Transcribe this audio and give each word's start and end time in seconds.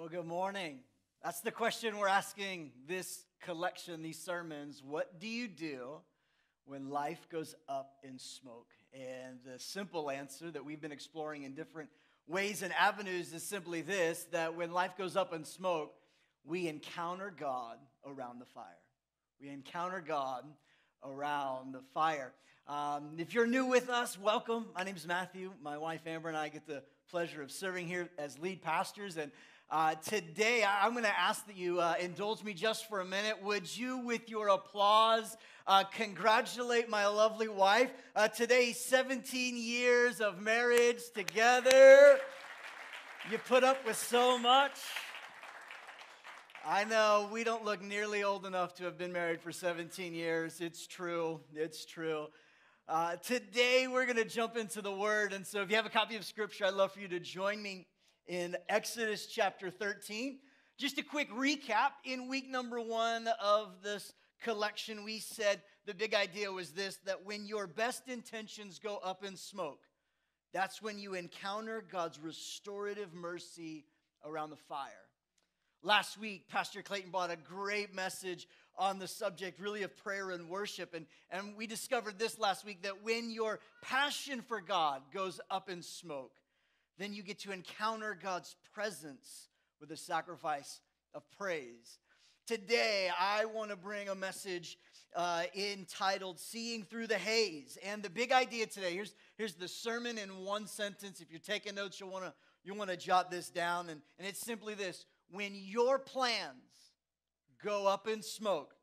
Well, 0.00 0.08
good 0.08 0.24
morning. 0.24 0.78
That's 1.22 1.42
the 1.42 1.50
question 1.50 1.98
we're 1.98 2.08
asking 2.08 2.72
this 2.88 3.26
collection, 3.42 4.02
these 4.02 4.18
sermons. 4.18 4.82
What 4.82 5.20
do 5.20 5.28
you 5.28 5.46
do 5.46 5.98
when 6.64 6.88
life 6.88 7.28
goes 7.30 7.54
up 7.68 7.96
in 8.02 8.18
smoke? 8.18 8.70
And 8.94 9.40
the 9.44 9.58
simple 9.58 10.10
answer 10.10 10.50
that 10.52 10.64
we've 10.64 10.80
been 10.80 10.90
exploring 10.90 11.42
in 11.42 11.54
different 11.54 11.90
ways 12.26 12.62
and 12.62 12.72
avenues 12.72 13.34
is 13.34 13.42
simply 13.42 13.82
this 13.82 14.24
that 14.32 14.56
when 14.56 14.72
life 14.72 14.96
goes 14.96 15.16
up 15.16 15.34
in 15.34 15.44
smoke, 15.44 15.92
we 16.46 16.66
encounter 16.66 17.30
God 17.38 17.76
around 18.06 18.40
the 18.40 18.46
fire. 18.46 18.64
We 19.38 19.50
encounter 19.50 20.00
God 20.00 20.46
around 21.04 21.74
the 21.74 21.82
fire. 21.92 22.32
Um, 22.66 23.16
if 23.18 23.34
you're 23.34 23.46
new 23.46 23.66
with 23.66 23.90
us, 23.90 24.18
welcome. 24.18 24.64
My 24.74 24.82
name 24.82 24.96
is 24.96 25.06
Matthew. 25.06 25.52
My 25.60 25.76
wife 25.76 26.06
Amber 26.06 26.28
and 26.30 26.38
I 26.38 26.48
get 26.48 26.66
the 26.66 26.84
pleasure 27.10 27.42
of 27.42 27.50
serving 27.50 27.86
here 27.86 28.08
as 28.16 28.38
lead 28.38 28.62
pastors. 28.62 29.18
And 29.18 29.30
uh, 29.70 29.94
today, 29.94 30.64
I'm 30.66 30.92
going 30.92 31.04
to 31.04 31.16
ask 31.16 31.46
that 31.46 31.56
you 31.56 31.80
uh, 31.80 31.94
indulge 32.00 32.42
me 32.42 32.54
just 32.54 32.88
for 32.88 32.98
a 32.98 33.04
minute. 33.04 33.40
Would 33.44 33.76
you, 33.76 33.98
with 33.98 34.28
your 34.28 34.48
applause, 34.48 35.36
uh, 35.64 35.84
congratulate 35.84 36.88
my 36.88 37.06
lovely 37.06 37.46
wife? 37.46 37.92
Uh, 38.16 38.26
today, 38.26 38.72
17 38.72 39.56
years 39.56 40.20
of 40.20 40.40
marriage 40.40 41.02
together. 41.14 42.18
You 43.30 43.38
put 43.38 43.62
up 43.62 43.86
with 43.86 43.96
so 43.96 44.36
much. 44.36 44.72
I 46.66 46.82
know 46.82 47.28
we 47.30 47.44
don't 47.44 47.64
look 47.64 47.80
nearly 47.80 48.24
old 48.24 48.46
enough 48.46 48.74
to 48.74 48.84
have 48.84 48.98
been 48.98 49.12
married 49.12 49.40
for 49.40 49.52
17 49.52 50.14
years. 50.14 50.60
It's 50.60 50.84
true. 50.84 51.38
It's 51.54 51.84
true. 51.84 52.26
Uh, 52.88 53.14
today, 53.16 53.86
we're 53.86 54.04
going 54.04 54.16
to 54.16 54.24
jump 54.24 54.56
into 54.56 54.82
the 54.82 54.90
Word. 54.90 55.32
And 55.32 55.46
so, 55.46 55.62
if 55.62 55.70
you 55.70 55.76
have 55.76 55.86
a 55.86 55.90
copy 55.90 56.16
of 56.16 56.24
Scripture, 56.24 56.64
I'd 56.64 56.74
love 56.74 56.90
for 56.90 56.98
you 56.98 57.06
to 57.06 57.20
join 57.20 57.62
me 57.62 57.86
in 58.30 58.56
Exodus 58.68 59.26
chapter 59.26 59.72
13. 59.72 60.38
Just 60.78 60.98
a 60.98 61.02
quick 61.02 61.28
recap 61.32 61.90
in 62.04 62.28
week 62.28 62.48
number 62.48 62.80
one 62.80 63.28
of 63.42 63.82
this 63.82 64.12
collection, 64.40 65.02
we 65.02 65.18
said 65.18 65.60
the 65.84 65.92
big 65.92 66.14
idea 66.14 66.52
was 66.52 66.70
this 66.70 67.00
that 67.06 67.26
when 67.26 67.44
your 67.44 67.66
best 67.66 68.06
intentions 68.06 68.78
go 68.78 68.98
up 68.98 69.24
in 69.24 69.36
smoke, 69.36 69.80
that's 70.54 70.80
when 70.80 70.96
you 70.96 71.14
encounter 71.14 71.84
God's 71.90 72.20
restorative 72.20 73.12
mercy 73.12 73.84
around 74.24 74.50
the 74.50 74.56
fire. 74.56 75.08
Last 75.82 76.16
week, 76.16 76.48
Pastor 76.48 76.82
Clayton 76.82 77.10
brought 77.10 77.32
a 77.32 77.36
great 77.36 77.92
message 77.92 78.46
on 78.78 79.00
the 79.00 79.08
subject, 79.08 79.58
really, 79.58 79.82
of 79.82 79.96
prayer 79.96 80.30
and 80.30 80.48
worship. 80.48 80.94
And, 80.94 81.06
and 81.32 81.56
we 81.56 81.66
discovered 81.66 82.16
this 82.16 82.38
last 82.38 82.64
week 82.64 82.82
that 82.82 83.02
when 83.02 83.30
your 83.30 83.58
passion 83.82 84.40
for 84.40 84.60
God 84.60 85.02
goes 85.12 85.40
up 85.50 85.68
in 85.68 85.82
smoke, 85.82 86.30
then 87.00 87.14
you 87.14 87.22
get 87.22 87.38
to 87.40 87.50
encounter 87.50 88.16
God's 88.22 88.56
presence 88.74 89.48
with 89.80 89.90
a 89.90 89.96
sacrifice 89.96 90.80
of 91.14 91.22
praise. 91.38 91.98
Today, 92.46 93.08
I 93.18 93.46
want 93.46 93.70
to 93.70 93.76
bring 93.76 94.10
a 94.10 94.14
message 94.14 94.76
uh, 95.16 95.44
entitled 95.56 96.38
Seeing 96.38 96.82
Through 96.82 97.06
the 97.06 97.16
Haze. 97.16 97.78
And 97.82 98.02
the 98.02 98.10
big 98.10 98.32
idea 98.32 98.66
today 98.66 98.92
here's, 98.92 99.14
here's 99.38 99.54
the 99.54 99.66
sermon 99.66 100.18
in 100.18 100.44
one 100.44 100.66
sentence. 100.66 101.22
If 101.22 101.30
you're 101.30 101.40
taking 101.40 101.74
notes, 101.74 101.98
you'll 101.98 102.10
want 102.10 102.26
to 102.26 102.34
you 102.62 102.74
want 102.74 102.90
to 102.90 102.96
jot 102.98 103.30
this 103.30 103.48
down. 103.48 103.88
And, 103.88 104.02
and 104.18 104.28
it's 104.28 104.40
simply 104.40 104.74
this 104.74 105.06
When 105.30 105.52
your 105.54 105.98
plans 105.98 106.92
go 107.64 107.86
up 107.86 108.08
in 108.08 108.20
smoke, 108.20 108.74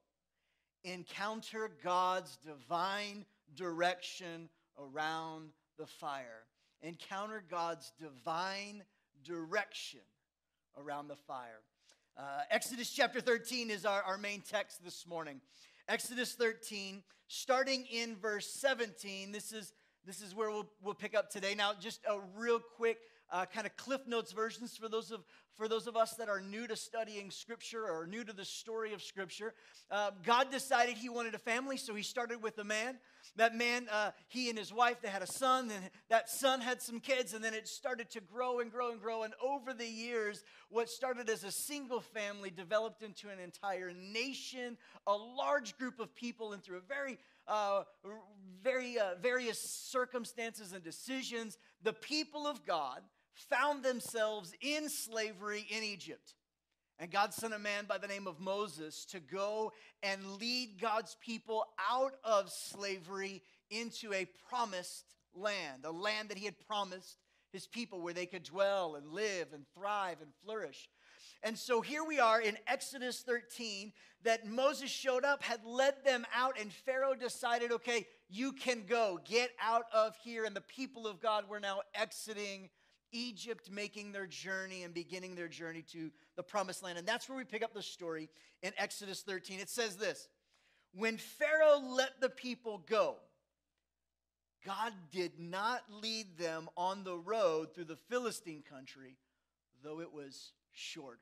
encounter 0.84 1.69
God's 1.84 2.38
divine 2.38 3.25
direction 3.55 4.49
around 4.79 5.49
the 5.78 5.85
fire 5.85 6.47
encounter 6.81 7.43
God's 7.49 7.91
divine 7.99 8.83
direction 9.23 10.01
around 10.77 11.07
the 11.07 11.15
fire. 11.15 11.61
Uh, 12.17 12.41
Exodus 12.49 12.89
chapter 12.89 13.21
13 13.21 13.69
is 13.69 13.85
our, 13.85 14.01
our 14.03 14.17
main 14.17 14.41
text 14.41 14.83
this 14.83 15.05
morning. 15.07 15.39
Exodus 15.87 16.33
13, 16.33 17.03
starting 17.27 17.85
in 17.91 18.16
verse 18.16 18.51
17, 18.53 19.31
this 19.31 19.51
is, 19.51 19.73
this 20.05 20.21
is 20.21 20.35
where 20.35 20.49
we'll, 20.49 20.69
we'll 20.81 20.93
pick 20.93 21.16
up 21.16 21.29
today. 21.29 21.55
Now, 21.55 21.73
just 21.79 22.01
a 22.09 22.19
real 22.35 22.59
quick 22.59 22.97
uh, 23.31 23.45
kind 23.45 23.65
of 23.65 23.75
cliff 23.75 24.07
notes 24.07 24.31
versions 24.31 24.77
for 24.77 24.88
those 24.88 25.11
of 25.11 25.23
for 25.57 25.67
those 25.67 25.88
of 25.88 25.97
us 25.97 26.13
that 26.13 26.29
are 26.29 26.39
new 26.39 26.67
to 26.67 26.75
studying 26.75 27.31
scripture 27.31 27.83
or 27.83 28.05
new 28.05 28.23
to 28.23 28.31
the 28.31 28.45
story 28.45 28.93
of 28.93 29.01
scripture. 29.01 29.53
Uh, 29.89 30.11
god 30.23 30.51
decided 30.51 30.95
he 30.95 31.09
wanted 31.09 31.33
a 31.33 31.39
family 31.39 31.77
so 31.77 31.95
he 31.95 32.03
started 32.03 32.41
with 32.41 32.57
a 32.59 32.63
man. 32.63 32.97
That 33.35 33.55
man 33.55 33.87
uh, 33.91 34.11
he 34.27 34.49
and 34.49 34.57
his 34.57 34.71
wife 34.71 35.01
they 35.01 35.09
had 35.09 35.21
a 35.21 35.27
son 35.27 35.71
and 35.71 35.89
that 36.09 36.29
son 36.29 36.61
had 36.61 36.81
some 36.81 36.99
kids 36.99 37.33
and 37.33 37.43
then 37.43 37.53
it 37.53 37.67
started 37.67 38.09
to 38.11 38.21
grow 38.21 38.59
and 38.59 38.71
grow 38.71 38.91
and 38.91 39.01
grow. 39.01 39.23
And 39.23 39.33
over 39.43 39.73
the 39.73 39.87
years 39.87 40.43
what 40.69 40.89
started 40.89 41.29
as 41.29 41.43
a 41.43 41.51
single 41.51 42.01
family 42.01 42.51
developed 42.51 43.01
into 43.01 43.29
an 43.29 43.39
entire 43.39 43.91
nation 43.93 44.77
a 45.07 45.13
large 45.13 45.77
group 45.77 45.99
of 45.99 46.13
people 46.16 46.53
and 46.53 46.63
through 46.63 46.77
a 46.77 46.81
very 46.81 47.17
uh, 47.47 47.83
very 48.61 48.99
uh, 48.99 49.16
various 49.21 49.59
circumstances 49.59 50.73
and 50.73 50.83
decisions 50.83 51.57
the 51.83 51.93
people 51.93 52.45
of 52.45 52.66
god 52.66 53.01
found 53.49 53.83
themselves 53.83 54.53
in 54.61 54.89
slavery 54.89 55.65
in 55.69 55.83
Egypt. 55.83 56.33
And 56.99 57.11
God 57.11 57.33
sent 57.33 57.53
a 57.53 57.59
man 57.59 57.85
by 57.87 57.99
the 57.99 58.07
name 58.07 58.27
of 58.27 58.39
Moses 58.39 59.05
to 59.05 59.19
go 59.19 59.71
and 60.01 60.37
lead 60.39 60.81
God's 60.81 61.15
people 61.21 61.65
out 61.89 62.13
of 62.23 62.49
slavery 62.49 63.43
into 63.69 64.13
a 64.13 64.27
promised 64.49 65.05
land, 65.35 65.85
a 65.85 65.91
land 65.91 66.29
that 66.29 66.37
he 66.37 66.45
had 66.45 66.59
promised 66.67 67.17
his 67.53 67.67
people 67.67 68.01
where 68.01 68.13
they 68.13 68.25
could 68.25 68.43
dwell 68.43 68.95
and 68.95 69.11
live 69.13 69.47
and 69.53 69.65
thrive 69.75 70.17
and 70.21 70.31
flourish. 70.43 70.89
And 71.43 71.57
so 71.57 71.81
here 71.81 72.03
we 72.03 72.19
are 72.19 72.41
in 72.41 72.57
Exodus 72.67 73.21
13 73.21 73.93
that 74.23 74.47
Moses 74.47 74.89
showed 74.89 75.23
up, 75.23 75.43
had 75.43 75.63
led 75.63 76.03
them 76.03 76.25
out, 76.35 76.59
and 76.59 76.73
Pharaoh 76.73 77.13
decided, 77.13 77.71
okay, 77.71 78.07
you 78.27 78.51
can 78.53 78.83
go, 78.87 79.19
get 79.23 79.51
out 79.61 79.85
of 79.93 80.15
here. 80.23 80.45
And 80.45 80.55
the 80.55 80.61
people 80.61 81.05
of 81.05 81.21
God 81.21 81.47
were 81.47 81.59
now 81.59 81.81
exiting 81.93 82.69
Egypt 83.12 83.69
making 83.72 84.12
their 84.12 84.28
journey 84.28 84.84
and 84.84 84.94
beginning 84.94 85.35
their 85.35 85.47
journey 85.47 85.84
to 85.94 86.12
the 86.35 86.44
promised 86.44 86.84
land. 86.84 86.97
And 86.97 87.07
that's 87.07 87.28
where 87.29 87.38
we 87.38 87.44
pick 87.44 87.63
up 87.63 87.73
the 87.73 87.81
story 87.81 88.29
in 88.62 88.73
Exodus 88.78 89.22
13. 89.22 89.59
It 89.59 89.69
says 89.69 89.97
this 89.97 90.28
When 90.94 91.17
Pharaoh 91.17 91.79
let 91.79 92.19
the 92.22 92.29
people 92.29 92.84
go, 92.90 93.16
God 94.66 94.94
did 95.12 95.40
not 95.40 95.84
lead 96.01 96.38
them 96.38 96.69
on 96.75 97.03
the 97.03 97.16
road 97.16 97.73
through 97.73 97.85
the 97.85 97.97
Philistine 98.09 98.63
country, 98.69 99.17
though 99.84 100.01
it 100.01 100.12
was 100.12 100.51
shorter. 100.73 101.19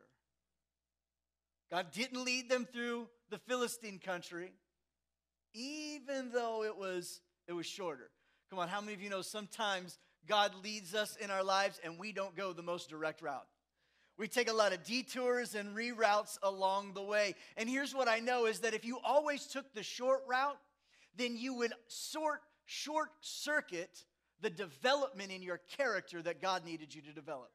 God 1.69 1.91
didn't 1.91 2.24
lead 2.24 2.50
them 2.50 2.68
through 2.72 3.07
the 3.29 3.38
Philistine 3.38 4.00
country, 4.00 4.51
even 5.53 6.31
though 6.31 6.63
it 6.63 6.78
was, 6.78 7.22
it 7.47 7.53
was 7.53 7.66
shorter. 7.66 8.09
Come 8.50 8.59
on, 8.59 8.68
how 8.68 8.81
many 8.81 8.94
of 8.94 9.01
you 9.01 9.09
know 9.09 9.22
sometimes 9.22 9.97
God 10.28 10.52
leads 10.63 10.96
us 10.96 11.16
in 11.18 11.31
our 11.31 11.44
lives 11.44 11.80
and 11.84 12.00
we 12.00 12.12
don't 12.12 12.36
go 12.36 12.53
the 12.53 12.63
most 12.63 12.90
direct 12.90 13.22
route. 13.22 13.48
We 14.18 14.27
take 14.27 14.50
a 14.50 14.54
lot 14.54 14.72
of 14.72 14.83
detours 14.83 15.56
and 15.56 15.75
reroutes 15.75 16.38
along 16.42 16.94
the 16.94 17.04
way. 17.04 17.36
And 17.57 17.69
here's 17.69 17.94
what 17.94 18.07
I 18.07 18.19
know 18.19 18.45
is 18.45 18.60
that 18.60 18.74
if 18.74 18.86
you 18.86 19.00
always 19.04 19.45
took 19.45 19.74
the 19.74 19.83
short 19.83 20.22
route, 20.27 20.57
then 21.18 21.36
you 21.36 21.54
would 21.56 21.74
sort 21.88 22.42
short 22.66 23.10
circuit 23.22 24.06
the 24.42 24.50
development 24.50 25.31
in 25.31 25.42
your 25.42 25.60
character 25.77 26.22
that 26.22 26.42
God 26.42 26.66
needed 26.66 26.94
you 26.95 27.01
to 27.01 27.13
develop. 27.13 27.51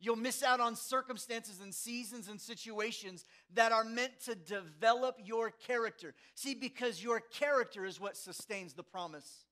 You'll 0.00 0.16
miss 0.16 0.42
out 0.42 0.60
on 0.60 0.76
circumstances 0.76 1.60
and 1.60 1.72
seasons 1.72 2.28
and 2.28 2.40
situations 2.40 3.24
that 3.54 3.72
are 3.72 3.84
meant 3.84 4.12
to 4.26 4.34
develop 4.34 5.16
your 5.24 5.50
character. 5.50 6.14
See, 6.34 6.54
because 6.54 7.02
your 7.02 7.20
character 7.20 7.84
is 7.84 8.00
what 8.00 8.16
sustains 8.16 8.74
the 8.74 8.82
promise 8.82 9.46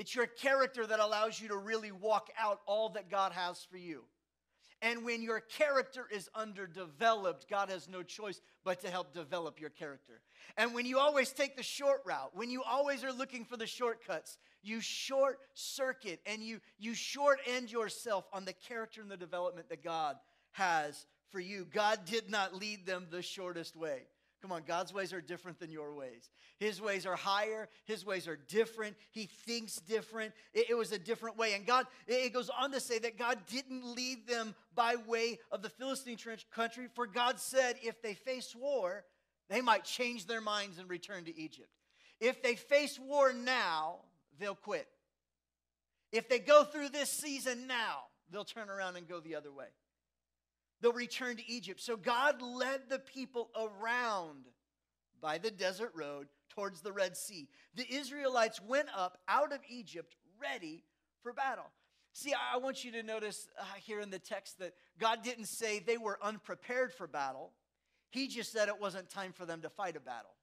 it's 0.00 0.14
your 0.14 0.26
character 0.26 0.86
that 0.86 0.98
allows 0.98 1.38
you 1.38 1.48
to 1.48 1.58
really 1.58 1.92
walk 1.92 2.30
out 2.38 2.60
all 2.64 2.88
that 2.88 3.10
God 3.10 3.32
has 3.32 3.62
for 3.70 3.76
you. 3.76 4.04
And 4.80 5.04
when 5.04 5.20
your 5.20 5.40
character 5.40 6.06
is 6.10 6.30
underdeveloped, 6.34 7.50
God 7.50 7.68
has 7.68 7.86
no 7.86 8.02
choice 8.02 8.40
but 8.64 8.80
to 8.80 8.88
help 8.88 9.12
develop 9.12 9.60
your 9.60 9.68
character. 9.68 10.22
And 10.56 10.72
when 10.72 10.86
you 10.86 10.98
always 10.98 11.32
take 11.32 11.54
the 11.54 11.62
short 11.62 12.00
route, 12.06 12.30
when 12.32 12.48
you 12.48 12.62
always 12.62 13.04
are 13.04 13.12
looking 13.12 13.44
for 13.44 13.58
the 13.58 13.66
shortcuts, 13.66 14.38
you 14.62 14.80
short 14.80 15.38
circuit 15.52 16.20
and 16.24 16.42
you, 16.42 16.60
you 16.78 16.94
short 16.94 17.38
end 17.46 17.70
yourself 17.70 18.24
on 18.32 18.46
the 18.46 18.54
character 18.54 19.02
and 19.02 19.10
the 19.10 19.18
development 19.18 19.68
that 19.68 19.84
God 19.84 20.16
has 20.52 21.04
for 21.28 21.40
you. 21.40 21.66
God 21.70 22.06
did 22.06 22.30
not 22.30 22.54
lead 22.54 22.86
them 22.86 23.08
the 23.10 23.20
shortest 23.20 23.76
way. 23.76 24.04
Come 24.42 24.52
on, 24.52 24.62
God's 24.66 24.92
ways 24.94 25.12
are 25.12 25.20
different 25.20 25.58
than 25.58 25.70
your 25.70 25.94
ways. 25.94 26.30
His 26.58 26.80
ways 26.80 27.04
are 27.04 27.16
higher, 27.16 27.68
His 27.84 28.06
ways 28.06 28.26
are 28.26 28.36
different. 28.36 28.96
He 29.10 29.26
thinks 29.26 29.76
different. 29.76 30.32
It, 30.54 30.70
it, 30.70 30.74
was 30.74 30.92
a 30.92 30.98
different 30.98 31.36
way. 31.36 31.52
And 31.54 31.66
God, 31.66 31.86
it 32.06 32.32
goes 32.32 32.50
on 32.50 32.72
to 32.72 32.80
say 32.80 32.98
that 33.00 33.18
God 33.18 33.38
didn't 33.46 33.84
lead 33.94 34.26
them 34.26 34.54
by 34.74 34.96
way 35.06 35.38
of 35.52 35.62
the 35.62 35.68
Philistine 35.68 36.16
country, 36.50 36.88
for 36.94 37.06
God 37.06 37.38
said 37.38 37.76
if 37.82 38.00
they 38.00 38.14
face 38.14 38.54
war, 38.56 39.04
they 39.50 39.60
might 39.60 39.84
change 39.84 40.26
their 40.26 40.40
minds 40.40 40.78
and 40.78 40.88
return 40.88 41.24
to 41.24 41.38
Egypt. 41.38 41.68
If 42.20 42.42
they 42.42 42.54
face 42.54 42.98
war 42.98 43.32
now, 43.32 44.00
they'll 44.38 44.54
quit. 44.54 44.86
If 46.12 46.28
they 46.28 46.38
go 46.38 46.64
through 46.64 46.90
this 46.90 47.10
season 47.10 47.66
now, 47.66 48.04
they'll 48.30 48.44
turn 48.44 48.70
around 48.70 48.96
and 48.96 49.08
go 49.08 49.20
the 49.20 49.34
other 49.34 49.52
way. 49.52 49.66
They'll 50.80 50.92
return 50.92 51.36
to 51.36 51.50
Egypt. 51.50 51.80
So 51.80 51.96
God 51.96 52.42
led 52.42 52.88
the 52.88 52.98
people 52.98 53.50
around 53.56 54.46
by 55.20 55.38
the 55.38 55.50
desert 55.50 55.92
road 55.94 56.28
towards 56.50 56.80
the 56.80 56.92
Red 56.92 57.16
Sea. 57.16 57.48
The 57.74 57.86
Israelites 57.92 58.60
went 58.60 58.88
up 58.96 59.18
out 59.28 59.52
of 59.52 59.60
Egypt 59.68 60.14
ready 60.40 60.84
for 61.22 61.32
battle. 61.32 61.70
See, 62.12 62.32
I 62.34 62.58
want 62.58 62.84
you 62.84 62.92
to 62.92 63.02
notice 63.02 63.48
uh, 63.58 63.64
here 63.84 64.00
in 64.00 64.10
the 64.10 64.18
text 64.18 64.58
that 64.58 64.74
God 64.98 65.22
didn't 65.22 65.46
say 65.46 65.78
they 65.78 65.98
were 65.98 66.18
unprepared 66.20 66.92
for 66.92 67.06
battle. 67.06 67.52
He 68.10 68.26
just 68.26 68.52
said 68.52 68.68
it 68.68 68.80
wasn't 68.80 69.08
time 69.08 69.32
for 69.32 69.46
them 69.46 69.62
to 69.62 69.68
fight 69.68 69.96
a 69.96 70.00
battle. 70.00 70.34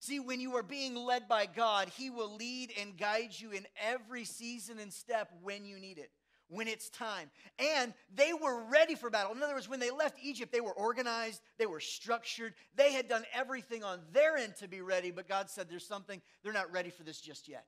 See, 0.00 0.18
when 0.18 0.40
you 0.40 0.56
are 0.56 0.62
being 0.62 0.94
led 0.94 1.28
by 1.28 1.44
God, 1.44 1.90
He 1.90 2.08
will 2.08 2.34
lead 2.34 2.72
and 2.80 2.96
guide 2.96 3.32
you 3.38 3.50
in 3.50 3.66
every 3.78 4.24
season 4.24 4.78
and 4.78 4.90
step 4.90 5.30
when 5.42 5.66
you 5.66 5.78
need 5.78 5.98
it, 5.98 6.10
when 6.50 6.68
it's 6.68 6.90
time. 6.90 7.30
And 7.58 7.94
they 8.14 8.32
were 8.34 8.64
ready 8.64 8.94
for 8.94 9.08
battle. 9.08 9.32
In 9.32 9.42
other 9.42 9.54
words, 9.54 9.68
when 9.68 9.80
they 9.80 9.90
left 9.90 10.18
Egypt, 10.22 10.52
they 10.52 10.60
were 10.60 10.72
organized, 10.72 11.40
they 11.58 11.66
were 11.66 11.80
structured, 11.80 12.52
they 12.74 12.92
had 12.92 13.08
done 13.08 13.24
everything 13.32 13.82
on 13.82 14.00
their 14.12 14.36
end 14.36 14.56
to 14.56 14.68
be 14.68 14.82
ready, 14.82 15.10
but 15.10 15.28
God 15.28 15.48
said 15.48 15.68
there's 15.70 15.86
something, 15.86 16.20
they're 16.42 16.52
not 16.52 16.72
ready 16.72 16.90
for 16.90 17.04
this 17.04 17.20
just 17.20 17.48
yet. 17.48 17.64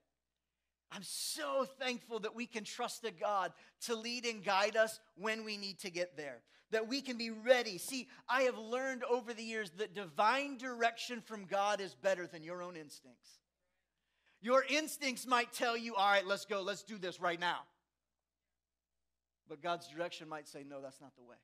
I'm 0.91 1.03
so 1.05 1.65
thankful 1.79 2.19
that 2.21 2.35
we 2.35 2.45
can 2.45 2.65
trust 2.65 3.05
a 3.05 3.11
God 3.11 3.53
to 3.87 3.95
lead 3.95 4.27
and 4.27 4.45
guide 4.45 4.77
us 4.77 5.01
when 5.17 5.45
we 5.45 5.57
need 5.57 5.79
to 5.81 5.91
get 5.91 6.19
there, 6.19 6.43
that 6.71 6.87
we 6.87 7.01
can 7.01 7.17
be 7.17 7.31
ready. 7.31 7.79
See, 7.79 8.09
I 8.29 8.43
have 8.43 8.59
learned 8.59 9.03
over 9.05 9.33
the 9.33 9.43
years 9.43 9.71
that 9.79 9.95
divine 9.95 10.59
direction 10.59 11.23
from 11.23 11.47
God 11.47 11.81
is 11.81 11.95
better 11.95 12.27
than 12.27 12.43
your 12.43 12.63
own 12.63 12.77
instincts. 12.77 13.39
Your 14.43 14.65
instincts 14.69 15.27
might 15.27 15.53
tell 15.53 15.77
you, 15.77 15.95
all 15.95 16.11
right, 16.11 16.27
let's 16.27 16.45
go, 16.45 16.61
let's 16.61 16.83
do 16.83 16.99
this 16.99 17.21
right 17.21 17.41
now. 17.41 17.61
But 19.49 19.63
God's 19.63 19.89
direction 19.89 20.29
might 20.29 20.49
say, 20.49 20.65
no, 20.69 20.81
that's 20.81 21.01
not 21.01 21.15
the 21.17 21.23
way. 21.23 21.37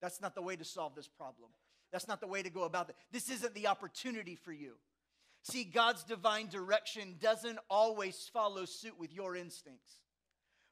That's 0.00 0.20
not 0.20 0.34
the 0.34 0.42
way 0.42 0.56
to 0.56 0.64
solve 0.64 0.94
this 0.94 1.08
problem. 1.08 1.50
That's 1.92 2.08
not 2.08 2.20
the 2.20 2.26
way 2.26 2.42
to 2.42 2.50
go 2.50 2.64
about 2.64 2.88
it. 2.88 2.96
This 3.12 3.30
isn't 3.30 3.54
the 3.54 3.68
opportunity 3.68 4.34
for 4.34 4.52
you. 4.52 4.72
See, 5.42 5.64
God's 5.64 6.04
divine 6.04 6.48
direction 6.48 7.16
doesn't 7.20 7.58
always 7.68 8.30
follow 8.32 8.64
suit 8.64 8.98
with 8.98 9.12
your 9.12 9.36
instincts, 9.36 9.96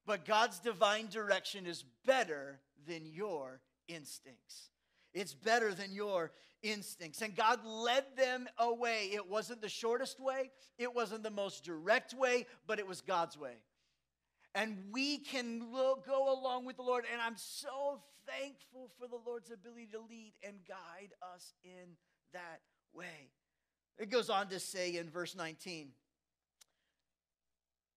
but 0.07 0.25
God's 0.25 0.61
divine 0.61 1.09
direction 1.09 1.67
is 1.67 1.85
better 2.07 2.61
than 2.87 3.05
your 3.05 3.61
instincts. 3.89 4.71
It's 5.13 5.35
better 5.35 5.75
than 5.75 5.93
your 5.93 6.31
instincts. 6.63 7.21
And 7.21 7.35
God 7.35 7.65
led 7.65 8.05
them 8.17 8.49
away. 8.59 9.11
It 9.13 9.29
wasn't 9.29 9.61
the 9.61 9.69
shortest 9.69 10.21
way, 10.21 10.51
it 10.79 10.95
wasn't 10.95 11.25
the 11.25 11.31
most 11.31 11.65
direct 11.65 12.15
way, 12.15 12.47
but 12.67 12.79
it 12.79 12.87
was 12.87 13.01
God's 13.01 13.37
way. 13.37 13.57
And 14.55 14.77
we 14.91 15.19
can 15.19 15.61
go 15.71 16.33
along 16.33 16.65
with 16.67 16.77
the 16.77 16.83
Lord. 16.83 17.05
And 17.11 17.21
I'm 17.21 17.37
so 17.37 18.03
thankful 18.27 18.91
for 18.99 19.07
the 19.07 19.19
Lord's 19.25 19.51
ability 19.51 19.89
to 19.93 20.01
lead 20.01 20.33
and 20.43 20.57
guide 20.67 21.13
us 21.35 21.55
in 21.65 21.97
that 22.33 22.61
way. 22.93 23.31
It 23.99 24.11
goes 24.11 24.31
on 24.31 24.49
to 24.49 24.59
say 24.59 24.97
in 24.97 25.11
verse 25.11 25.37
19 25.37 25.91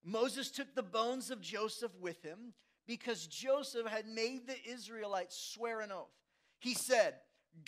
Moses 0.04 0.50
took 0.50 0.74
the 0.74 0.82
bones 0.82 1.30
of 1.30 1.40
Joseph 1.40 1.92
with 1.98 2.22
him 2.22 2.52
because 2.86 3.26
Joseph 3.26 3.86
had 3.86 4.06
made 4.06 4.46
the 4.46 4.70
Israelites 4.70 5.52
swear 5.54 5.80
an 5.80 5.90
oath. 5.90 6.12
He 6.58 6.74
said, 6.74 7.14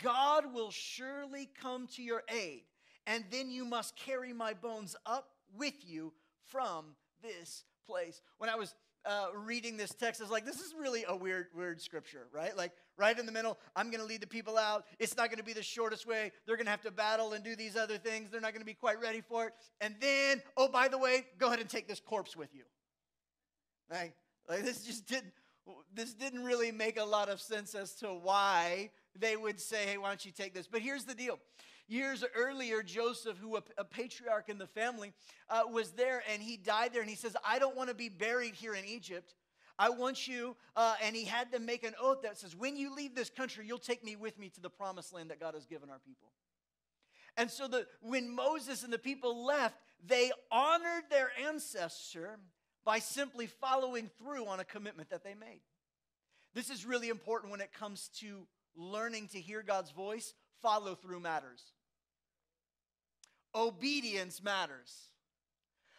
God 0.03 0.53
will 0.53 0.71
surely 0.71 1.49
come 1.61 1.87
to 1.95 2.03
your 2.03 2.23
aid, 2.29 2.65
and 3.07 3.25
then 3.31 3.51
you 3.51 3.65
must 3.65 3.97
carry 3.97 4.35
my 4.35 4.53
bones 4.53 4.97
up 5.07 5.31
with 5.57 5.75
you 5.81 6.13
from 6.45 6.95
this 7.23 7.65
place. 7.87 8.21
When 8.39 8.51
I 8.51 8.57
was 8.57 8.75
uh, 9.05 9.27
reading 9.35 9.77
this 9.77 9.95
text, 9.95 10.21
I 10.21 10.25
was 10.25 10.31
like, 10.31 10.45
this 10.45 10.61
is 10.61 10.75
really 10.79 11.05
a 11.09 11.17
weird, 11.17 11.47
weird 11.55 11.81
scripture, 11.81 12.27
right? 12.33 12.57
Like, 12.57 12.73
right 12.99 13.17
in 13.17 13.27
the 13.27 13.33
middle, 13.33 13.59
I'm 13.75 13.91
going 13.91 14.01
to 14.01 14.07
lead 14.07 14.21
the 14.21 14.27
people 14.27 14.59
out. 14.59 14.85
It's 14.99 15.17
not 15.17 15.29
going 15.29 15.39
to 15.39 15.45
be 15.45 15.53
the 15.53 15.63
shortest 15.63 16.07
way. 16.07 16.33
They're 16.47 16.57
going 16.57 16.67
to 16.67 16.71
have 16.71 16.83
to 16.83 16.91
battle 16.91 17.33
and 17.33 17.45
do 17.45 17.55
these 17.55 17.77
other 17.77 17.99
things. 17.99 18.31
They're 18.31 18.41
not 18.41 18.53
going 18.53 18.63
to 18.63 18.67
be 18.67 18.75
quite 18.75 19.01
ready 19.01 19.21
for 19.21 19.47
it. 19.47 19.53
And 19.81 19.95
then, 20.01 20.43
oh, 20.57 20.69
by 20.69 20.89
the 20.89 20.99
way, 20.99 21.27
go 21.39 21.47
ahead 21.47 21.61
and 21.61 21.69
take 21.69 21.89
this 21.89 22.01
corpse 22.01 22.37
with 22.37 22.55
you. 22.55 22.65
Right? 23.91 24.13
Like, 24.49 24.65
this 24.65 24.83
just 24.83 25.07
didn't. 25.07 25.33
This 25.93 26.15
didn't 26.15 26.45
really 26.45 26.71
make 26.71 26.97
a 26.97 27.05
lot 27.05 27.29
of 27.29 27.41
sense 27.41 27.75
as 27.75 27.97
to 27.97 28.07
why 28.07 28.91
they 29.19 29.37
would 29.37 29.61
say, 29.61 29.85
hey, 29.85 29.99
why 29.99 30.09
don't 30.09 30.25
you 30.25 30.31
take 30.31 30.55
this? 30.55 30.69
But 30.69 30.81
here's 30.81 31.05
the 31.05 31.15
deal 31.15 31.41
Years 31.89 32.25
earlier, 32.35 32.83
Joseph, 32.83 33.39
who 33.39 33.57
a, 33.57 33.63
a 33.79 33.85
patriarch 33.85 34.49
in 34.49 34.59
the 34.59 34.67
family, 34.67 35.13
uh, 35.49 35.63
was 35.71 35.93
there 35.93 36.23
and 36.33 36.43
he 36.43 36.57
died 36.57 36.93
there. 36.93 37.03
And 37.03 37.11
he 37.11 37.17
says, 37.17 37.37
I 37.45 37.59
don't 37.59 37.77
want 37.77 37.89
to 37.91 37.95
be 37.95 38.09
buried 38.09 38.55
here 38.55 38.75
in 38.75 38.85
Egypt. 38.85 39.35
I 39.79 39.91
want 39.91 40.27
you, 40.27 40.57
uh, 40.75 40.95
and 41.03 41.15
he 41.15 41.25
had 41.25 41.53
to 41.53 41.59
make 41.59 41.85
an 41.85 41.93
oath 42.01 42.23
that 42.23 42.39
says, 42.39 42.57
When 42.57 42.77
you 42.77 42.95
leave 42.95 43.15
this 43.15 43.29
country, 43.29 43.67
you'll 43.67 43.79
take 43.79 44.03
me 44.03 44.17
with 44.17 44.39
me 44.39 44.49
to 44.51 44.61
the 44.61 44.71
promised 44.71 45.13
land 45.13 45.31
that 45.31 45.39
God 45.39 45.55
has 45.55 45.67
given 45.67 45.91
our 45.91 45.99
people. 45.99 46.31
And 47.37 47.51
so 47.51 47.69
the, 47.69 47.87
when 48.01 48.35
Moses 48.35 48.83
and 48.83 48.93
the 48.93 48.99
people 48.99 49.45
left, 49.45 49.77
they 50.05 50.31
honored 50.51 51.05
their 51.11 51.31
ancestor 51.47 52.39
by 52.85 52.99
simply 52.99 53.47
following 53.47 54.09
through 54.19 54.47
on 54.47 54.61
a 54.61 54.65
commitment 54.65 55.11
that 55.11 55.23
they 55.23 55.35
made. 55.35 55.61
This 56.55 56.71
is 56.71 56.87
really 56.87 57.11
important 57.11 57.51
when 57.51 57.61
it 57.61 57.73
comes 57.73 58.09
to 58.21 58.47
learning 58.75 59.29
to 59.29 59.41
hear 59.41 59.63
God's 59.63 59.91
voice. 59.91 60.33
Follow 60.63 60.95
through 60.95 61.21
matters. 61.21 61.63
Obedience 63.55 64.43
matters. 64.43 65.11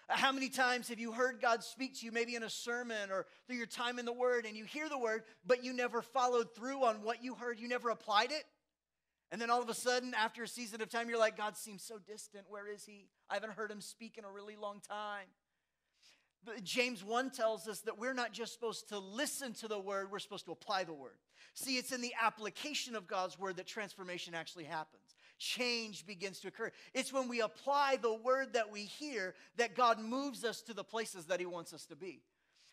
How 0.10 0.32
many 0.32 0.48
times 0.48 0.88
have 0.88 1.00
you 1.00 1.12
heard 1.12 1.42
God 1.42 1.64
speak 1.64 2.00
to 2.00 2.06
you, 2.06 2.14
maybe 2.14 2.36
in 2.36 2.44
a 2.44 2.50
sermon 2.50 3.12
or 3.12 3.26
through 3.46 3.58
your 3.58 3.66
time 3.66 4.00
in 4.00 4.06
the 4.06 4.14
Word, 4.14 4.46
and 4.46 4.56
you 4.56 4.64
hear 4.64 4.88
the 4.88 4.98
Word, 4.98 5.24
but 5.46 5.66
you 5.66 5.74
never 5.74 6.02
followed 6.02 6.56
through 6.56 6.84
on 6.86 7.04
what 7.04 7.22
you 7.24 7.36
heard? 7.36 7.60
You 7.60 7.68
never 7.68 7.90
applied 7.90 8.32
it? 8.32 8.46
And 9.32 9.42
then 9.42 9.50
all 9.50 9.62
of 9.62 9.68
a 9.68 9.74
sudden, 9.74 10.14
after 10.14 10.44
a 10.44 10.48
season 10.48 10.82
of 10.82 10.90
time, 10.90 11.10
you're 11.10 11.20
like, 11.20 11.36
God 11.36 11.58
seems 11.58 11.84
so 11.84 11.98
distant. 12.00 12.46
Where 12.48 12.68
is 12.68 12.86
He? 12.86 13.10
I 13.30 13.34
haven't 13.34 13.52
heard 13.52 13.70
Him 13.70 13.82
speak 13.82 14.18
in 14.18 14.24
a 14.24 14.32
really 14.32 14.56
long 14.56 14.80
time. 14.80 15.28
James 16.64 17.04
1 17.04 17.32
tells 17.32 17.68
us 17.68 17.82
that 17.82 17.98
we're 17.98 18.14
not 18.14 18.32
just 18.32 18.54
supposed 18.54 18.90
to 18.90 19.00
listen 19.00 19.54
to 19.54 19.68
the 19.68 19.80
Word, 19.80 20.12
we're 20.12 20.20
supposed 20.20 20.46
to 20.46 20.52
apply 20.52 20.84
the 20.84 20.94
Word. 20.94 21.18
See, 21.54 21.78
it's 21.78 21.92
in 21.92 22.02
the 22.02 22.14
application 22.22 22.96
of 22.96 23.08
God's 23.08 23.38
Word 23.40 23.58
that 23.58 23.68
transformation 23.68 24.34
actually 24.34 24.66
happens 24.66 25.16
change 25.38 26.06
begins 26.06 26.40
to 26.40 26.48
occur. 26.48 26.72
It's 26.94 27.14
when 27.14 27.28
we 27.28 27.42
apply 27.42 27.98
the 28.02 28.14
word 28.14 28.54
that 28.54 28.72
we 28.72 28.82
hear 28.82 29.36
that 29.58 29.76
God 29.76 30.00
moves 30.00 30.44
us 30.44 30.62
to 30.64 30.74
the 30.74 30.84
places 30.84 31.26
that 31.26 31.40
He 31.40 31.46
wants 31.46 31.74
us 31.74 31.86
to 31.86 31.96
be. 31.96 32.22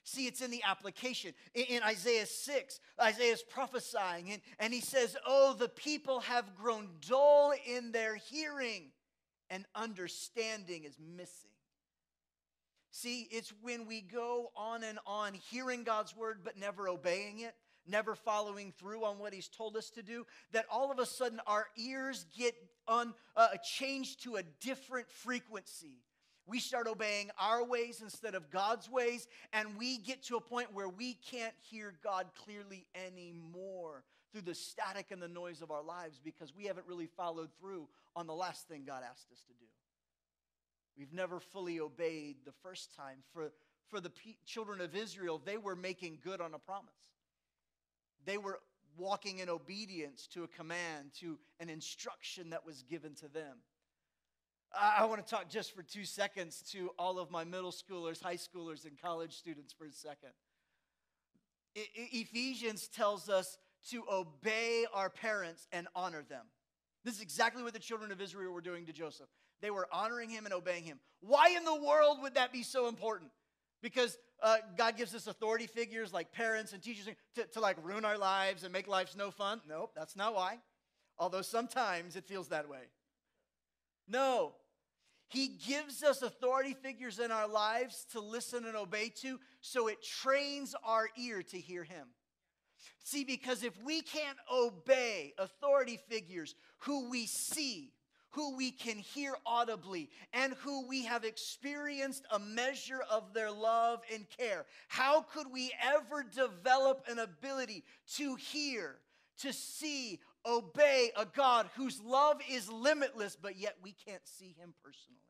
See, 0.05 0.27
it's 0.27 0.43
in 0.43 0.51
the 0.51 0.63
application. 0.67 1.33
In, 1.55 1.65
in 1.65 1.83
Isaiah 1.83 2.27
6, 2.27 2.81
Isaiah 3.01 3.33
is 3.33 3.43
prophesying, 3.43 4.33
and, 4.33 4.43
and 4.59 4.73
he 4.73 4.81
says, 4.81 5.17
Oh, 5.27 5.55
the 5.59 5.69
people 5.69 6.21
have 6.21 6.55
grown 6.57 6.89
dull 7.09 7.55
in 7.67 7.91
their 7.93 8.17
hearing, 8.17 8.91
and 9.49 9.65
understanding 9.75 10.85
is 10.85 10.99
missing. 10.99 11.51
See, 12.97 13.27
it's 13.33 13.53
when 13.61 13.89
we 13.89 14.03
go 14.03 14.53
on 14.55 14.85
and 14.85 15.01
on 15.05 15.35
hearing 15.35 15.83
God's 15.83 16.17
word 16.17 16.43
but 16.45 16.57
never 16.57 16.89
obeying 16.89 17.41
it, 17.41 17.57
never 17.89 18.15
following 18.15 18.73
through 18.79 19.05
on 19.05 19.19
what 19.19 19.35
he's 19.35 19.49
told 19.49 19.77
us 19.77 19.91
to 19.91 20.03
do, 20.05 20.25
that 20.53 20.67
all 20.71 20.93
of 20.93 21.01
a 21.01 21.05
sudden 21.05 21.41
our 21.49 21.67
ears 21.77 22.25
get 22.39 22.55
on, 22.87 23.13
uh, 23.37 23.49
changed 23.65 24.23
to 24.23 24.37
a 24.37 24.45
different 24.61 25.11
frequency. 25.11 26.05
We 26.47 26.61
start 26.61 26.87
obeying 26.87 27.33
our 27.37 27.65
ways 27.65 28.01
instead 28.01 28.37
of 28.37 28.49
God's 28.53 28.89
ways, 28.89 29.27
and 29.53 29.77
we 29.77 29.99
get 29.99 30.23
to 30.27 30.37
a 30.37 30.41
point 30.41 30.73
where 30.73 30.89
we 30.89 31.15
can't 31.15 31.55
hear 31.69 31.95
God 32.05 32.27
clearly 32.45 32.87
anymore 32.95 34.05
through 34.31 34.43
the 34.43 34.55
static 34.55 35.07
and 35.11 35.21
the 35.21 35.27
noise 35.27 35.63
of 35.63 35.73
our 35.73 35.83
lives 35.83 36.21
because 36.25 36.55
we 36.55 36.67
haven't 36.67 36.87
really 36.87 37.09
followed 37.17 37.51
through 37.59 37.89
on 38.15 38.29
the 38.29 38.35
last 38.35 38.69
thing 38.69 38.85
God 38.87 39.03
asked 39.03 39.33
us 39.33 39.43
to 39.49 39.53
do. 39.55 39.67
We've 40.97 41.13
never 41.13 41.41
fully 41.41 41.81
obeyed 41.81 42.37
the 42.45 42.53
first 42.63 42.95
time. 42.95 43.19
For, 43.33 43.51
for 43.89 44.01
the 44.01 44.11
p- 44.11 44.39
children 44.47 44.81
of 44.81 44.95
Israel, 44.95 45.41
they 45.45 45.57
were 45.57 45.77
making 45.77 46.19
good 46.23 46.41
on 46.41 46.55
a 46.55 46.59
promise. 46.59 46.93
They 48.25 48.39
were 48.39 48.61
walking 48.97 49.41
in 49.41 49.49
obedience 49.49 50.29
to 50.29 50.45
a 50.45 50.49
command, 50.49 51.11
to 51.21 51.39
an 51.61 51.69
instruction 51.69 52.51
that 52.51 52.65
was 52.65 52.83
given 52.83 53.15
to 53.17 53.29
them. 53.29 53.59
I, 54.73 54.99
I 55.01 55.05
want 55.07 55.25
to 55.25 55.29
talk 55.29 55.49
just 55.49 55.75
for 55.75 55.83
two 55.83 56.05
seconds 56.05 56.63
to 56.73 56.91
all 56.99 57.19
of 57.19 57.31
my 57.31 57.45
middle 57.45 57.73
schoolers, 57.73 58.23
high 58.23 58.37
schoolers, 58.37 58.85
and 58.87 59.01
college 59.01 59.35
students 59.35 59.73
for 59.73 59.87
a 59.87 59.93
second. 59.93 60.31
Ephesians 61.75 62.87
tells 62.87 63.29
us 63.29 63.59
to 63.91 64.05
obey 64.11 64.87
our 64.95 65.11
parents 65.11 65.67
and 65.73 65.89
honor 65.95 66.23
them. 66.29 66.47
This 67.05 67.17
is 67.17 67.21
exactly 67.21 67.63
what 67.63 67.73
the 67.73 67.81
children 67.81 68.13
of 68.13 68.21
Israel 68.21 68.53
were 68.53 68.61
doing 68.61 68.87
to 68.87 68.93
Joseph. 68.93 69.29
They 69.61 69.71
were 69.71 69.89
honoring 69.93 70.31
him 70.31 70.45
and 70.45 70.55
obeying 70.55 70.85
him. 70.85 70.99
Why 71.21 71.55
in 71.57 71.65
the 71.65 71.75
world 71.75 72.19
would 72.23 72.35
that 72.35 72.53
be 72.53 72.63
so 72.63 72.89
important? 72.89 73.31
Because 73.83 74.19
uh, 74.43 74.59
God 74.77 74.97
gives 74.97 75.15
us 75.15 75.27
authority 75.27 75.67
figures 75.67 76.13
like 76.13 76.33
parents 76.33 76.73
and 76.73 76.83
teachers 76.83 77.09
to, 77.37 77.45
to 77.45 77.61
like 77.61 77.77
ruin 77.83 78.05
our 78.05 78.19
lives 78.19 78.65
and 78.65 78.73
make 78.73 78.89
lives 78.89 79.17
no 79.17 79.31
fun. 79.31 79.61
Nope, 79.69 79.93
that's 79.97 80.17
not 80.17 80.35
why. 80.35 80.59
Although 81.19 81.43
sometimes 81.43 82.17
it 82.17 82.25
feels 82.25 82.49
that 82.49 82.69
way. 82.69 82.91
No, 84.09 84.55
he 85.29 85.49
gives 85.67 86.03
us 86.03 86.23
authority 86.23 86.75
figures 86.75 87.19
in 87.19 87.31
our 87.31 87.49
lives 87.49 88.07
to 88.13 88.21
listen 88.21 88.67
and 88.67 88.77
obey 88.77 89.09
to, 89.23 89.41
so 89.61 89.89
it 89.89 90.03
trains 90.03 90.75
our 90.85 91.09
ear 91.17 91.43
to 91.43 91.59
hear 91.59 91.83
Him. 91.83 92.07
See, 93.03 93.25
because 93.25 93.65
if 93.65 93.73
we 93.83 94.03
can't 94.03 94.39
obey 94.53 95.35
authority 95.39 95.99
figures 96.09 96.55
who 96.79 97.11
we 97.11 97.27
see, 97.27 97.93
who 98.35 98.57
we 98.57 98.71
can 98.73 98.99
hear 98.99 99.35
audibly, 99.47 100.11
and 100.33 100.55
who 100.55 100.87
we 100.89 101.05
have 101.05 101.25
experienced 101.25 102.25
a 102.33 102.39
measure 102.39 103.01
of 103.11 103.33
their 103.33 103.51
love 103.51 104.01
and 104.13 104.27
care, 104.37 104.67
how 104.89 105.23
could 105.23 105.53
we 105.53 105.73
ever 105.83 106.25
develop 106.25 107.05
an 107.09 107.21
ability 107.21 107.85
to 108.17 108.35
hear, 108.35 108.97
to 109.39 109.53
see, 109.53 110.21
obey 110.45 111.11
a 111.17 111.25
God 111.25 111.69
whose 111.77 112.01
love 112.01 112.41
is 112.51 112.71
limitless, 112.71 113.37
but 113.41 113.57
yet 113.57 113.77
we 113.83 113.95
can't 114.07 114.27
see 114.27 114.55
him 114.59 114.75
personally? 114.83 115.21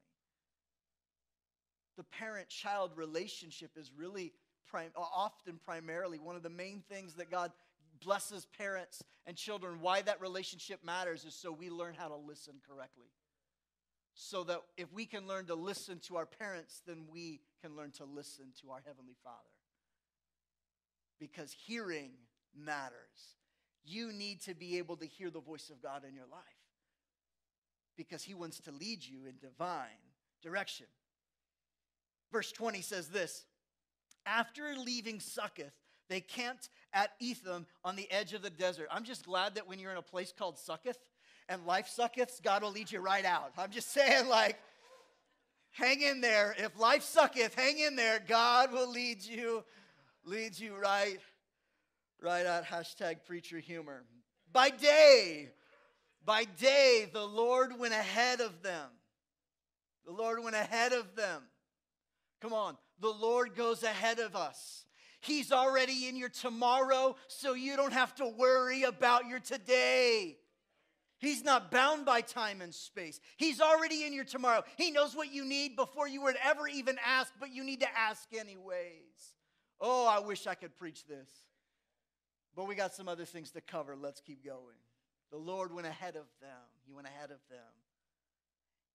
The 1.97 2.05
parent 2.05 2.49
child 2.49 2.93
relationship 2.97 3.73
is 3.77 3.93
really 3.97 4.33
prim- 4.71 4.91
often 4.97 5.61
primarily 5.65 6.19
one 6.19 6.37
of 6.37 6.43
the 6.43 6.51
main 6.51 6.83
things 6.89 7.15
that 7.15 7.31
God 7.31 7.53
blesses 8.05 8.47
parents 8.59 9.03
and 9.27 9.37
children. 9.37 9.81
Why 9.81 10.03
that 10.03 10.21
relationship 10.21 10.85
matters 10.85 11.25
is 11.25 11.35
so 11.35 11.53
we 11.53 11.71
learn 11.71 11.95
how 11.95 12.09
to 12.09 12.17
listen 12.17 12.55
correctly. 12.69 13.09
So 14.15 14.45
that 14.45 14.61
if 14.77 14.93
we 14.93 15.07
can 15.07 15.27
learn 15.27 15.47
to 15.47 15.55
listen 15.55 15.99
to 16.07 16.17
our 16.17 16.27
parents, 16.27 16.83
then 16.87 17.07
we 17.13 17.41
can 17.61 17.75
learn 17.75 17.91
to 17.93 18.05
listen 18.05 18.47
to 18.61 18.71
our 18.71 18.81
Heavenly 18.87 19.17
Father. 19.25 19.39
Because 21.19 21.55
hearing 21.67 22.13
matters. 22.57 23.37
You 23.85 24.13
need 24.13 24.41
to 24.43 24.55
be 24.55 24.79
able 24.79 24.97
to 24.97 25.07
hear 25.07 25.31
the 25.31 25.41
voice 25.41 25.71
of 25.71 25.83
God 25.83 26.05
in 26.09 26.15
your 26.15 26.27
life 26.31 26.41
because 27.97 28.23
He 28.23 28.35
wants 28.35 28.61
to 28.61 28.71
lead 28.71 29.05
you 29.05 29.27
in 29.27 29.35
divine 29.41 29.89
direction. 30.43 30.87
Verse 32.33 32.53
20 32.53 32.81
says 32.81 33.09
this 33.09 33.45
After 34.27 34.75
leaving 34.77 35.21
Succoth, 35.21 35.75
they 36.09 36.21
camped 36.21 36.69
at 36.93 37.11
Etham 37.21 37.67
on 37.85 37.97
the 37.97 38.11
edge 38.11 38.35
of 38.35 38.43
the 38.43 38.51
desert. 38.51 38.89
I'm 38.91 39.05
just 39.05 39.25
glad 39.25 39.55
that 39.55 39.69
when 39.69 39.79
you're 39.79 39.91
in 39.91 39.97
a 39.97 40.03
place 40.03 40.33
called 40.37 40.59
Succoth 40.59 40.99
and 41.49 41.67
life 41.67 41.89
sucketh, 41.89 42.41
God 42.43 42.63
will 42.63 42.71
lead 42.71 42.91
you 42.91 43.01
right 43.01 43.25
out. 43.25 43.53
I'm 43.59 43.71
just 43.71 43.93
saying, 43.93 44.29
like, 44.29 44.59
hang 45.73 46.01
in 46.01 46.21
there. 46.21 46.55
If 46.59 46.79
life 46.79 47.03
sucketh, 47.03 47.55
hang 47.55 47.79
in 47.79 47.97
there. 47.97 48.21
God 48.27 48.73
will 48.73 48.91
lead 48.91 49.25
you, 49.25 49.65
lead 50.25 50.59
you 50.59 50.77
right, 50.77 51.19
right 52.23 52.47
out. 52.47 52.65
Hashtag 52.65 53.25
preacher 53.27 53.59
humor. 53.59 54.05
By 54.53 54.71
day, 54.71 55.51
by 56.25 56.45
day, 56.45 57.09
the 57.13 57.27
Lord 57.27 57.79
went 57.79 57.95
ahead 57.95 58.41
of 58.41 58.63
them. 58.63 58.89
The 60.07 60.13
Lord 60.13 60.43
went 60.43 60.55
ahead 60.55 60.93
of 60.93 61.17
them. 61.17 61.43
Come 62.41 62.53
on. 62.53 62.77
The 63.01 63.11
Lord 63.11 63.55
goes 63.57 63.83
ahead 63.83 64.19
of 64.19 64.37
us. 64.37 64.85
He's 65.25 65.53
already 65.53 66.07
in 66.07 66.17
your 66.17 66.29
tomorrow, 66.29 67.17
so 67.29 67.55
you 67.55 67.77
don't 67.77 67.93
have 67.93 68.15
to 68.17 68.27
worry 68.27 68.83
about 68.83 69.27
your 69.27 69.41
today. 69.41 70.37
He's 71.19 71.43
not 71.43 71.71
bound 71.71 72.05
by 72.05 72.21
time 72.21 72.61
and 72.61 72.75
space. 72.75 73.21
He's 73.37 73.61
already 73.61 74.05
in 74.05 74.13
your 74.13 74.25
tomorrow. 74.25 74.63
He 74.77 74.91
knows 74.91 75.17
what 75.17 75.33
you 75.33 75.45
need 75.45 75.77
before 75.77 76.07
you 76.07 76.23
would 76.23 76.37
ever 76.45 76.69
even 76.69 76.99
ask, 77.05 77.33
but 77.41 77.51
you 77.53 77.65
need 77.65 77.81
to 77.81 77.99
ask 77.99 78.29
anyways. 78.39 79.35
Oh, 79.81 80.07
I 80.07 80.19
wish 80.19 80.47
I 80.47 80.55
could 80.55 80.77
preach 80.77 81.07
this. 81.07 81.31
But 82.55 82.69
we 82.69 82.75
got 82.75 82.95
some 82.95 83.09
other 83.09 83.25
things 83.25 83.51
to 83.53 83.61
cover. 83.61 83.97
Let's 83.97 84.21
keep 84.21 84.45
going. 84.45 84.77
The 85.31 85.39
Lord 85.39 85.73
went 85.73 85.87
ahead 85.87 86.17
of 86.17 86.27
them. 86.41 86.51
He 86.87 86.93
went 86.93 87.07
ahead 87.07 87.31
of 87.31 87.39
them 87.49 87.59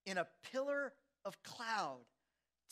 in 0.05 0.17
a 0.17 0.27
pillar 0.51 0.93
of 1.25 1.41
cloud 1.43 1.99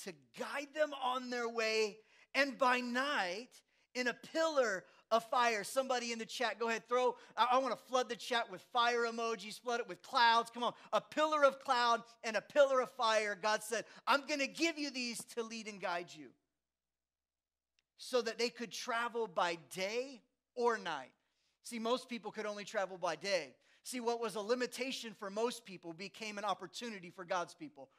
to 0.04 0.14
guide 0.40 0.68
them 0.76 0.92
on 1.04 1.30
their 1.30 1.50
way 1.50 1.98
and 2.38 2.58
by 2.58 2.80
night 2.80 3.50
in 3.96 4.08
a 4.08 4.14
pillar 4.14 4.84
of 5.12 5.24
fire. 5.26 5.64
Somebody 5.64 6.12
in 6.12 6.20
the 6.20 6.26
chat, 6.26 6.60
go 6.60 6.70
ahead, 6.70 6.88
throw. 6.88 7.16
I, 7.36 7.48
I 7.54 7.58
want 7.58 7.78
to 7.78 7.84
flood 7.86 8.08
the 8.08 8.16
chat 8.16 8.50
with 8.50 8.62
fire 8.72 9.06
emojis, 9.06 9.60
flood 9.60 9.80
it 9.80 9.90
with 9.90 10.02
clouds. 10.02 10.52
Come 10.54 10.64
on, 10.64 10.74
a 10.94 11.02
pillar 11.02 11.44
of 11.44 11.60
cloud 11.60 12.04
and 12.24 12.38
a 12.38 12.42
pillar 12.42 12.80
of 12.82 12.92
fire. 12.92 13.38
God 13.42 13.64
said, 13.64 13.86
I'm 14.06 14.26
going 14.28 14.40
to 14.40 14.48
give 14.48 14.78
you 14.78 14.92
these 14.92 15.24
to 15.36 15.44
lead 15.44 15.68
and 15.68 15.82
guide 15.82 16.08
you 16.14 16.28
so 17.98 18.22
that 18.22 18.38
they 18.38 18.50
could 18.50 18.72
travel 18.72 19.28
by 19.28 19.58
day 19.74 20.22
or 20.56 20.78
night. 20.78 21.12
See, 21.64 21.80
most 21.80 22.08
people 22.08 22.32
could 22.32 22.46
only 22.46 22.64
travel 22.64 22.98
by 22.98 23.16
day. 23.16 23.56
See, 23.84 24.00
what 24.00 24.22
was 24.22 24.36
a 24.36 24.42
limitation 24.42 25.16
for 25.18 25.30
most 25.30 25.66
people 25.66 25.94
became 25.94 26.38
an 26.38 26.44
opportunity 26.44 27.10
for 27.10 27.24
God's 27.24 27.54
people. 27.54 27.90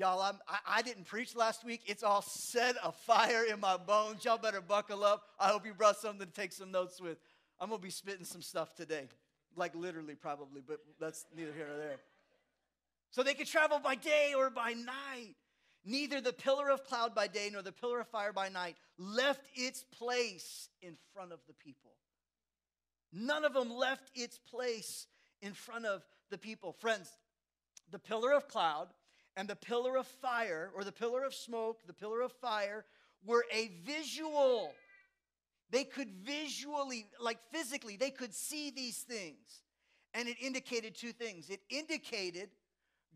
Y'all, 0.00 0.22
I'm, 0.22 0.38
I, 0.48 0.78
I 0.78 0.82
didn't 0.82 1.04
preach 1.04 1.36
last 1.36 1.62
week. 1.62 1.82
It's 1.84 2.02
all 2.02 2.22
set 2.22 2.74
a 2.82 2.90
fire 2.90 3.44
in 3.44 3.60
my 3.60 3.76
bones. 3.76 4.24
Y'all 4.24 4.38
better 4.38 4.62
buckle 4.62 5.04
up. 5.04 5.24
I 5.38 5.48
hope 5.48 5.66
you 5.66 5.74
brought 5.74 5.98
something 5.98 6.26
to 6.26 6.32
take 6.32 6.54
some 6.54 6.70
notes 6.70 7.02
with. 7.02 7.18
I'm 7.60 7.68
going 7.68 7.82
to 7.82 7.84
be 7.84 7.90
spitting 7.90 8.24
some 8.24 8.40
stuff 8.40 8.74
today. 8.74 9.08
Like 9.56 9.74
literally, 9.74 10.14
probably, 10.14 10.62
but 10.66 10.78
that's 10.98 11.26
neither 11.36 11.52
here 11.52 11.66
nor 11.68 11.76
there. 11.76 11.96
So 13.10 13.22
they 13.22 13.34
could 13.34 13.46
travel 13.46 13.78
by 13.78 13.94
day 13.94 14.32
or 14.34 14.48
by 14.48 14.72
night. 14.72 15.34
Neither 15.84 16.22
the 16.22 16.32
pillar 16.32 16.70
of 16.70 16.82
cloud 16.84 17.14
by 17.14 17.26
day 17.26 17.50
nor 17.52 17.60
the 17.60 17.70
pillar 17.70 18.00
of 18.00 18.08
fire 18.08 18.32
by 18.32 18.48
night 18.48 18.76
left 18.96 19.42
its 19.54 19.84
place 19.84 20.70
in 20.80 20.94
front 21.12 21.30
of 21.30 21.40
the 21.46 21.52
people. 21.52 21.90
None 23.12 23.44
of 23.44 23.52
them 23.52 23.70
left 23.70 24.10
its 24.14 24.38
place 24.38 25.06
in 25.42 25.52
front 25.52 25.84
of 25.84 26.02
the 26.30 26.38
people. 26.38 26.72
Friends, 26.72 27.10
the 27.90 27.98
pillar 27.98 28.32
of 28.32 28.48
cloud 28.48 28.88
and 29.36 29.48
the 29.48 29.56
pillar 29.56 29.96
of 29.96 30.06
fire, 30.06 30.70
or 30.74 30.84
the 30.84 30.92
pillar 30.92 31.24
of 31.24 31.34
smoke, 31.34 31.80
the 31.86 31.92
pillar 31.92 32.20
of 32.20 32.32
fire, 32.32 32.84
were 33.24 33.44
a 33.52 33.70
visual. 33.84 34.72
They 35.70 35.84
could 35.84 36.10
visually, 36.10 37.06
like 37.20 37.38
physically, 37.52 37.96
they 37.96 38.10
could 38.10 38.34
see 38.34 38.70
these 38.70 38.98
things. 38.98 39.62
And 40.14 40.28
it 40.28 40.36
indicated 40.40 40.94
two 40.96 41.12
things 41.12 41.50
it 41.50 41.60
indicated 41.70 42.50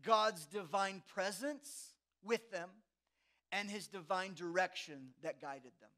God's 0.01 0.45
divine 0.45 1.03
presence 1.13 1.93
with 2.23 2.49
them 2.51 2.69
and 3.51 3.69
his 3.69 3.87
divine 3.87 4.33
direction 4.33 5.09
that 5.23 5.41
guided 5.41 5.71
them. 5.81 5.89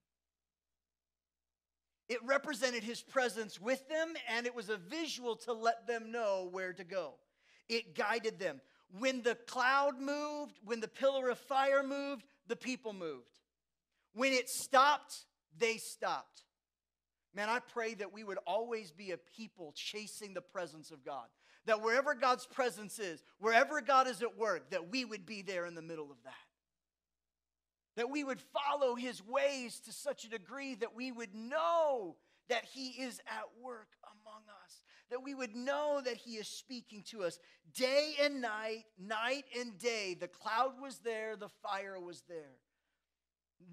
It 2.10 2.20
represented 2.24 2.84
his 2.84 3.02
presence 3.02 3.60
with 3.60 3.88
them, 3.90 4.14
and 4.30 4.46
it 4.46 4.56
was 4.56 4.70
a 4.70 4.78
visual 4.78 5.36
to 5.38 5.54
let 5.54 5.88
them 5.88 6.12
know 6.12 6.48
where 6.52 6.72
to 6.72 6.84
go. 6.86 7.16
It 7.68 7.96
guided 7.96 8.40
them. 8.40 8.62
When 9.00 9.22
the 9.22 9.36
cloud 9.36 10.00
moved, 10.00 10.60
when 10.64 10.80
the 10.80 10.88
pillar 10.88 11.30
of 11.30 11.38
fire 11.38 11.84
moved, 11.84 12.26
the 12.48 12.56
people 12.56 12.94
moved. 12.94 13.28
When 14.14 14.34
it 14.34 14.50
stopped, 14.50 15.26
they 15.58 15.78
stopped. 15.78 16.44
Man, 17.34 17.50
I 17.50 17.60
pray 17.60 17.94
that 17.96 18.14
we 18.14 18.24
would 18.24 18.40
always 18.48 18.92
be 18.92 19.12
a 19.12 19.18
people 19.18 19.74
chasing 19.76 20.34
the 20.34 20.42
presence 20.42 20.90
of 20.90 21.06
God. 21.06 21.28
That 21.66 21.84
wherever 21.84 22.16
God's 22.16 22.46
presence 22.46 22.98
is, 22.98 23.22
wherever 23.40 23.82
God 23.82 24.08
is 24.08 24.22
at 24.22 24.38
work, 24.38 24.72
that 24.72 24.90
we 24.90 25.06
would 25.06 25.26
be 25.26 25.42
there 25.42 25.66
in 25.66 25.76
the 25.76 25.82
middle 25.82 26.10
of 26.10 26.18
that. 26.24 26.34
That 27.98 28.10
we 28.10 28.24
would 28.24 28.40
follow 28.42 28.96
his 28.96 29.22
ways 29.24 29.80
to 29.82 29.92
such 29.92 30.24
a 30.24 30.30
degree 30.30 30.76
that 30.76 30.96
we 30.96 31.12
would 31.12 31.36
know 31.36 32.16
that 32.48 32.64
he 32.64 33.02
is 33.02 33.20
at 33.28 33.62
work 33.62 33.90
among 34.04 34.44
us 34.64 34.82
that 35.10 35.24
we 35.24 35.34
would 35.34 35.56
know 35.56 36.02
that 36.04 36.18
He 36.18 36.32
is 36.32 36.48
speaking 36.48 37.04
to 37.10 37.24
us 37.24 37.40
day 37.74 38.16
and 38.22 38.42
night, 38.42 38.86
night 39.00 39.46
and 39.58 39.78
day. 39.78 40.16
The 40.20 40.28
cloud 40.28 40.82
was 40.82 41.00
there, 41.00 41.36
the 41.36 41.50
fire 41.50 42.00
was 42.00 42.24
there. 42.28 42.58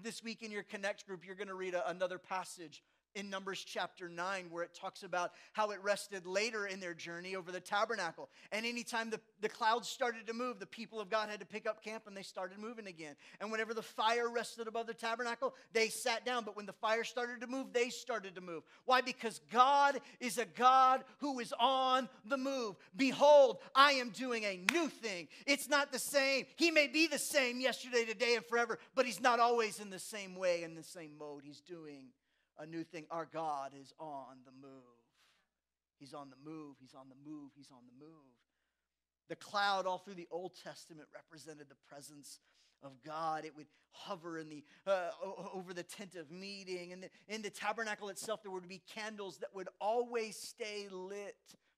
This 0.01 0.23
week 0.23 0.41
in 0.41 0.51
your 0.51 0.63
Connect 0.63 1.05
group, 1.05 1.25
you're 1.25 1.35
going 1.35 1.47
to 1.47 1.55
read 1.55 1.75
a, 1.75 1.87
another 1.89 2.17
passage 2.17 2.81
in 3.15 3.29
Numbers 3.29 3.63
chapter 3.65 4.09
9, 4.09 4.47
where 4.49 4.63
it 4.63 4.73
talks 4.73 5.03
about 5.03 5.31
how 5.53 5.71
it 5.71 5.79
rested 5.81 6.25
later 6.25 6.67
in 6.67 6.79
their 6.79 6.93
journey 6.93 7.35
over 7.35 7.51
the 7.51 7.59
tabernacle. 7.59 8.29
And 8.51 8.65
anytime 8.65 9.09
the, 9.09 9.19
the 9.41 9.49
clouds 9.49 9.87
started 9.87 10.27
to 10.27 10.33
move, 10.33 10.59
the 10.59 10.65
people 10.65 10.99
of 10.99 11.09
God 11.09 11.29
had 11.29 11.39
to 11.39 11.45
pick 11.45 11.65
up 11.67 11.83
camp 11.83 12.03
and 12.07 12.15
they 12.15 12.23
started 12.23 12.59
moving 12.59 12.87
again. 12.87 13.15
And 13.39 13.51
whenever 13.51 13.73
the 13.73 13.81
fire 13.81 14.29
rested 14.29 14.67
above 14.67 14.87
the 14.87 14.93
tabernacle, 14.93 15.55
they 15.73 15.89
sat 15.89 16.25
down. 16.25 16.43
But 16.43 16.55
when 16.55 16.65
the 16.65 16.73
fire 16.73 17.03
started 17.03 17.41
to 17.41 17.47
move, 17.47 17.67
they 17.73 17.89
started 17.89 18.35
to 18.35 18.41
move. 18.41 18.63
Why? 18.85 19.01
Because 19.01 19.39
God 19.51 19.99
is 20.19 20.37
a 20.37 20.45
God 20.45 21.03
who 21.19 21.39
is 21.39 21.53
on 21.59 22.09
the 22.25 22.37
move. 22.37 22.75
Behold, 22.95 23.57
I 23.73 23.93
am 23.93 24.09
doing 24.09 24.43
a 24.43 24.61
new 24.73 24.89
thing. 24.89 25.29
It's 25.45 25.69
not 25.69 25.91
the 25.91 25.99
same. 25.99 26.45
He 26.57 26.71
may 26.71 26.87
be 26.87 27.07
the 27.07 27.19
same 27.19 27.59
yesterday, 27.59 28.05
today, 28.05 28.35
and 28.35 28.45
forever, 28.45 28.77
but 28.93 29.05
He's 29.05 29.21
not 29.21 29.39
always 29.39 29.79
in 29.79 29.89
the 29.89 29.99
same 29.99 30.35
way, 30.35 30.63
in 30.63 30.75
the 30.75 30.83
same 30.83 31.11
mode. 31.17 31.43
He's 31.43 31.61
doing 31.61 32.05
a 32.57 32.65
new 32.65 32.83
thing. 32.83 33.05
Our 33.11 33.27
God 33.31 33.71
is 33.79 33.93
on 33.99 34.37
the 34.45 34.51
move. 34.51 34.71
He's 35.99 36.13
on 36.13 36.29
the 36.29 36.49
move. 36.49 36.75
He's 36.79 36.93
on 36.93 37.07
the 37.09 37.29
move. 37.29 37.51
He's 37.55 37.71
on 37.71 37.83
the 37.85 38.05
move. 38.05 38.35
The 39.29 39.35
cloud, 39.35 39.85
all 39.85 39.97
through 39.97 40.15
the 40.15 40.27
Old 40.29 40.53
Testament, 40.63 41.07
represented 41.13 41.67
the 41.69 41.75
presence 41.89 42.39
of 42.83 42.91
God. 43.03 43.45
It 43.45 43.55
would 43.55 43.67
hover 43.91 44.37
in 44.37 44.49
the, 44.49 44.63
uh, 44.85 45.09
over 45.53 45.73
the 45.73 45.83
tent 45.83 46.15
of 46.15 46.29
meeting. 46.31 46.93
And 46.93 47.03
the, 47.03 47.09
in 47.27 47.41
the 47.41 47.49
tabernacle 47.49 48.09
itself, 48.09 48.43
there 48.43 48.51
would 48.51 48.67
be 48.67 48.81
candles 48.93 49.37
that 49.39 49.49
would 49.53 49.69
always 49.79 50.37
stay 50.37 50.87
lit 50.91 51.37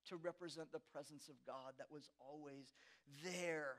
to 0.10 0.17
represent 0.17 0.72
the 0.72 0.81
presence 0.93 1.29
of 1.29 1.36
God 1.46 1.74
that 1.77 1.88
was 1.91 2.10
always 2.19 2.74
there. 3.24 3.75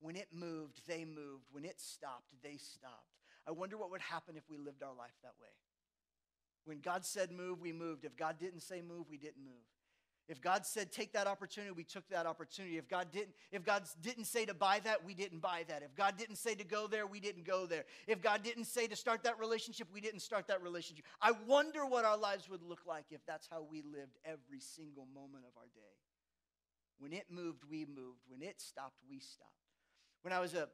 When 0.00 0.16
it 0.16 0.28
moved, 0.32 0.80
they 0.86 1.04
moved. 1.04 1.46
When 1.52 1.64
it 1.64 1.80
stopped, 1.80 2.32
they 2.42 2.56
stopped. 2.56 3.16
I 3.46 3.52
wonder 3.52 3.76
what 3.76 3.90
would 3.90 4.00
happen 4.00 4.36
if 4.36 4.42
we 4.50 4.58
lived 4.58 4.82
our 4.82 4.94
life 4.94 5.14
that 5.22 5.34
way. 5.40 5.48
When 6.66 6.80
God 6.80 7.04
said 7.04 7.30
move, 7.30 7.60
we 7.60 7.72
moved. 7.72 8.04
If 8.04 8.16
God 8.16 8.38
didn't 8.38 8.60
say 8.60 8.82
move, 8.82 9.06
we 9.08 9.16
didn't 9.16 9.44
move. 9.44 9.54
If 10.28 10.40
God 10.40 10.66
said 10.66 10.90
take 10.90 11.12
that 11.12 11.28
opportunity, 11.28 11.70
we 11.70 11.84
took 11.84 12.08
that 12.08 12.26
opportunity. 12.26 12.78
If 12.78 12.88
God 12.88 13.12
didn't 13.12 13.30
if 13.52 13.64
God 13.64 13.84
didn't 14.02 14.24
say 14.24 14.44
to 14.44 14.54
buy 14.54 14.80
that, 14.82 15.04
we 15.04 15.14
didn't 15.14 15.38
buy 15.38 15.64
that. 15.68 15.82
If 15.84 15.94
God 15.94 16.16
didn't 16.18 16.36
say 16.36 16.56
to 16.56 16.64
go 16.64 16.88
there, 16.88 17.06
we 17.06 17.20
didn't 17.20 17.44
go 17.46 17.64
there. 17.66 17.84
If 18.08 18.20
God 18.20 18.42
didn't 18.42 18.64
say 18.64 18.88
to 18.88 18.96
start 18.96 19.22
that 19.22 19.38
relationship, 19.38 19.86
we 19.92 20.00
didn't 20.00 20.20
start 20.20 20.48
that 20.48 20.62
relationship. 20.62 21.04
I 21.22 21.32
wonder 21.46 21.86
what 21.86 22.04
our 22.04 22.18
lives 22.18 22.50
would 22.50 22.62
look 22.62 22.80
like 22.86 23.04
if 23.10 23.24
that's 23.24 23.46
how 23.48 23.64
we 23.70 23.82
lived 23.82 24.18
every 24.24 24.58
single 24.58 25.06
moment 25.14 25.44
of 25.44 25.56
our 25.56 25.68
day. 25.76 25.94
When 26.98 27.12
it 27.12 27.26
moved, 27.30 27.62
we 27.70 27.84
moved. 27.84 28.22
When 28.28 28.42
it 28.42 28.60
stopped, 28.60 28.98
we 29.08 29.20
stopped. 29.20 29.52
When 30.22 30.32
I 30.32 30.40
was 30.40 30.54
a 30.54 30.68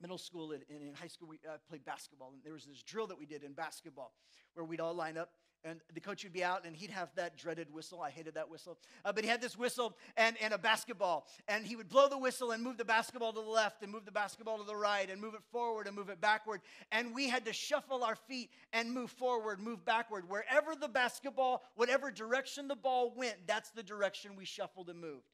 middle 0.00 0.18
school 0.18 0.52
and 0.52 0.62
in 0.70 0.94
high 0.94 1.08
school, 1.08 1.28
we 1.28 1.38
uh, 1.48 1.56
played 1.68 1.84
basketball, 1.84 2.30
and 2.32 2.42
there 2.44 2.52
was 2.52 2.64
this 2.64 2.82
drill 2.82 3.06
that 3.08 3.18
we 3.18 3.26
did 3.26 3.42
in 3.42 3.52
basketball 3.52 4.12
where 4.54 4.64
we'd 4.64 4.80
all 4.80 4.94
line 4.94 5.16
up 5.16 5.30
and 5.64 5.80
the 5.92 6.00
coach 6.00 6.22
would 6.22 6.32
be 6.32 6.44
out 6.44 6.64
and 6.64 6.76
he'd 6.76 6.90
have 6.90 7.08
that 7.16 7.36
dreaded 7.36 7.72
whistle. 7.72 8.00
I 8.00 8.10
hated 8.10 8.34
that 8.34 8.48
whistle. 8.48 8.78
Uh, 9.04 9.12
but 9.12 9.24
he 9.24 9.30
had 9.30 9.40
this 9.40 9.58
whistle 9.58 9.96
and, 10.16 10.36
and 10.40 10.54
a 10.54 10.58
basketball. 10.58 11.26
And 11.48 11.66
he 11.66 11.74
would 11.74 11.88
blow 11.88 12.08
the 12.08 12.18
whistle 12.18 12.52
and 12.52 12.62
move 12.62 12.76
the 12.76 12.84
basketball 12.84 13.32
to 13.32 13.40
the 13.40 13.46
left 13.46 13.82
and 13.82 13.90
move 13.90 14.04
the 14.04 14.12
basketball 14.12 14.58
to 14.58 14.64
the 14.64 14.76
right 14.76 15.10
and 15.10 15.20
move 15.20 15.34
it 15.34 15.42
forward 15.50 15.86
and 15.86 15.96
move 15.96 16.10
it 16.10 16.20
backward. 16.20 16.60
And 16.92 17.14
we 17.14 17.28
had 17.28 17.44
to 17.46 17.52
shuffle 17.52 18.04
our 18.04 18.16
feet 18.16 18.50
and 18.72 18.92
move 18.92 19.10
forward 19.10 19.60
move 19.60 19.84
backward. 19.84 20.28
Wherever 20.28 20.76
the 20.76 20.88
basketball 20.88 21.62
whatever 21.74 22.10
direction 22.10 22.68
the 22.68 22.76
ball 22.76 23.12
went 23.16 23.34
that's 23.46 23.70
the 23.70 23.82
direction 23.82 24.36
we 24.36 24.44
shuffled 24.44 24.88
and 24.88 25.00
moved. 25.00 25.26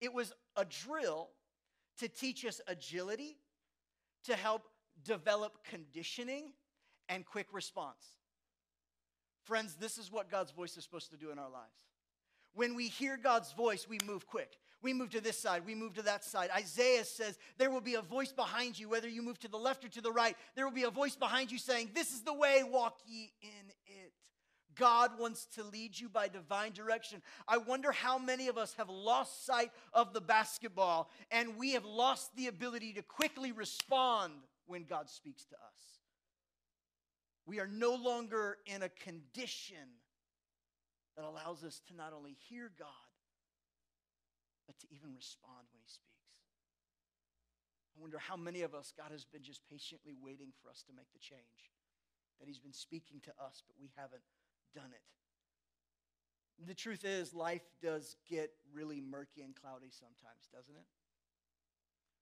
It 0.00 0.12
was 0.12 0.32
a 0.56 0.64
drill 0.64 1.30
to 1.98 2.08
teach 2.08 2.44
us 2.44 2.60
agility 2.68 3.36
to 4.28 4.36
help 4.36 4.68
develop 5.04 5.58
conditioning 5.68 6.52
and 7.08 7.24
quick 7.26 7.46
response. 7.52 8.04
Friends, 9.44 9.76
this 9.80 9.96
is 9.96 10.12
what 10.12 10.30
God's 10.30 10.52
voice 10.52 10.76
is 10.76 10.84
supposed 10.84 11.10
to 11.10 11.16
do 11.16 11.30
in 11.30 11.38
our 11.38 11.50
lives. 11.50 11.72
When 12.54 12.74
we 12.74 12.88
hear 12.88 13.16
God's 13.16 13.52
voice, 13.52 13.86
we 13.88 13.98
move 14.04 14.26
quick. 14.26 14.58
We 14.82 14.92
move 14.92 15.10
to 15.10 15.20
this 15.20 15.38
side, 15.38 15.66
we 15.66 15.74
move 15.74 15.94
to 15.94 16.02
that 16.02 16.24
side. 16.24 16.50
Isaiah 16.54 17.04
says, 17.04 17.36
There 17.56 17.70
will 17.70 17.80
be 17.80 17.94
a 17.94 18.02
voice 18.02 18.30
behind 18.30 18.78
you, 18.78 18.88
whether 18.88 19.08
you 19.08 19.22
move 19.22 19.38
to 19.40 19.48
the 19.48 19.56
left 19.56 19.84
or 19.84 19.88
to 19.88 20.00
the 20.00 20.12
right. 20.12 20.36
There 20.54 20.64
will 20.64 20.72
be 20.72 20.84
a 20.84 20.90
voice 20.90 21.16
behind 21.16 21.50
you 21.50 21.58
saying, 21.58 21.90
This 21.94 22.12
is 22.12 22.22
the 22.22 22.34
way, 22.34 22.62
walk 22.62 22.98
ye 23.06 23.32
in. 23.42 23.72
God 24.78 25.10
wants 25.18 25.46
to 25.56 25.64
lead 25.64 25.98
you 25.98 26.08
by 26.08 26.28
divine 26.28 26.72
direction. 26.72 27.20
I 27.46 27.58
wonder 27.58 27.92
how 27.92 28.18
many 28.18 28.48
of 28.48 28.56
us 28.56 28.74
have 28.78 28.88
lost 28.88 29.44
sight 29.44 29.70
of 29.92 30.14
the 30.14 30.20
basketball 30.20 31.10
and 31.30 31.56
we 31.58 31.72
have 31.72 31.84
lost 31.84 32.34
the 32.36 32.46
ability 32.46 32.94
to 32.94 33.02
quickly 33.02 33.52
respond 33.52 34.32
when 34.66 34.84
God 34.84 35.10
speaks 35.10 35.44
to 35.46 35.54
us. 35.56 36.00
We 37.46 37.60
are 37.60 37.66
no 37.66 37.94
longer 37.94 38.58
in 38.66 38.82
a 38.82 38.88
condition 38.88 39.88
that 41.16 41.24
allows 41.24 41.64
us 41.64 41.80
to 41.88 41.96
not 41.96 42.12
only 42.16 42.36
hear 42.48 42.70
God, 42.78 43.08
but 44.66 44.78
to 44.78 44.86
even 44.94 45.16
respond 45.16 45.66
when 45.72 45.80
He 45.82 45.88
speaks. 45.88 46.08
I 47.96 48.00
wonder 48.00 48.18
how 48.18 48.36
many 48.36 48.62
of 48.62 48.74
us 48.74 48.92
God 48.94 49.10
has 49.10 49.24
been 49.24 49.42
just 49.42 49.66
patiently 49.66 50.14
waiting 50.14 50.52
for 50.62 50.68
us 50.70 50.84
to 50.86 50.92
make 50.92 51.10
the 51.10 51.18
change. 51.18 51.72
That 52.38 52.46
He's 52.46 52.60
been 52.60 52.76
speaking 52.76 53.18
to 53.24 53.32
us, 53.42 53.64
but 53.66 53.74
we 53.80 53.90
haven't 53.96 54.22
done 54.78 54.90
it. 54.92 56.66
The 56.66 56.74
truth 56.74 57.04
is, 57.04 57.34
life 57.34 57.62
does 57.82 58.16
get 58.28 58.50
really 58.72 59.00
murky 59.00 59.42
and 59.42 59.54
cloudy 59.54 59.90
sometimes, 59.90 60.48
doesn't 60.52 60.74
it? 60.74 60.86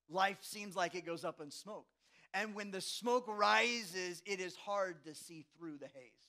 Life 0.09 0.38
seems 0.40 0.77
like 0.77 0.95
it 0.95 1.05
goes 1.05 1.25
up 1.25 1.40
in 1.40 1.51
smoke. 1.51 1.87
And 2.33 2.55
when 2.55 2.71
the 2.71 2.81
smoke 2.81 3.25
rises, 3.29 4.23
it 4.27 4.40
is 4.40 4.57
hard 4.57 5.05
to 5.05 5.14
see 5.14 5.45
through 5.57 5.79
the 5.79 5.87
haze. 5.87 6.27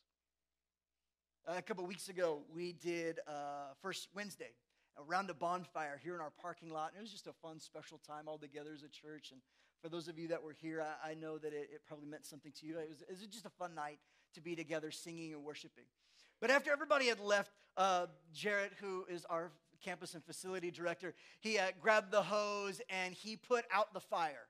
A 1.48 1.62
couple 1.62 1.86
weeks 1.86 2.10
ago, 2.10 2.40
we 2.54 2.74
did 2.74 3.20
uh, 3.28 3.74
First 3.82 4.10
Wednesday 4.14 4.52
around 4.98 5.30
a 5.30 5.34
bonfire 5.34 6.00
here 6.02 6.16
in 6.16 6.22
our 6.22 6.32
parking 6.42 6.70
lot. 6.70 6.92
And 6.92 7.00
it 7.00 7.02
was 7.02 7.12
just 7.12 7.28
a 7.28 7.34
fun, 7.42 7.60
special 7.60 8.00
time 8.00 8.28
all 8.28 8.38
together 8.38 8.72
as 8.74 8.84
a 8.84 8.90
church. 8.90 9.32
And 9.32 9.42
for 9.82 9.90
those 9.90 10.08
of 10.08 10.18
you 10.18 10.28
that 10.30 10.42
were 10.44 10.56
here, 10.60 10.82
I, 10.82 11.12
I 11.12 11.14
know 11.14 11.38
that 11.38 11.54
it, 11.54 11.70
it, 11.74 11.82
probably 11.88 12.08
meant 12.08 12.26
something 12.26 12.52
to 12.60 12.66
you. 12.66 12.80
It 12.80 12.90
was, 12.90 13.02
it 13.02 13.10
was 13.10 13.20
just 13.28 13.46
a 13.46 13.52
fun 13.52 13.76
night 13.76 14.00
to 14.34 14.42
be 14.42 14.56
together 14.56 14.92
singing 14.92 15.34
and 15.34 15.44
worshiping. 15.44 15.86
But 16.40 16.52
after 16.52 16.72
everybody 16.72 17.08
had 17.08 17.20
left, 17.20 17.52
uh, 17.78 18.08
Jarrett, 18.34 18.74
who 18.80 19.06
is 19.10 19.26
our 19.26 19.52
campus 19.84 20.14
and 20.14 20.24
facility 20.24 20.72
director, 20.72 21.14
he 21.40 21.58
uh, 21.58 21.68
grabbed 21.80 22.12
the 22.12 22.22
hose 22.22 22.82
and 22.90 23.14
he 23.14 23.36
put 23.36 23.66
out 23.72 23.94
the 23.94 24.00
fire. 24.00 24.48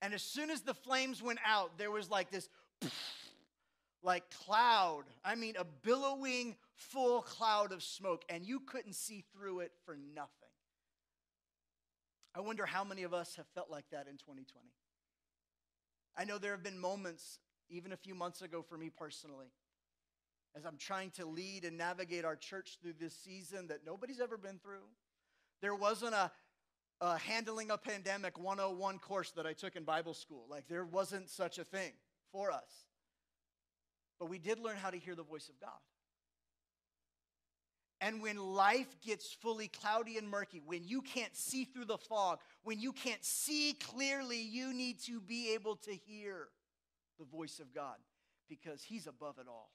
And 0.00 0.12
as 0.14 0.22
soon 0.22 0.50
as 0.50 0.62
the 0.62 0.74
flames 0.74 1.22
went 1.22 1.38
out, 1.46 1.78
there 1.78 1.90
was 1.90 2.10
like 2.10 2.30
this 2.30 2.48
like 4.02 4.24
cloud. 4.44 5.04
I 5.24 5.34
mean, 5.34 5.54
a 5.58 5.64
billowing 5.64 6.56
full 6.74 7.22
cloud 7.22 7.72
of 7.72 7.82
smoke, 7.82 8.24
and 8.28 8.44
you 8.44 8.60
couldn't 8.60 8.94
see 8.94 9.24
through 9.32 9.60
it 9.60 9.72
for 9.84 9.96
nothing. 10.14 10.30
I 12.34 12.40
wonder 12.40 12.66
how 12.66 12.82
many 12.82 13.02
of 13.02 13.14
us 13.14 13.36
have 13.36 13.46
felt 13.54 13.70
like 13.70 13.84
that 13.90 14.08
in 14.08 14.14
2020. 14.14 14.48
I 16.16 16.24
know 16.24 16.38
there 16.38 16.52
have 16.52 16.62
been 16.62 16.78
moments, 16.78 17.38
even 17.70 17.92
a 17.92 17.96
few 17.96 18.14
months 18.14 18.42
ago 18.42 18.62
for 18.62 18.76
me 18.76 18.90
personally, 18.90 19.52
as 20.56 20.64
I'm 20.64 20.76
trying 20.76 21.10
to 21.12 21.26
lead 21.26 21.64
and 21.64 21.78
navigate 21.78 22.24
our 22.24 22.36
church 22.36 22.78
through 22.82 22.94
this 23.00 23.14
season 23.14 23.68
that 23.68 23.80
nobody's 23.86 24.20
ever 24.20 24.36
been 24.36 24.58
through. 24.58 24.86
There 25.60 25.74
wasn't 25.74 26.14
a, 26.14 26.30
a, 27.00 27.18
handling 27.18 27.70
a 27.70 27.78
pandemic 27.78 28.38
101 28.38 28.98
course 28.98 29.30
that 29.32 29.46
I 29.46 29.52
took 29.52 29.76
in 29.76 29.84
Bible 29.84 30.14
school. 30.14 30.44
Like, 30.48 30.68
there 30.68 30.84
wasn't 30.84 31.30
such 31.30 31.58
a 31.58 31.64
thing 31.64 31.92
for 32.32 32.50
us. 32.50 32.86
But 34.18 34.28
we 34.28 34.38
did 34.38 34.58
learn 34.58 34.76
how 34.76 34.90
to 34.90 34.98
hear 34.98 35.14
the 35.14 35.22
voice 35.22 35.48
of 35.48 35.58
God. 35.60 35.70
And 38.00 38.20
when 38.20 38.36
life 38.36 38.96
gets 39.00 39.32
fully 39.32 39.68
cloudy 39.68 40.18
and 40.18 40.28
murky, 40.28 40.60
when 40.64 40.82
you 40.84 41.02
can't 41.02 41.36
see 41.36 41.64
through 41.64 41.84
the 41.84 41.98
fog, 41.98 42.40
when 42.64 42.80
you 42.80 42.92
can't 42.92 43.24
see 43.24 43.74
clearly, 43.74 44.42
you 44.42 44.74
need 44.74 45.00
to 45.04 45.20
be 45.20 45.54
able 45.54 45.76
to 45.76 45.92
hear 45.92 46.48
the 47.20 47.24
voice 47.24 47.60
of 47.60 47.72
God 47.72 47.94
because 48.48 48.82
He's 48.82 49.06
above 49.06 49.38
it 49.38 49.46
all. 49.48 49.70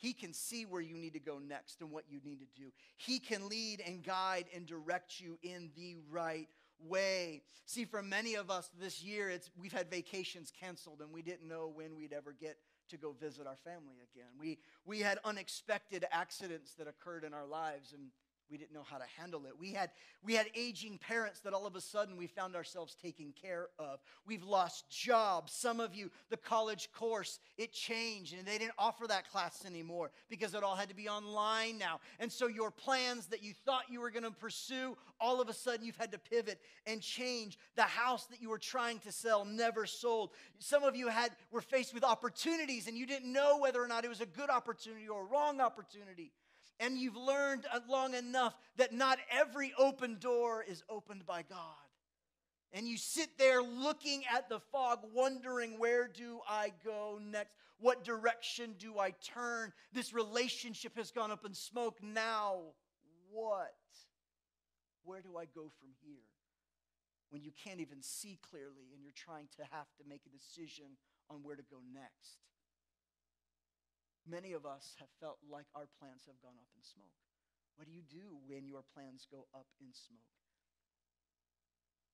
He 0.00 0.14
can 0.14 0.32
see 0.32 0.64
where 0.64 0.80
you 0.80 0.96
need 0.96 1.12
to 1.12 1.20
go 1.20 1.38
next 1.38 1.82
and 1.82 1.90
what 1.90 2.04
you 2.08 2.20
need 2.24 2.40
to 2.40 2.60
do. 2.60 2.70
He 2.96 3.18
can 3.18 3.48
lead 3.50 3.82
and 3.86 4.02
guide 4.02 4.46
and 4.54 4.64
direct 4.64 5.20
you 5.20 5.38
in 5.42 5.70
the 5.76 5.96
right 6.10 6.48
way. 6.88 7.42
See, 7.66 7.84
for 7.84 8.02
many 8.02 8.34
of 8.34 8.50
us 8.50 8.70
this 8.80 9.02
year, 9.02 9.28
it's, 9.28 9.50
we've 9.60 9.74
had 9.74 9.90
vacations 9.90 10.50
canceled 10.58 11.02
and 11.02 11.12
we 11.12 11.20
didn't 11.20 11.46
know 11.46 11.70
when 11.74 11.94
we'd 11.96 12.14
ever 12.14 12.32
get 12.32 12.56
to 12.88 12.96
go 12.96 13.12
visit 13.20 13.46
our 13.46 13.58
family 13.62 13.96
again. 14.14 14.30
We, 14.38 14.58
we 14.86 15.00
had 15.00 15.18
unexpected 15.22 16.06
accidents 16.10 16.72
that 16.78 16.88
occurred 16.88 17.24
in 17.24 17.34
our 17.34 17.46
lives 17.46 17.92
and 17.92 18.08
we 18.50 18.58
didn't 18.58 18.72
know 18.72 18.82
how 18.82 18.98
to 18.98 19.04
handle 19.18 19.46
it. 19.46 19.52
We 19.58 19.72
had, 19.72 19.90
we 20.22 20.34
had 20.34 20.46
aging 20.54 20.98
parents 20.98 21.40
that 21.40 21.52
all 21.52 21.66
of 21.66 21.76
a 21.76 21.80
sudden 21.80 22.16
we 22.16 22.26
found 22.26 22.56
ourselves 22.56 22.96
taking 23.00 23.32
care 23.40 23.68
of. 23.78 24.00
We've 24.26 24.42
lost 24.42 24.90
jobs. 24.90 25.52
Some 25.52 25.78
of 25.78 25.94
you, 25.94 26.10
the 26.30 26.36
college 26.36 26.90
course, 26.92 27.38
it 27.56 27.72
changed 27.72 28.34
and 28.34 28.46
they 28.46 28.58
didn't 28.58 28.74
offer 28.78 29.06
that 29.06 29.30
class 29.30 29.64
anymore 29.64 30.10
because 30.28 30.54
it 30.54 30.64
all 30.64 30.74
had 30.74 30.88
to 30.88 30.94
be 30.94 31.08
online 31.08 31.78
now. 31.78 32.00
And 32.18 32.30
so 32.30 32.48
your 32.48 32.70
plans 32.70 33.26
that 33.26 33.42
you 33.42 33.52
thought 33.64 33.84
you 33.88 34.00
were 34.00 34.10
going 34.10 34.24
to 34.24 34.30
pursue, 34.30 34.96
all 35.20 35.40
of 35.40 35.48
a 35.48 35.54
sudden 35.54 35.86
you've 35.86 35.96
had 35.96 36.12
to 36.12 36.18
pivot 36.18 36.60
and 36.86 37.00
change. 37.00 37.58
The 37.76 37.82
house 37.82 38.26
that 38.26 38.42
you 38.42 38.50
were 38.50 38.58
trying 38.58 38.98
to 39.00 39.12
sell 39.12 39.44
never 39.44 39.86
sold. 39.86 40.30
Some 40.58 40.82
of 40.82 40.96
you 40.96 41.08
had 41.08 41.30
were 41.50 41.60
faced 41.60 41.94
with 41.94 42.04
opportunities 42.04 42.88
and 42.88 42.96
you 42.98 43.06
didn't 43.06 43.32
know 43.32 43.58
whether 43.58 43.82
or 43.82 43.88
not 43.88 44.04
it 44.04 44.08
was 44.08 44.20
a 44.20 44.26
good 44.26 44.50
opportunity 44.50 45.08
or 45.08 45.22
a 45.22 45.24
wrong 45.24 45.60
opportunity 45.60 46.32
and 46.80 46.98
you've 46.98 47.16
learned 47.16 47.66
uh, 47.72 47.78
long 47.88 48.14
enough 48.14 48.56
that 48.76 48.92
not 48.92 49.18
every 49.30 49.72
open 49.78 50.16
door 50.18 50.64
is 50.66 50.82
opened 50.88 51.26
by 51.26 51.42
God. 51.42 51.58
And 52.72 52.88
you 52.88 52.96
sit 52.96 53.36
there 53.38 53.62
looking 53.62 54.22
at 54.34 54.48
the 54.48 54.60
fog, 54.72 55.00
wondering, 55.12 55.78
where 55.78 56.08
do 56.08 56.40
I 56.48 56.72
go 56.84 57.20
next? 57.22 57.50
What 57.78 58.04
direction 58.04 58.74
do 58.78 58.98
I 58.98 59.12
turn? 59.22 59.72
This 59.92 60.12
relationship 60.12 60.96
has 60.96 61.10
gone 61.10 61.30
up 61.30 61.44
in 61.44 61.54
smoke. 61.54 61.98
Now, 62.02 62.58
what? 63.30 63.74
Where 65.04 65.20
do 65.20 65.36
I 65.36 65.44
go 65.44 65.70
from 65.80 65.90
here? 66.04 66.22
When 67.30 67.42
you 67.42 67.52
can't 67.64 67.80
even 67.80 68.02
see 68.02 68.38
clearly 68.48 68.90
and 68.94 69.02
you're 69.02 69.12
trying 69.14 69.48
to 69.56 69.62
have 69.70 69.86
to 69.98 70.08
make 70.08 70.22
a 70.26 70.36
decision 70.36 70.96
on 71.28 71.38
where 71.42 71.56
to 71.56 71.62
go 71.62 71.78
next. 71.92 72.38
Many 74.28 74.52
of 74.52 74.66
us 74.66 74.96
have 74.98 75.08
felt 75.20 75.38
like 75.48 75.66
our 75.74 75.88
plans 75.98 76.24
have 76.26 76.40
gone 76.40 76.58
up 76.60 76.68
in 76.76 76.82
smoke. 76.82 77.16
What 77.76 77.88
do 77.88 77.92
you 77.92 78.02
do 78.02 78.36
when 78.46 78.68
your 78.68 78.84
plans 78.94 79.26
go 79.30 79.46
up 79.54 79.66
in 79.80 79.88
smoke? 79.92 80.20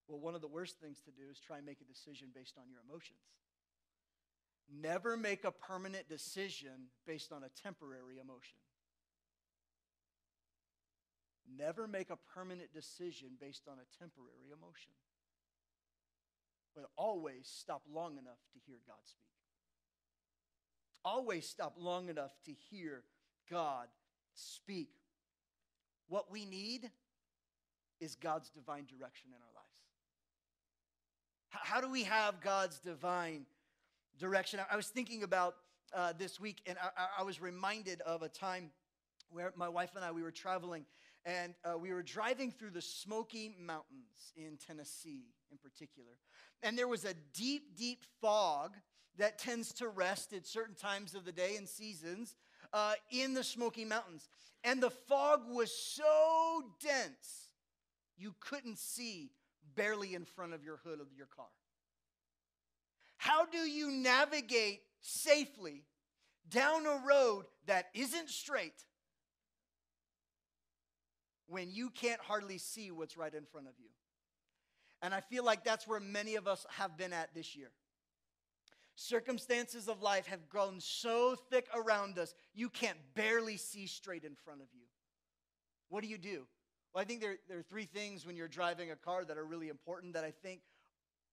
Well, 0.06 0.20
one 0.20 0.34
of 0.34 0.40
the 0.40 0.48
worst 0.48 0.78
things 0.78 1.00
to 1.02 1.10
do 1.10 1.28
is 1.30 1.40
try 1.40 1.56
and 1.56 1.66
make 1.66 1.80
a 1.80 1.84
decision 1.84 2.28
based 2.32 2.54
on 2.56 2.70
your 2.70 2.78
emotions. 2.86 3.18
Never 4.70 5.16
make 5.16 5.44
a 5.44 5.50
permanent 5.50 6.08
decision 6.08 6.90
based 7.06 7.32
on 7.32 7.42
a 7.42 7.50
temporary 7.62 8.18
emotion. 8.18 8.58
Never 11.46 11.86
make 11.86 12.10
a 12.10 12.18
permanent 12.34 12.72
decision 12.72 13.30
based 13.40 13.68
on 13.68 13.78
a 13.78 13.98
temporary 13.98 14.50
emotion. 14.50 14.92
But 16.74 16.86
always 16.96 17.46
stop 17.46 17.82
long 17.90 18.18
enough 18.18 18.42
to 18.52 18.58
hear 18.66 18.78
God 18.86 19.02
speak. 19.04 19.45
Always 21.06 21.48
stop 21.48 21.76
long 21.78 22.08
enough 22.08 22.32
to 22.44 22.52
hear 22.68 23.04
God 23.48 23.86
speak. 24.34 24.90
What 26.08 26.30
we 26.30 26.44
need 26.44 26.90
is 28.00 28.16
God's 28.16 28.50
divine 28.50 28.84
direction 28.84 29.28
in 29.28 29.36
our 29.36 29.54
lives. 29.54 29.66
How 31.48 31.80
do 31.80 31.88
we 31.88 32.02
have 32.02 32.40
God's 32.40 32.80
divine 32.80 33.46
direction? 34.18 34.60
I 34.70 34.76
was 34.76 34.88
thinking 34.88 35.22
about 35.22 35.54
uh, 35.94 36.12
this 36.18 36.40
week, 36.40 36.60
and 36.66 36.76
I, 36.82 37.20
I, 37.20 37.22
was 37.22 37.40
reminded 37.40 38.00
of 38.02 38.22
a 38.22 38.28
time 38.28 38.70
where 39.30 39.52
my 39.56 39.68
wife 39.68 39.90
and 39.94 40.04
I 40.04 40.10
we 40.10 40.22
were 40.22 40.32
traveling, 40.32 40.84
and 41.24 41.54
uh, 41.64 41.78
we 41.78 41.92
were 41.92 42.02
driving 42.02 42.50
through 42.50 42.70
the 42.70 42.82
Smoky 42.82 43.54
Mountains 43.58 44.32
in 44.36 44.58
Tennessee, 44.58 45.26
in 45.50 45.58
particular, 45.58 46.18
and 46.62 46.76
there 46.76 46.88
was 46.88 47.04
a 47.04 47.14
deep, 47.32 47.76
deep 47.76 48.04
fog 48.20 48.72
that 49.18 49.38
tends 49.38 49.72
to 49.74 49.88
rest 49.88 50.32
at 50.32 50.46
certain 50.46 50.74
times 50.74 51.14
of 51.14 51.24
the 51.24 51.32
day 51.32 51.56
and 51.56 51.68
seasons 51.68 52.34
uh, 52.72 52.94
in 53.10 53.34
the 53.34 53.44
Smoky 53.44 53.84
Mountains, 53.84 54.28
and 54.64 54.82
the 54.82 54.90
fog 54.90 55.42
was 55.48 55.72
so 55.72 56.62
dense 56.80 57.52
you 58.18 58.34
couldn't 58.40 58.78
see 58.78 59.30
barely 59.74 60.14
in 60.14 60.24
front 60.24 60.54
of 60.54 60.64
your 60.64 60.78
hood 60.84 61.00
of 61.00 61.06
your 61.16 61.26
car. 61.26 61.46
How 63.16 63.46
do 63.46 63.58
you 63.58 63.90
navigate 63.90 64.80
safely 65.00 65.84
down 66.48 66.86
a 66.86 67.02
road 67.06 67.44
that 67.66 67.86
isn't 67.94 68.30
straight 68.30 68.84
when 71.48 71.70
you 71.70 71.90
can't 71.90 72.20
hardly 72.20 72.58
see 72.58 72.90
what's 72.90 73.16
right 73.16 73.34
in 73.34 73.44
front 73.44 73.66
of 73.68 73.74
you? 73.78 73.88
And 75.02 75.12
I 75.14 75.20
feel 75.20 75.44
like 75.44 75.64
that's 75.64 75.86
where 75.86 76.00
many 76.00 76.36
of 76.36 76.46
us 76.46 76.66
have 76.70 76.96
been 76.96 77.12
at 77.12 77.34
this 77.34 77.54
year. 77.54 77.70
Circumstances 78.98 79.88
of 79.88 80.00
life 80.00 80.26
have 80.26 80.48
grown 80.48 80.80
so 80.80 81.36
thick 81.50 81.68
around 81.74 82.18
us, 82.18 82.34
you 82.54 82.70
can't 82.70 82.98
barely 83.14 83.58
see 83.58 83.86
straight 83.86 84.24
in 84.24 84.34
front 84.34 84.62
of 84.62 84.68
you. 84.72 84.86
What 85.90 86.02
do 86.02 86.08
you 86.08 86.16
do? 86.16 86.46
Well, 86.92 87.02
I 87.02 87.04
think 87.04 87.20
there, 87.20 87.36
there 87.46 87.58
are 87.58 87.62
three 87.62 87.84
things 87.84 88.26
when 88.26 88.36
you're 88.36 88.48
driving 88.48 88.90
a 88.90 88.96
car 88.96 89.24
that 89.26 89.36
are 89.36 89.44
really 89.44 89.68
important 89.68 90.14
that 90.14 90.24
I 90.24 90.30
think 90.30 90.60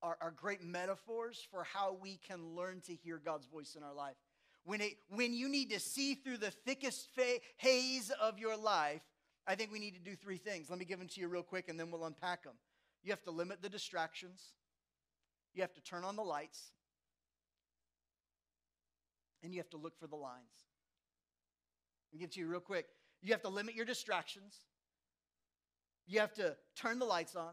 are, 0.02 0.18
are 0.20 0.32
great 0.32 0.62
metaphors 0.62 1.48
for 1.50 1.64
how 1.64 1.98
we 2.02 2.20
can 2.28 2.54
learn 2.54 2.82
to 2.82 2.94
hear 2.94 3.18
God's 3.18 3.46
voice 3.46 3.76
in 3.76 3.82
our 3.82 3.94
life. 3.94 4.18
When, 4.66 4.82
it, 4.82 4.96
when 5.10 5.34
you 5.34 5.48
need 5.48 5.70
to 5.72 5.80
see 5.80 6.16
through 6.16 6.38
the 6.38 6.52
thickest 6.52 7.08
fa- 7.16 7.40
haze 7.56 8.12
of 8.22 8.40
your 8.40 8.58
life, 8.58 9.02
I 9.48 9.56
think 9.56 9.72
we 9.72 9.80
need 9.80 9.96
to 9.96 10.02
do 10.02 10.18
three 10.18 10.38
things. 10.38 10.70
Let 10.70 10.80
me 10.80 10.86
give 10.86 11.00
them 11.00 11.08
to 11.08 11.22
you 11.22 11.30
real 11.30 11.44
quick 11.44 11.70
and 11.70 11.80
then 11.80 11.92
we'll 11.92 12.06
unpack 12.06 12.44
them. 12.44 12.56
You 13.04 13.12
have 13.12 13.24
to 13.24 13.32
limit 13.32 13.62
the 13.62 13.70
distractions, 13.70 14.54
you 15.54 15.62
have 15.62 15.74
to 15.74 15.82
turn 15.82 16.04
on 16.04 16.18
the 16.18 16.24
lights, 16.24 16.72
and 19.44 19.54
you 19.54 19.60
have 19.60 19.70
to 19.72 19.78
look 19.78 20.00
for 20.00 20.08
the 20.08 20.16
lines. 20.16 20.66
Me 22.12 22.20
give 22.20 22.30
it 22.30 22.34
to 22.34 22.40
you 22.40 22.48
real 22.48 22.60
quick. 22.60 22.86
You 23.22 23.32
have 23.34 23.42
to 23.42 23.50
limit 23.50 23.76
your 23.76 23.86
distractions, 23.86 24.56
you 26.06 26.20
have 26.20 26.34
to 26.34 26.56
turn 26.76 27.00
the 27.00 27.06
lights 27.06 27.36
on, 27.36 27.52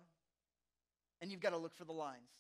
and 1.21 1.31
you've 1.31 1.41
got 1.41 1.51
to 1.51 1.57
look 1.57 1.77
for 1.77 1.85
the 1.85 1.93
lines 1.93 2.31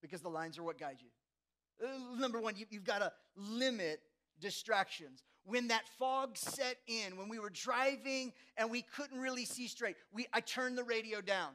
because 0.00 0.20
the 0.20 0.28
lines 0.30 0.58
are 0.58 0.62
what 0.62 0.78
guide 0.78 0.98
you. 1.00 1.86
Uh, 1.86 2.18
number 2.18 2.40
one, 2.40 2.54
you, 2.56 2.66
have 2.72 2.84
got 2.84 2.98
to 3.00 3.12
limit 3.36 4.00
distractions. 4.40 5.22
When 5.44 5.68
that 5.68 5.82
fog 5.98 6.36
set 6.36 6.78
in, 6.86 7.16
when 7.16 7.28
we 7.28 7.38
were 7.38 7.50
driving 7.50 8.32
and 8.56 8.70
we 8.70 8.82
couldn't 8.82 9.20
really 9.20 9.44
see 9.44 9.68
straight, 9.68 9.96
we, 10.12 10.26
I 10.32 10.40
turned 10.40 10.78
the 10.78 10.84
radio 10.84 11.20
down. 11.20 11.50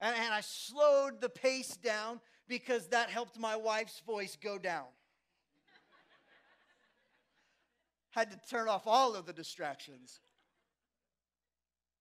And, 0.00 0.16
and 0.16 0.34
I 0.34 0.40
slowed 0.40 1.20
the 1.20 1.28
pace 1.28 1.76
down 1.76 2.20
because 2.48 2.88
that 2.88 3.10
helped 3.10 3.38
my 3.38 3.56
wife's 3.56 4.00
voice 4.00 4.36
go 4.42 4.58
down. 4.58 4.86
Had 8.10 8.30
to 8.30 8.40
turn 8.50 8.68
off 8.68 8.86
all 8.86 9.14
of 9.14 9.26
the 9.26 9.32
distractions. 9.32 10.20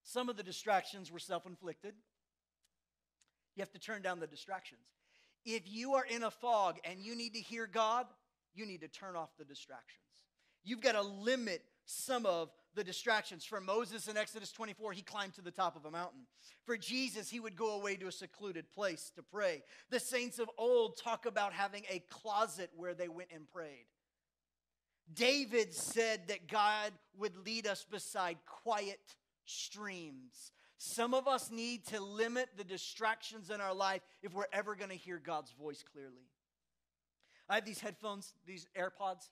Some 0.04 0.30
of 0.30 0.38
the 0.38 0.44
distractions 0.44 1.12
were 1.12 1.20
self 1.20 1.46
inflicted. 1.46 1.94
You 3.56 3.62
have 3.62 3.72
to 3.72 3.80
turn 3.80 4.02
down 4.02 4.20
the 4.20 4.28
distractions. 4.28 4.82
If 5.46 5.64
you 5.66 5.96
are 5.96 6.06
in 6.06 6.24
a 6.24 6.32
fog 6.32 6.78
and 6.84 7.00
you 7.00 7.16
need 7.16 7.34
to 7.34 7.40
hear 7.40 7.68
God, 7.68 8.06
you 8.54 8.66
need 8.66 8.82
to 8.82 8.88
turn 8.88 9.16
off 9.16 9.30
the 9.38 9.46
distractions. 9.46 10.04
You've 10.64 10.82
got 10.82 10.94
to 10.94 11.02
limit 11.02 11.64
some 11.86 12.26
of 12.26 12.50
the 12.76 12.84
distractions. 12.84 13.46
For 13.46 13.60
Moses 13.60 14.08
in 14.08 14.18
Exodus 14.18 14.52
24, 14.52 14.94
he 14.94 15.02
climbed 15.02 15.34
to 15.36 15.42
the 15.42 15.52
top 15.52 15.76
of 15.76 15.86
a 15.86 15.92
mountain. 15.92 16.22
For 16.66 16.78
Jesus, 16.78 17.30
he 17.30 17.40
would 17.40 17.56
go 17.56 17.80
away 17.80 17.96
to 17.96 18.08
a 18.08 18.12
secluded 18.12 18.72
place 18.72 19.12
to 19.16 19.24
pray. 19.24 19.64
The 19.90 20.00
saints 20.00 20.40
of 20.40 20.50
old 20.58 20.98
talk 20.98 21.26
about 21.26 21.54
having 21.54 21.84
a 21.90 22.04
closet 22.10 22.70
where 22.76 22.94
they 22.94 23.08
went 23.08 23.30
and 23.34 23.48
prayed. 23.48 23.86
David 25.14 25.74
said 25.74 26.28
that 26.28 26.48
God 26.48 26.92
would 27.18 27.36
lead 27.46 27.68
us 27.68 27.86
beside 27.90 28.38
quiet 28.46 29.00
streams. 29.46 30.52
Some 30.78 31.14
of 31.14 31.28
us 31.28 31.52
need 31.52 31.86
to 31.88 32.00
limit 32.00 32.50
the 32.56 32.64
distractions 32.64 33.50
in 33.50 33.60
our 33.60 33.74
life 33.74 34.02
if 34.22 34.34
we're 34.34 34.46
ever 34.54 34.76
going 34.76 34.92
to 34.92 34.96
hear 34.96 35.20
God's 35.20 35.52
voice 35.52 35.84
clearly. 35.92 36.30
I 37.50 37.56
have 37.56 37.66
these 37.66 37.80
headphones, 37.80 38.34
these 38.46 38.68
AirPods, 38.78 39.30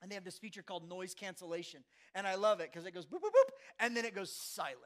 and 0.00 0.10
they 0.10 0.14
have 0.14 0.24
this 0.24 0.38
feature 0.38 0.62
called 0.62 0.88
noise 0.88 1.14
cancellation. 1.14 1.84
And 2.14 2.26
I 2.26 2.34
love 2.36 2.60
it 2.60 2.70
because 2.72 2.86
it 2.86 2.92
goes 2.92 3.06
boop, 3.06 3.18
boop, 3.18 3.30
boop, 3.30 3.50
and 3.78 3.96
then 3.96 4.04
it 4.04 4.14
goes 4.14 4.32
silent. 4.32 4.78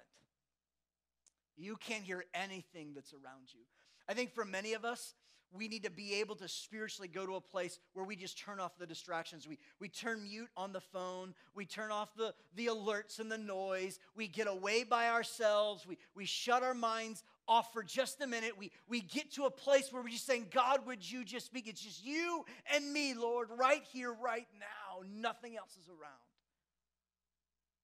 You 1.57 1.77
can't 1.77 2.03
hear 2.03 2.25
anything 2.35 2.93
that's 2.95 3.13
around 3.13 3.53
you. 3.53 3.61
I 4.09 4.15
think 4.15 4.35
for 4.35 4.45
many 4.45 4.75
of 4.75 4.85
us, 4.85 5.15
we 5.55 5.69
need 5.69 5.85
to 5.85 5.91
be 5.91 6.15
able 6.15 6.35
to 6.37 6.49
spiritually 6.49 7.09
go 7.09 7.25
to 7.25 7.37
a 7.37 7.41
place 7.41 7.79
where 7.93 8.05
we 8.05 8.17
just 8.17 8.39
turn 8.39 8.59
off 8.59 8.77
the 8.77 8.87
distractions. 8.87 9.47
We, 9.47 9.59
we 9.79 9.89
turn 9.89 10.25
mute 10.25 10.49
on 10.57 10.73
the 10.73 10.81
phone. 10.81 11.33
We 11.55 11.65
turn 11.65 11.93
off 11.93 12.15
the, 12.17 12.35
the 12.57 12.67
alerts 12.67 13.21
and 13.21 13.31
the 13.31 13.39
noise. 13.39 14.01
We 14.17 14.27
get 14.27 14.49
away 14.49 14.83
by 14.83 15.11
ourselves. 15.11 15.87
We, 15.87 15.97
we 16.15 16.25
shut 16.25 16.65
our 16.65 16.75
minds 16.75 17.23
off 17.47 17.73
for 17.73 17.85
just 17.85 18.21
a 18.21 18.27
minute. 18.27 18.59
We, 18.59 18.73
we 18.89 19.01
get 19.01 19.33
to 19.35 19.45
a 19.45 19.51
place 19.51 19.93
where 19.93 20.03
we're 20.03 20.09
just 20.09 20.27
saying, 20.27 20.49
God, 20.51 20.87
would 20.87 21.09
you 21.09 21.25
just 21.25 21.47
speak? 21.47 21.69
It's 21.69 21.81
just 21.81 22.05
you 22.05 22.45
and 22.75 22.93
me, 22.93 23.15
Lord, 23.15 23.49
right 23.57 23.83
here, 23.93 24.13
right 24.13 24.49
now. 24.59 25.07
Nothing 25.09 25.57
else 25.57 25.77
is 25.81 25.89
around. 25.89 26.25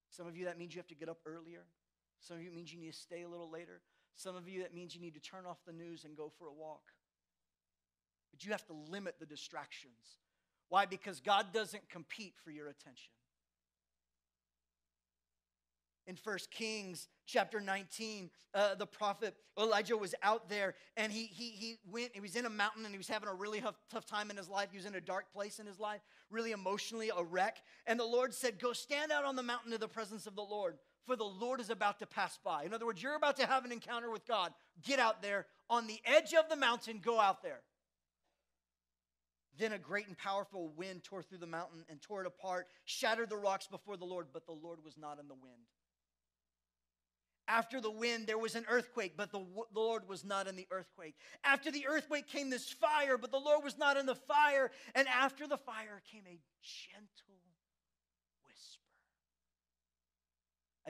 Some 0.09 0.27
of 0.27 0.37
you, 0.37 0.47
that 0.47 0.59
means 0.59 0.75
you 0.75 0.81
have 0.81 0.89
to 0.89 0.97
get 0.97 1.09
up 1.09 1.19
earlier. 1.25 1.63
Some 2.19 2.37
of 2.37 2.43
you, 2.43 2.51
means 2.51 2.73
you 2.73 2.81
need 2.81 2.93
to 2.93 2.99
stay 2.99 3.23
a 3.23 3.29
little 3.29 3.51
later. 3.51 3.81
Some 4.21 4.37
of 4.37 4.47
you, 4.47 4.61
that 4.61 4.75
means 4.75 4.95
you 4.95 5.01
need 5.01 5.15
to 5.15 5.21
turn 5.21 5.47
off 5.47 5.57
the 5.67 5.73
news 5.73 6.05
and 6.05 6.15
go 6.15 6.31
for 6.39 6.47
a 6.47 6.53
walk. 6.53 6.83
But 8.31 8.45
you 8.45 8.53
have 8.53 8.67
to 8.67 8.75
limit 8.75 9.15
the 9.19 9.25
distractions. 9.25 10.19
Why? 10.69 10.85
Because 10.85 11.21
God 11.21 11.47
doesn't 11.55 11.89
compete 11.89 12.35
for 12.45 12.51
your 12.51 12.69
attention. 12.69 13.13
In 16.07 16.19
1 16.23 16.39
Kings 16.51 17.09
chapter 17.25 17.61
19, 17.61 18.31
uh, 18.53 18.75
the 18.75 18.87
prophet 18.87 19.35
Elijah 19.59 19.97
was 19.97 20.15
out 20.23 20.51
there 20.51 20.75
and 20.97 21.13
he, 21.13 21.25
he, 21.25 21.51
he 21.51 21.79
went, 21.91 22.11
he 22.13 22.21
was 22.21 22.37
in 22.37 22.45
a 22.45 22.51
mountain 22.51 22.85
and 22.85 22.93
he 22.93 22.99
was 22.99 23.09
having 23.09 23.29
a 23.29 23.35
really 23.35 23.61
tough, 23.61 23.77
tough 23.91 24.07
time 24.07 24.31
in 24.31 24.37
his 24.37 24.49
life. 24.49 24.69
He 24.71 24.77
was 24.77 24.87
in 24.87 24.97
a 24.97 25.01
dark 25.01 25.33
place 25.33 25.61
in 25.61 25.67
his 25.67 25.79
life, 25.79 26.01
really 26.29 26.51
emotionally 26.51 27.11
a 27.17 27.23
wreck. 27.23 27.63
And 27.87 27.99
the 27.99 28.05
Lord 28.05 28.35
said, 28.35 28.59
Go 28.59 28.73
stand 28.73 29.13
out 29.13 29.25
on 29.25 29.37
the 29.37 29.43
mountain 29.43 29.73
in 29.73 29.81
the 29.81 29.89
presence 29.89 30.27
of 30.27 30.35
the 30.35 30.43
Lord, 30.43 30.77
for 31.07 31.17
the 31.17 31.25
Lord 31.25 31.61
is 31.61 31.71
about 31.71 31.99
to 32.01 32.07
pass 32.07 32.39
by. 32.45 32.65
In 32.65 32.75
other 32.75 32.87
words, 32.87 33.03
you're 33.03 33.17
about 33.17 33.37
to 33.37 33.47
have 33.47 33.65
an 33.65 33.73
encounter 33.73 34.11
with 34.11 34.27
God. 34.27 34.53
Get 34.83 34.99
out 34.99 35.23
there 35.23 35.47
on 35.69 35.87
the 35.87 36.01
edge 36.05 36.35
of 36.35 36.49
the 36.49 36.57
mountain, 36.57 37.01
go 37.03 37.19
out 37.19 37.43
there. 37.43 37.61
Then 39.59 39.73
a 39.73 39.79
great 39.79 40.07
and 40.07 40.17
powerful 40.17 40.73
wind 40.77 41.05
tore 41.05 41.23
through 41.23 41.39
the 41.39 41.47
mountain 41.47 41.85
and 41.89 42.01
tore 42.01 42.23
it 42.23 42.27
apart, 42.27 42.69
shattered 42.85 43.29
the 43.29 43.37
rocks 43.37 43.67
before 43.67 43.97
the 43.97 44.05
Lord, 44.05 44.29
but 44.33 44.47
the 44.47 44.53
Lord 44.53 44.79
was 44.85 44.97
not 44.97 45.19
in 45.19 45.29
the 45.29 45.35
wind. 45.35 45.67
After 47.51 47.81
the 47.81 47.91
wind, 47.91 48.29
there 48.29 48.39
was 48.39 48.55
an 48.55 48.65
earthquake, 48.69 49.15
but 49.17 49.33
the, 49.33 49.45
Lord 49.75 50.09
was 50.09 50.25
not 50.25 50.47
in 50.47 50.55
the 50.55 50.69
earthquake. 50.71 51.17
After 51.43 51.73
the 51.73 51.85
earthquake 51.89 52.29
came 52.29 52.49
this 52.49 52.71
fire, 52.71 53.19
but 53.19 53.33
the 53.33 53.41
Lord 53.41 53.65
was 53.65 53.77
not 53.77 53.97
in 53.97 54.07
the 54.07 54.15
fire. 54.15 54.71
And 54.95 55.09
after 55.09 55.49
the 55.49 55.57
fire 55.57 56.01
came 56.13 56.23
a 56.29 56.39
gentle 56.63 57.43
whisper. 58.47 59.00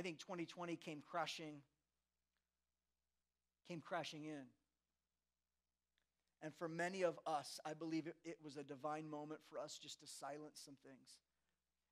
I 0.01 0.03
think 0.03 0.19
2020 0.19 0.77
came 0.77 1.03
crashing, 1.07 1.57
came 3.69 3.83
crashing 3.83 4.25
in. 4.25 4.47
And 6.41 6.55
for 6.55 6.71
many 6.71 7.03
of 7.03 7.19
us, 7.27 7.61
I 7.67 7.75
believe 7.75 8.07
it, 8.07 8.17
it, 8.25 8.39
was 8.43 8.57
a 8.57 8.63
divine 8.63 9.11
moment 9.11 9.41
for 9.51 9.59
us 9.59 9.79
just 9.79 10.01
to 10.01 10.07
silence 10.07 10.63
some 10.65 10.77
things. 10.83 11.19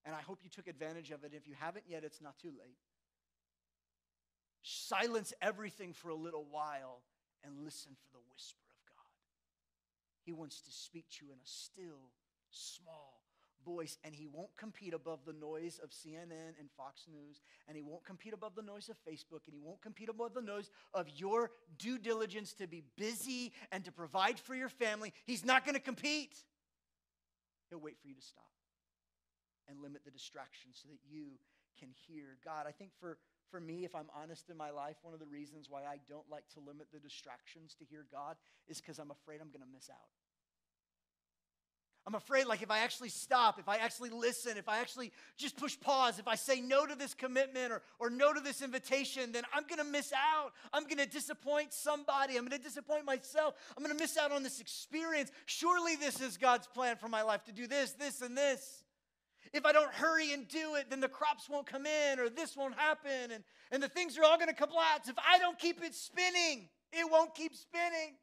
And 0.07 0.14
I 0.14 0.23
hope 0.23 0.38
you 0.42 0.49
took 0.49 0.68
advantage 0.68 1.11
of 1.11 1.23
it. 1.23 1.33
If 1.35 1.47
you 1.47 1.53
haven't 1.61 1.85
yet, 1.87 2.03
it's 2.03 2.23
not 2.23 2.38
too 2.38 2.49
late. 2.49 2.79
Silence 4.62 5.35
everything 5.42 5.92
for 5.92 6.09
a 6.09 6.14
little 6.14 6.47
while 6.51 7.03
and 7.44 7.62
listen 7.62 7.92
for 7.92 8.09
the 8.11 8.25
whisper 8.33 8.64
of 8.71 8.97
God. 8.97 9.12
He 10.25 10.33
wants 10.33 10.62
to 10.62 10.73
speak 10.73 11.05
to 11.18 11.27
you 11.27 11.33
in 11.33 11.38
a 11.38 11.44
still, 11.44 12.09
small, 12.49 13.21
voice, 13.69 13.99
and 14.05 14.15
he 14.15 14.27
won't 14.27 14.57
compete 14.57 14.95
above 14.95 15.21
the 15.27 15.33
noise 15.33 15.79
of 15.83 15.91
CNN 15.91 16.57
and 16.59 16.71
Fox 16.77 17.07
News, 17.11 17.43
and 17.67 17.77
he 17.77 17.83
won't 17.83 18.05
compete 18.05 18.33
above 18.33 18.55
the 18.55 18.63
noise 18.63 18.89
of 18.89 18.97
Facebook, 19.07 19.45
and 19.47 19.55
he 19.55 19.61
won't 19.61 19.83
compete 19.83 20.09
above 20.09 20.33
the 20.35 20.41
noise 20.41 20.71
of 20.95 21.07
your 21.15 21.51
due 21.79 21.99
diligence 21.99 22.55
to 22.55 22.67
be 22.67 22.83
busy 22.97 23.53
and 23.71 23.85
to 23.85 23.93
provide 23.93 24.39
for 24.39 24.55
your 24.55 24.69
family. 24.69 25.13
He's 25.27 25.45
not 25.45 25.65
going 25.65 25.75
to 25.75 25.81
compete. 25.81 26.35
He'll 27.69 27.81
wait 27.81 27.99
for 28.01 28.09
you 28.09 28.15
to 28.15 28.23
stop 28.23 28.45
and 29.69 29.83
limit 29.83 30.03
the 30.05 30.11
distractions 30.11 30.81
so 30.83 30.89
that 30.89 30.99
you 31.07 31.39
can 31.79 31.91
hear 32.09 32.39
God. 32.45 32.65
I 32.67 32.73
think 32.73 32.91
for, 32.99 33.19
for 33.51 33.61
me, 33.61 33.85
if 33.85 33.95
I'm 33.95 34.09
honest 34.17 34.49
in 34.49 34.57
my 34.57 34.71
life, 34.71 34.97
one 35.03 35.13
of 35.13 35.21
the 35.21 35.27
reasons 35.27 35.67
why 35.69 35.83
I 35.83 35.99
don't 36.09 36.29
like 36.31 36.49
to 36.55 36.61
limit 36.61 36.89
the 36.93 36.99
distractions 36.99 37.77
to 37.79 37.85
hear 37.85 38.07
God 38.11 38.37
is 38.67 38.81
because 38.81 38.99
I'm 38.99 39.11
afraid 39.11 39.41
I'm 39.41 39.53
going 39.53 39.65
to 39.65 39.73
miss 39.73 39.91
out. 39.91 40.18
I'm 42.09 42.14
afraid, 42.14 42.47
like, 42.47 42.62
if 42.62 42.71
I 42.71 42.79
actually 42.79 43.11
stop, 43.11 43.59
if 43.59 43.68
I 43.68 43.77
actually 43.77 44.09
listen, 44.09 44.57
if 44.57 44.66
I 44.66 44.79
actually 44.79 45.12
just 45.37 45.59
push 45.59 45.79
pause, 45.79 46.18
if 46.18 46.27
I 46.27 46.37
say 46.37 46.59
no 46.59 46.87
to 46.87 46.94
this 46.94 47.12
commitment 47.12 47.71
or, 47.71 47.83
or 47.99 48.09
no 48.09 48.33
to 48.33 48.40
this 48.40 48.62
invitation, 48.62 49.31
then 49.31 49.42
I'm 49.53 49.64
to 49.64 49.85
miss 49.85 50.11
out. 50.14 50.53
I'm 50.73 50.87
to 50.87 51.05
disappoint 51.05 51.75
somebody. 51.75 52.38
I'm 52.38 52.49
to 52.49 52.57
disappoint 52.57 53.05
myself. 53.05 53.57
I'm 53.77 53.85
to 53.85 53.92
miss 53.92 54.16
out 54.16 54.33
on 54.33 54.42
this 54.42 54.59
experience. 54.59 55.31
Surely 55.44 55.97
this 55.97 56.23
is 56.23 56.38
God's 56.38 56.66
plan 56.66 56.97
for 56.97 57.09
my 57.09 57.21
life 57.21 57.44
to 57.44 57.53
do 57.53 57.66
this, 57.66 57.92
this, 57.92 58.23
and 58.23 58.35
this. 58.35 58.85
If 59.53 59.66
I 59.66 59.73
don't 59.73 59.92
hurry 59.92 60.33
and 60.33 60.49
do 60.49 60.77
it, 60.77 60.88
then 60.88 61.01
the 61.01 61.09
crops 61.09 61.47
won't 61.51 61.66
come 61.66 61.85
in 61.85 62.18
or 62.18 62.31
this 62.31 62.57
won't 62.57 62.75
happen 62.75 63.33
and, 63.35 63.44
and 63.71 63.83
the 63.83 63.88
things 63.88 64.16
are 64.16 64.25
all 64.25 64.38
to 64.38 64.55
collapse. 64.55 65.11
If 65.11 65.16
I 65.18 65.38
don't 65.38 65.59
keep 65.59 65.85
it 65.85 65.94
spinning, 65.94 66.71
it 66.90 67.11
won't 67.11 67.35
keep 67.35 67.55
spinning. 67.55 68.14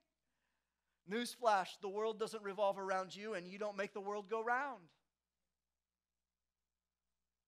Newsflash 1.12 1.68
the 1.82 1.90
world 1.90 2.20
doesn't 2.20 2.44
revolve 2.44 2.80
around 2.80 3.16
you, 3.16 3.34
and 3.34 3.48
you 3.48 3.60
don't 3.60 3.78
make 3.78 3.94
the 3.94 4.02
world 4.02 4.30
go 4.30 4.44
round. 4.44 4.82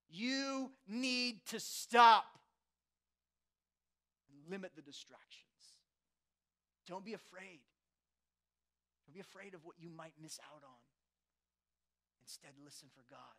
You 0.10 0.72
need 0.88 1.46
to 1.48 1.60
stop 1.60 2.26
and 4.30 4.52
limit 4.52 4.72
the 4.76 4.82
distractions. 4.82 5.43
Don't 6.88 7.04
be 7.04 7.13
afraid. 7.13 7.60
Don't 9.06 9.13
be 9.13 9.20
afraid 9.20 9.54
of 9.54 9.65
what 9.65 9.76
you 9.80 9.89
might 9.89 10.13
miss 10.22 10.39
out 10.54 10.63
on. 10.63 10.80
Instead, 12.24 12.52
listen 12.63 12.89
for 12.93 13.04
God 13.10 13.36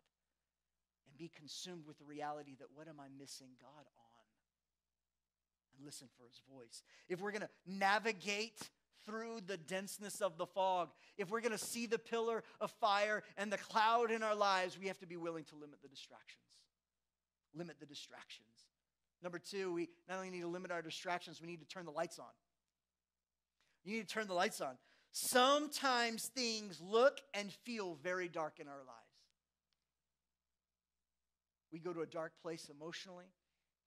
and 1.07 1.17
be 1.17 1.31
consumed 1.35 1.85
with 1.87 1.97
the 1.97 2.05
reality 2.05 2.55
that 2.59 2.67
what 2.73 2.87
am 2.87 2.99
I 2.99 3.07
missing 3.19 3.49
God 3.61 3.85
on? 3.85 4.25
And 5.75 5.85
listen 5.85 6.07
for 6.17 6.25
his 6.27 6.41
voice. 6.51 6.83
If 7.07 7.21
we're 7.21 7.31
going 7.31 7.41
to 7.41 7.49
navigate 7.65 8.69
through 9.05 9.41
the 9.45 9.57
denseness 9.57 10.21
of 10.21 10.37
the 10.37 10.45
fog, 10.45 10.89
if 11.17 11.29
we're 11.29 11.41
going 11.41 11.51
to 11.51 11.57
see 11.57 11.85
the 11.85 11.99
pillar 11.99 12.43
of 12.59 12.71
fire 12.71 13.23
and 13.37 13.51
the 13.51 13.57
cloud 13.57 14.11
in 14.11 14.23
our 14.23 14.35
lives, 14.35 14.77
we 14.79 14.87
have 14.87 14.99
to 14.99 15.07
be 15.07 15.17
willing 15.17 15.43
to 15.45 15.55
limit 15.55 15.81
the 15.81 15.87
distractions. 15.87 16.43
Limit 17.53 17.79
the 17.79 17.85
distractions. 17.85 18.47
Number 19.21 19.39
two, 19.39 19.73
we 19.73 19.89
not 20.07 20.17
only 20.17 20.29
need 20.29 20.41
to 20.41 20.47
limit 20.47 20.71
our 20.71 20.81
distractions, 20.81 21.41
we 21.41 21.47
need 21.47 21.59
to 21.59 21.67
turn 21.67 21.85
the 21.85 21.91
lights 21.91 22.19
on. 22.19 22.25
You 23.83 23.95
need 23.95 24.07
to 24.07 24.13
turn 24.13 24.27
the 24.27 24.33
lights 24.33 24.61
on. 24.61 24.77
Sometimes 25.11 26.27
things 26.27 26.79
look 26.79 27.19
and 27.33 27.51
feel 27.51 27.97
very 28.03 28.29
dark 28.29 28.59
in 28.59 28.67
our 28.67 28.77
lives. 28.77 29.09
We 31.71 31.79
go 31.79 31.93
to 31.93 32.01
a 32.01 32.05
dark 32.05 32.33
place 32.41 32.69
emotionally, 32.69 33.25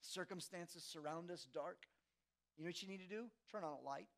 circumstances 0.00 0.84
surround 0.84 1.30
us 1.30 1.46
dark. 1.52 1.86
You 2.56 2.64
know 2.64 2.68
what 2.68 2.82
you 2.82 2.88
need 2.88 3.00
to 3.00 3.08
do? 3.08 3.24
Turn 3.50 3.64
on 3.64 3.72
a 3.72 3.86
light. 3.86 4.08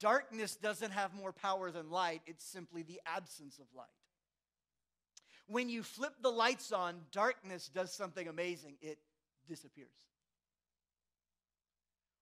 Darkness 0.00 0.56
doesn't 0.56 0.92
have 0.92 1.14
more 1.14 1.32
power 1.32 1.70
than 1.70 1.90
light, 1.90 2.22
it's 2.26 2.44
simply 2.44 2.82
the 2.82 3.00
absence 3.06 3.58
of 3.58 3.66
light. 3.76 3.86
When 5.46 5.68
you 5.68 5.82
flip 5.82 6.12
the 6.22 6.30
lights 6.30 6.72
on, 6.72 7.00
darkness 7.10 7.68
does 7.68 7.92
something 7.92 8.28
amazing 8.28 8.76
it 8.82 8.98
disappears. 9.48 9.88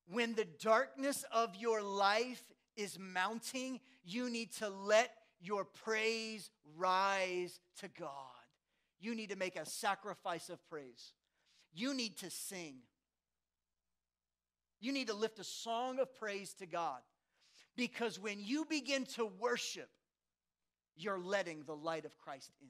When 0.08 0.34
the 0.34 0.46
darkness 0.62 1.24
of 1.32 1.56
your 1.56 1.82
life 1.82 2.42
is 2.76 2.98
mounting, 2.98 3.80
you 4.04 4.30
need 4.30 4.52
to 4.54 4.68
let 4.68 5.10
your 5.40 5.64
praise 5.64 6.50
rise 6.76 7.58
to 7.80 7.88
God. 7.88 8.12
You 9.00 9.14
need 9.14 9.30
to 9.30 9.36
make 9.36 9.56
a 9.56 9.66
sacrifice 9.66 10.48
of 10.48 10.64
praise. 10.68 11.12
You 11.74 11.94
need 11.94 12.16
to 12.18 12.30
sing. 12.30 12.76
You 14.80 14.92
need 14.92 15.08
to 15.08 15.14
lift 15.14 15.38
a 15.38 15.44
song 15.44 15.98
of 15.98 16.14
praise 16.14 16.54
to 16.54 16.66
God. 16.66 17.00
Because 17.76 18.18
when 18.18 18.38
you 18.42 18.64
begin 18.64 19.04
to 19.16 19.26
worship, 19.26 19.90
you're 20.96 21.20
letting 21.20 21.64
the 21.64 21.76
light 21.76 22.04
of 22.04 22.16
Christ 22.18 22.50
in. 22.60 22.68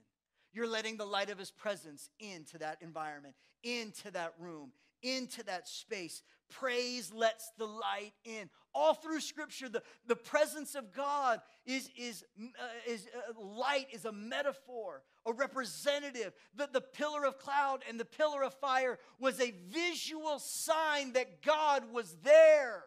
You're 0.53 0.67
letting 0.67 0.97
the 0.97 1.05
light 1.05 1.31
of 1.31 1.39
his 1.39 1.51
presence 1.51 2.09
into 2.19 2.59
that 2.59 2.79
environment, 2.81 3.35
into 3.63 4.11
that 4.13 4.35
room, 4.39 4.73
into 5.03 5.45
that 5.45 5.69
space. 5.69 6.23
Praise 6.49 7.13
lets 7.13 7.51
the 7.59 7.67
light 7.67 8.13
in. 8.25 8.49
All 8.75 8.95
through 8.95 9.21
Scripture, 9.21 9.69
the, 9.69 9.83
the 10.07 10.17
presence 10.17 10.75
of 10.75 10.93
God 10.93 11.41
is, 11.67 11.91
is, 11.97 12.25
uh, 12.41 12.67
is 12.87 13.07
uh, 13.17 13.41
light 13.41 13.87
is 13.93 14.05
a 14.05 14.13
metaphor, 14.13 15.03
a 15.25 15.33
representative. 15.33 16.33
The, 16.55 16.69
the 16.73 16.81
pillar 16.81 17.25
of 17.25 17.39
cloud 17.39 17.81
and 17.89 17.99
the 17.99 18.05
pillar 18.05 18.43
of 18.43 18.55
fire 18.55 18.99
was 19.19 19.41
a 19.41 19.55
visual 19.71 20.39
sign 20.39 21.13
that 21.13 21.43
God 21.43 21.93
was 21.93 22.17
there. 22.23 22.85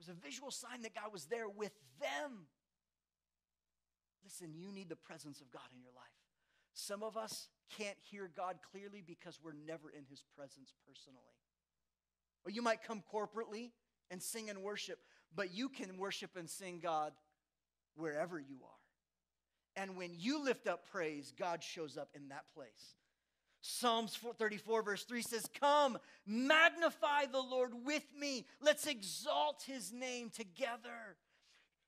Was 0.00 0.08
a 0.08 0.26
visual 0.26 0.50
sign 0.50 0.82
that 0.82 0.94
God 0.94 1.12
was 1.12 1.26
there 1.26 1.48
with 1.48 1.72
them. 2.00 2.46
Listen, 4.24 4.54
you 4.54 4.72
need 4.72 4.88
the 4.88 4.96
presence 4.96 5.40
of 5.40 5.50
God 5.50 5.68
in 5.74 5.80
your 5.80 5.92
life. 5.94 6.06
Some 6.72 7.02
of 7.02 7.16
us 7.16 7.48
can't 7.76 7.96
hear 8.10 8.30
God 8.34 8.56
clearly 8.72 9.02
because 9.06 9.38
we're 9.42 9.52
never 9.66 9.90
in 9.90 10.04
his 10.08 10.22
presence 10.36 10.72
personally. 10.88 11.20
Or 12.44 12.50
you 12.50 12.62
might 12.62 12.82
come 12.82 13.02
corporately 13.12 13.72
and 14.10 14.22
sing 14.22 14.48
and 14.48 14.62
worship, 14.62 14.98
but 15.34 15.54
you 15.54 15.68
can 15.68 15.98
worship 15.98 16.30
and 16.36 16.48
sing 16.48 16.80
God 16.82 17.12
wherever 17.94 18.38
you 18.40 18.56
are. 18.62 19.82
And 19.82 19.96
when 19.96 20.12
you 20.16 20.42
lift 20.42 20.66
up 20.66 20.90
praise, 20.90 21.32
God 21.38 21.62
shows 21.62 21.96
up 21.96 22.08
in 22.14 22.28
that 22.28 22.44
place. 22.54 22.96
Psalms 23.62 24.18
34, 24.38 24.82
verse 24.82 25.04
3 25.04 25.22
says, 25.22 25.48
Come, 25.60 25.98
magnify 26.26 27.26
the 27.30 27.40
Lord 27.40 27.72
with 27.84 28.04
me. 28.18 28.46
Let's 28.62 28.86
exalt 28.86 29.62
his 29.66 29.92
name 29.92 30.30
together. 30.30 31.16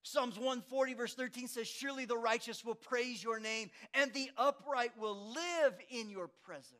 Psalms 0.03 0.37
140, 0.37 0.95
verse 0.95 1.15
13 1.15 1.49
says, 1.49 1.67
Surely 1.67 2.05
the 2.05 2.19
righteous 2.19 2.65
will 2.65 2.75
praise 2.75 3.23
your 3.23 3.41
name, 3.41 3.71
and 3.95 4.13
the 4.13 4.31
upright 4.37 4.93
will 4.99 5.33
live 5.33 5.75
in 5.91 6.11
your 6.11 6.29
presence. 6.45 6.75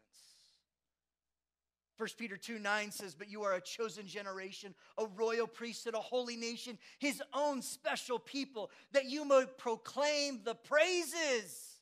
1 1.97 2.09
Peter 2.19 2.37
2 2.37 2.59
9 2.59 2.91
says, 2.91 3.15
But 3.15 3.31
you 3.31 3.45
are 3.45 3.55
a 3.55 3.61
chosen 3.61 4.07
generation, 4.07 4.75
a 4.99 5.07
royal 5.07 5.47
priesthood, 5.47 5.95
a 5.95 6.01
holy 6.01 6.37
nation, 6.37 6.77
his 6.99 7.23
own 7.33 7.63
special 7.63 8.19
people, 8.19 8.71
that 8.93 9.07
you 9.07 9.25
may 9.25 9.45
proclaim 9.57 10.41
the 10.45 10.55
praises 10.55 11.79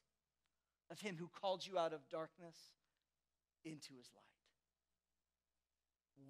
of 0.90 1.01
him 1.01 1.16
who 1.18 1.29
called 1.40 1.66
you 1.66 1.79
out 1.79 1.92
of 1.92 2.09
darkness 2.09 2.57
into 3.64 3.94
his 3.96 4.11
light. 4.14 4.25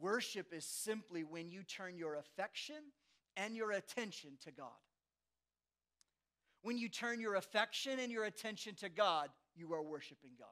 Worship 0.01 0.53
is 0.53 0.65
simply 0.65 1.25
when 1.25 1.51
you 1.51 1.63
turn 1.63 1.97
your 1.97 2.15
affection 2.15 2.77
and 3.37 3.57
your 3.57 3.73
attention 3.73 4.31
to 4.45 4.51
God. 4.51 4.69
When 6.63 6.79
you 6.79 6.89
turn 6.89 7.21
your 7.21 7.37
affection 7.37 7.99
and 7.99 8.13
your 8.13 8.25
attention 8.25 8.75
to 8.77 8.89
God, 8.89 9.29
you 9.55 9.73
are 9.75 9.83
worshiping 9.83 10.31
God. 10.39 10.49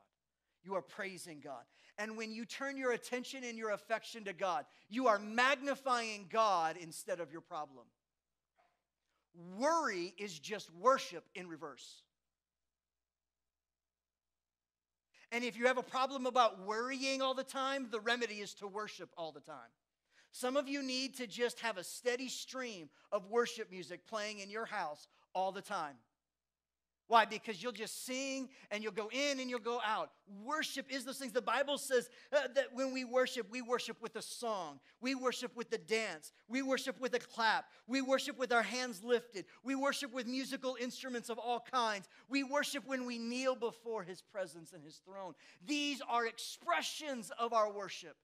You 0.65 0.75
are 0.75 0.83
praising 0.83 1.41
God. 1.43 1.63
And 1.99 2.17
when 2.17 2.33
you 2.33 2.45
turn 2.45 2.77
your 2.77 2.93
attention 2.93 3.45
and 3.45 3.57
your 3.57 3.71
affection 3.71 4.25
to 4.25 4.33
God, 4.33 4.65
you 4.89 5.07
are 5.07 5.19
magnifying 5.19 6.27
God 6.31 6.77
instead 6.81 7.21
of 7.21 7.31
your 7.31 7.41
problem. 7.41 7.85
Worry 9.57 10.15
is 10.19 10.39
just 10.39 10.73
worship 10.75 11.25
in 11.35 11.49
reverse. 11.49 12.03
And 15.31 15.45
if 15.45 15.59
you 15.59 15.67
have 15.67 15.79
a 15.79 15.83
problem 15.83 16.27
about 16.27 16.65
worrying 16.65 17.21
all 17.21 17.35
the 17.35 17.45
time, 17.45 17.89
the 17.91 18.01
remedy 18.01 18.37
is 18.37 18.55
to 18.55 18.67
worship 18.67 19.11
all 19.17 19.33
the 19.33 19.41
time. 19.41 19.71
Some 20.33 20.57
of 20.57 20.69
you 20.69 20.83
need 20.83 21.17
to 21.17 21.27
just 21.27 21.61
have 21.61 21.79
a 21.79 21.85
steady 21.85 22.29
stream 22.29 22.89
of 23.13 23.27
worship 23.27 23.71
music 23.71 24.07
playing 24.07 24.41
in 24.41 24.51
your 24.51 24.67
house 24.67 25.09
all 25.35 25.53
the 25.53 25.63
time. 25.63 25.97
Why? 27.09 27.25
Because 27.25 27.63
you'll 27.63 27.73
just 27.73 28.05
sing 28.05 28.51
and 28.71 28.83
you'll 28.83 28.93
go 28.93 29.09
in 29.11 29.41
and 29.41 29.49
you'll 29.49 29.61
go 29.61 29.81
out. 29.85 30.11
Worship 30.45 30.87
is 30.91 31.07
those 31.07 31.17
things. 31.17 31.33
The 31.33 31.41
Bible 31.41 31.79
says 31.79 32.11
uh, 32.31 32.49
that 32.55 32.67
when 32.75 32.93
we 32.93 33.05
worship, 33.05 33.51
we 33.51 33.63
worship 33.63 33.97
with 34.03 34.15
a 34.17 34.23
song, 34.23 34.79
we 35.01 35.15
worship 35.15 35.57
with 35.57 35.73
a 35.73 35.79
dance, 35.79 36.33
we 36.49 36.61
worship 36.61 37.01
with 37.01 37.15
a 37.15 37.19
clap, 37.19 37.65
we 37.87 38.03
worship 38.03 38.39
with 38.39 38.53
our 38.53 38.63
hands 38.63 39.03
lifted, 39.03 39.47
we 39.65 39.75
worship 39.75 40.13
with 40.13 40.27
musical 40.27 40.77
instruments 40.79 41.31
of 41.31 41.39
all 41.39 41.65
kinds, 41.73 42.09
we 42.29 42.45
worship 42.45 42.87
when 42.87 43.07
we 43.07 43.17
kneel 43.17 43.57
before 43.57 44.03
His 44.03 44.21
presence 44.21 44.75
and 44.75 44.85
His 44.85 44.97
throne. 44.97 45.33
These 45.67 46.03
are 46.11 46.27
expressions 46.27 47.33
of 47.39 47.55
our 47.55 47.73
worship. 47.73 48.17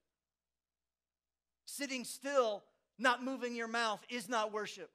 Sitting 1.65 2.05
still, 2.05 2.63
not 2.99 3.25
moving 3.25 3.57
your 3.57 3.67
mouth, 3.67 4.05
is 4.11 4.29
not 4.29 4.53
worship 4.53 4.91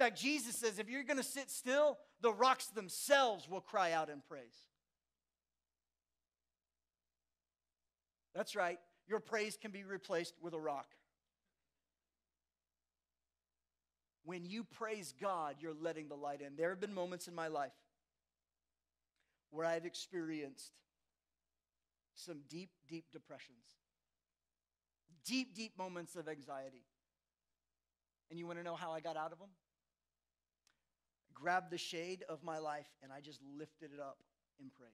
fact, 0.00 0.18
Jesus 0.18 0.56
says 0.56 0.78
if 0.78 0.88
you're 0.88 1.04
going 1.04 1.18
to 1.18 1.22
sit 1.22 1.50
still, 1.50 1.98
the 2.22 2.32
rocks 2.32 2.66
themselves 2.66 3.48
will 3.48 3.60
cry 3.60 3.92
out 3.92 4.08
in 4.08 4.22
praise. 4.26 4.64
That's 8.34 8.56
right. 8.56 8.78
Your 9.06 9.20
praise 9.20 9.58
can 9.60 9.70
be 9.70 9.84
replaced 9.84 10.34
with 10.40 10.54
a 10.54 10.58
rock. 10.58 10.86
When 14.24 14.44
you 14.44 14.64
praise 14.64 15.12
God, 15.20 15.56
you're 15.60 15.74
letting 15.74 16.08
the 16.08 16.14
light 16.14 16.40
in. 16.40 16.56
There 16.56 16.70
have 16.70 16.80
been 16.80 16.94
moments 16.94 17.26
in 17.28 17.34
my 17.34 17.48
life 17.48 17.72
where 19.50 19.66
I've 19.66 19.84
experienced 19.84 20.72
some 22.14 22.40
deep, 22.48 22.70
deep 22.88 23.06
depressions, 23.12 23.64
deep, 25.24 25.54
deep 25.54 25.76
moments 25.76 26.16
of 26.16 26.28
anxiety. 26.28 26.84
And 28.30 28.38
you 28.38 28.46
want 28.46 28.58
to 28.58 28.64
know 28.64 28.76
how 28.76 28.92
I 28.92 29.00
got 29.00 29.16
out 29.16 29.32
of 29.32 29.38
them? 29.38 29.48
Grabbed 31.40 31.70
the 31.70 31.78
shade 31.78 32.24
of 32.28 32.42
my 32.44 32.58
life 32.58 32.86
and 33.02 33.10
I 33.12 33.20
just 33.20 33.40
lifted 33.58 33.90
it 33.94 34.00
up 34.00 34.18
in 34.60 34.70
praise. 34.76 34.90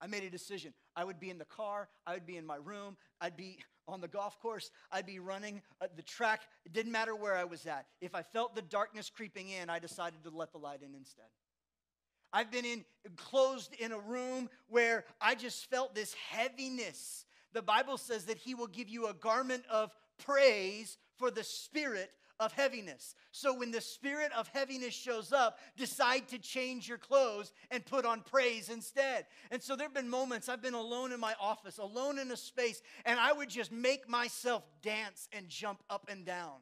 I 0.00 0.06
made 0.06 0.22
a 0.22 0.30
decision. 0.30 0.74
I 0.94 1.04
would 1.04 1.18
be 1.18 1.30
in 1.30 1.38
the 1.38 1.44
car, 1.44 1.88
I 2.06 2.14
would 2.14 2.26
be 2.26 2.36
in 2.36 2.46
my 2.46 2.56
room, 2.56 2.96
I'd 3.20 3.36
be 3.36 3.58
on 3.88 4.00
the 4.00 4.08
golf 4.08 4.38
course, 4.40 4.70
I'd 4.92 5.06
be 5.06 5.18
running 5.18 5.62
uh, 5.80 5.86
the 5.96 6.02
track. 6.02 6.42
It 6.66 6.72
didn't 6.72 6.92
matter 6.92 7.16
where 7.16 7.34
I 7.34 7.44
was 7.44 7.66
at. 7.66 7.86
If 8.00 8.14
I 8.14 8.22
felt 8.22 8.54
the 8.54 8.62
darkness 8.62 9.10
creeping 9.10 9.48
in, 9.48 9.70
I 9.70 9.78
decided 9.78 10.22
to 10.24 10.30
let 10.30 10.52
the 10.52 10.58
light 10.58 10.82
in 10.82 10.94
instead. 10.94 11.24
I've 12.32 12.50
been 12.50 12.66
in 12.66 12.84
closed 13.16 13.74
in 13.80 13.92
a 13.92 13.98
room 13.98 14.50
where 14.68 15.04
I 15.20 15.34
just 15.34 15.70
felt 15.70 15.94
this 15.94 16.14
heaviness. 16.28 17.24
The 17.54 17.62
Bible 17.62 17.96
says 17.96 18.26
that 18.26 18.36
he 18.36 18.54
will 18.54 18.66
give 18.66 18.90
you 18.90 19.06
a 19.06 19.14
garment 19.14 19.64
of 19.70 19.90
praise 20.18 20.98
for 21.16 21.30
the 21.30 21.42
spirit 21.42 22.10
of 22.40 22.52
heaviness. 22.52 23.14
So 23.32 23.54
when 23.54 23.70
the 23.70 23.80
spirit 23.80 24.30
of 24.36 24.48
heaviness 24.48 24.94
shows 24.94 25.32
up, 25.32 25.58
decide 25.76 26.28
to 26.28 26.38
change 26.38 26.88
your 26.88 26.98
clothes 26.98 27.52
and 27.70 27.84
put 27.84 28.04
on 28.04 28.20
praise 28.20 28.68
instead. 28.68 29.26
And 29.50 29.62
so 29.62 29.76
there 29.76 29.86
have 29.86 29.94
been 29.94 30.08
moments 30.08 30.48
I've 30.48 30.62
been 30.62 30.74
alone 30.74 31.12
in 31.12 31.20
my 31.20 31.34
office, 31.40 31.78
alone 31.78 32.18
in 32.18 32.30
a 32.30 32.36
space, 32.36 32.82
and 33.04 33.18
I 33.18 33.32
would 33.32 33.48
just 33.48 33.72
make 33.72 34.08
myself 34.08 34.62
dance 34.82 35.28
and 35.32 35.48
jump 35.48 35.82
up 35.90 36.06
and 36.08 36.24
down. 36.24 36.58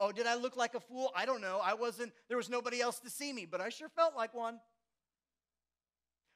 Oh, 0.00 0.10
did 0.10 0.26
I 0.26 0.34
look 0.34 0.56
like 0.56 0.74
a 0.74 0.80
fool? 0.80 1.12
I 1.14 1.26
don't 1.26 1.40
know. 1.40 1.60
I 1.62 1.74
wasn't, 1.74 2.12
there 2.28 2.36
was 2.36 2.50
nobody 2.50 2.80
else 2.80 2.98
to 3.00 3.10
see 3.10 3.32
me, 3.32 3.46
but 3.46 3.60
I 3.60 3.68
sure 3.68 3.88
felt 3.88 4.16
like 4.16 4.34
one. 4.34 4.58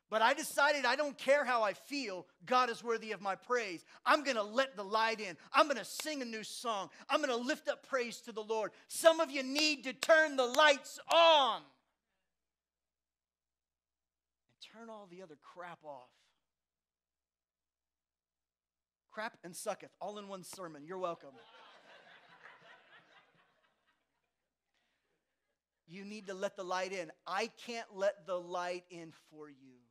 But 0.09 0.23
I 0.23 0.35
decided 0.35 0.85
I 0.85 0.95
don't 0.95 1.19
care 1.19 1.45
how 1.45 1.64
I 1.64 1.73
feel, 1.73 2.27
God 2.45 2.71
is 2.71 2.83
worthy 2.83 3.11
of 3.11 3.21
my 3.21 3.35
praise. 3.35 3.85
I'm 4.05 4.23
gonna 4.23 4.42
let 4.42 4.77
the 4.77 4.85
light 4.85 5.21
in. 5.21 5.37
I'm 5.53 5.66
gonna 5.66 5.85
sing 5.85 6.23
a 6.23 6.25
new 6.25 6.45
song. 6.45 6.90
I'm 7.09 7.21
gonna 7.21 7.37
lift 7.37 7.69
up 7.69 7.87
praise 7.88 8.21
to 8.23 8.33
the 8.33 8.42
Lord. 8.42 8.71
Some 8.87 9.19
of 9.19 9.33
you 9.33 9.42
need 9.42 9.83
to 9.85 9.92
turn 9.92 10.37
the 10.37 10.47
lights 10.47 11.01
on 11.12 11.57
and 11.57 11.64
turn 14.73 14.88
all 14.88 15.09
the 15.11 15.23
other 15.23 15.37
crap 15.42 15.81
off. 15.85 16.11
Crap 19.11 19.38
and 19.42 19.57
sucketh, 19.57 19.90
all 20.01 20.19
in 20.19 20.29
one 20.29 20.45
sermon. 20.45 20.85
You're 20.87 20.99
welcome. 20.99 21.31
you 25.88 26.05
need 26.05 26.29
to 26.29 26.35
let 26.35 26.57
the 26.57 26.62
light 26.62 26.92
in. 26.92 27.11
I 27.27 27.51
can't 27.66 27.88
let 27.92 28.25
the 28.27 28.37
light 28.38 28.85
in 28.90 29.12
for 29.31 29.49
you 29.49 29.86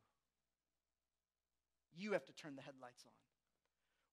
you 1.97 2.13
have 2.13 2.25
to 2.25 2.33
turn 2.33 2.55
the 2.55 2.61
headlights 2.61 3.03
on. 3.05 3.11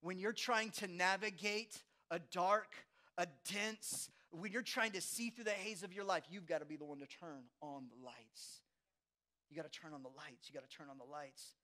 When 0.01 0.19
you're 0.19 0.33
trying 0.33 0.71
to 0.71 0.87
navigate 0.87 1.81
a 2.11 2.19
dark, 2.19 2.73
a 3.17 3.27
dense, 3.51 4.09
when 4.31 4.51
you're 4.51 4.61
trying 4.61 4.91
to 4.93 5.01
see 5.01 5.29
through 5.29 5.45
the 5.45 5.51
haze 5.51 5.83
of 5.83 5.93
your 5.93 6.03
life, 6.03 6.23
you've 6.29 6.45
got 6.47 6.59
to 6.59 6.65
be 6.65 6.75
the 6.75 6.85
one 6.85 6.99
to 6.99 7.07
turn 7.07 7.43
on 7.61 7.85
the 7.89 8.05
lights. 8.05 8.61
You 9.49 9.55
got 9.55 9.71
to 9.71 9.79
turn 9.79 9.93
on 9.93 10.01
the 10.01 10.09
lights. 10.09 10.49
You 10.49 10.53
got 10.53 10.67
to 10.67 10.75
turn 10.75 10.87
on 10.89 10.97
the 10.97 11.09
lights. 11.09 11.55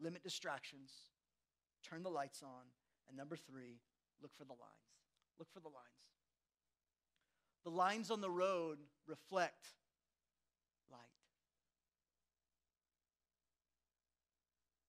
Limit 0.00 0.22
distractions. 0.22 0.92
Turn 1.88 2.02
the 2.02 2.10
lights 2.10 2.42
on. 2.42 2.68
And 3.08 3.16
number 3.16 3.36
three, 3.36 3.80
look 4.22 4.34
for 4.36 4.44
the 4.44 4.52
lines. 4.52 4.90
Look 5.38 5.48
for 5.52 5.60
the 5.60 5.68
lines. 5.68 5.76
The 7.64 7.70
lines 7.70 8.10
on 8.10 8.20
the 8.20 8.30
road 8.30 8.78
reflect 9.06 9.68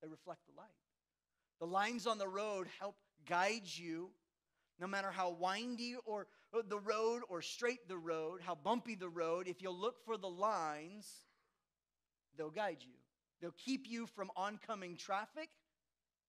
they 0.02 0.08
reflect 0.08 0.42
the 0.48 0.58
light. 0.58 0.70
The 1.60 1.68
lines 1.68 2.08
on 2.08 2.18
the 2.18 2.28
road 2.28 2.68
help 2.80 2.96
guide 3.28 3.64
you 3.66 4.12
no 4.82 4.88
matter 4.88 5.12
how 5.12 5.30
windy 5.30 5.96
or 6.06 6.28
the 6.68 6.80
road 6.80 7.22
or 7.30 7.42
straight 7.42 7.88
the 7.88 7.98
road, 7.98 8.42
how 8.44 8.56
bumpy 8.56 8.96
the 8.96 9.08
road, 9.08 9.48
if 9.48 9.62
you'll 9.62 9.78
look 9.78 10.04
for 10.04 10.18
the 10.18 10.28
lines, 10.28 11.08
they'll 12.36 12.50
guide 12.50 12.78
you. 12.82 12.96
They'll 13.40 13.56
keep 13.64 13.88
you 13.88 14.08
from 14.08 14.32
oncoming 14.36 14.98
traffic 14.98 15.50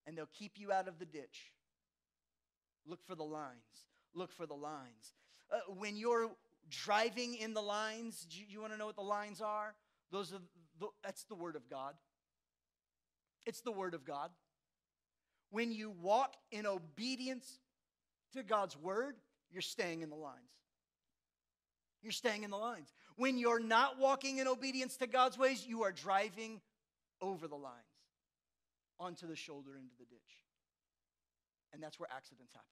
and 0.06 0.16
they'll 0.16 0.28
keep 0.38 0.52
you 0.56 0.70
out 0.70 0.86
of 0.86 0.98
the 0.98 1.06
ditch. 1.06 1.52
Look 2.86 3.02
for 3.06 3.14
the 3.14 3.24
lines. 3.24 3.88
Look 4.14 4.32
for 4.32 4.46
the 4.46 4.54
lines. 4.54 5.14
Uh, 5.50 5.72
when 5.78 5.96
you're 5.96 6.30
driving 6.68 7.36
in 7.36 7.54
the 7.54 7.62
lines, 7.62 8.26
you, 8.30 8.44
you 8.48 8.60
want 8.60 8.72
to 8.72 8.78
know 8.78 8.86
what 8.86 8.96
the 8.96 9.02
lines 9.02 9.40
are? 9.40 9.74
Those 10.10 10.32
are 10.32 10.40
the, 10.78 10.88
that's 11.02 11.24
the 11.24 11.34
word 11.34 11.56
of 11.56 11.68
God. 11.70 11.94
It's 13.46 13.60
the 13.60 13.72
Word 13.72 13.94
of 13.94 14.04
God. 14.04 14.30
When 15.50 15.72
you 15.72 15.90
walk 15.90 16.34
in 16.50 16.66
obedience 16.66 17.58
to 18.34 18.42
God's 18.42 18.76
Word, 18.76 19.16
you're 19.50 19.62
staying 19.62 20.02
in 20.02 20.10
the 20.10 20.16
lines. 20.16 20.38
You're 22.02 22.12
staying 22.12 22.42
in 22.42 22.50
the 22.50 22.56
lines. 22.56 22.92
When 23.16 23.38
you're 23.38 23.60
not 23.60 23.98
walking 23.98 24.38
in 24.38 24.48
obedience 24.48 24.96
to 24.96 25.06
God's 25.06 25.38
ways, 25.38 25.64
you 25.66 25.84
are 25.84 25.92
driving 25.92 26.60
over 27.20 27.46
the 27.46 27.56
lines 27.56 27.76
onto 28.98 29.26
the 29.26 29.36
shoulder 29.36 29.76
into 29.76 29.94
the 29.98 30.04
ditch. 30.06 30.20
And 31.72 31.82
that's 31.82 32.00
where 32.00 32.08
accidents 32.14 32.52
happen. 32.52 32.66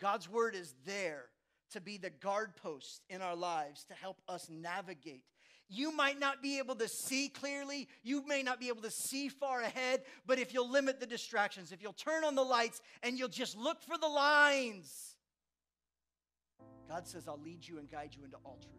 God's 0.00 0.28
word 0.28 0.54
is 0.54 0.74
there 0.84 1.26
to 1.72 1.80
be 1.80 1.98
the 1.98 2.10
guard 2.10 2.56
post 2.56 3.02
in 3.08 3.22
our 3.22 3.36
lives 3.36 3.84
to 3.84 3.94
help 3.94 4.20
us 4.28 4.48
navigate 4.50 5.24
you 5.70 5.92
might 5.92 6.18
not 6.18 6.42
be 6.42 6.58
able 6.58 6.74
to 6.74 6.88
see 6.88 7.28
clearly. 7.28 7.88
You 8.02 8.26
may 8.26 8.42
not 8.42 8.58
be 8.58 8.68
able 8.68 8.82
to 8.82 8.90
see 8.90 9.28
far 9.28 9.62
ahead, 9.62 10.02
but 10.26 10.40
if 10.40 10.52
you'll 10.52 10.68
limit 10.68 10.98
the 10.98 11.06
distractions, 11.06 11.70
if 11.70 11.80
you'll 11.80 11.92
turn 11.92 12.24
on 12.24 12.34
the 12.34 12.42
lights 12.42 12.82
and 13.04 13.16
you'll 13.16 13.28
just 13.28 13.56
look 13.56 13.80
for 13.80 13.96
the 13.96 14.08
lines, 14.08 15.14
God 16.88 17.06
says, 17.06 17.28
I'll 17.28 17.40
lead 17.40 17.66
you 17.66 17.78
and 17.78 17.88
guide 17.88 18.16
you 18.18 18.24
into 18.24 18.36
all 18.44 18.58
truth. 18.60 18.74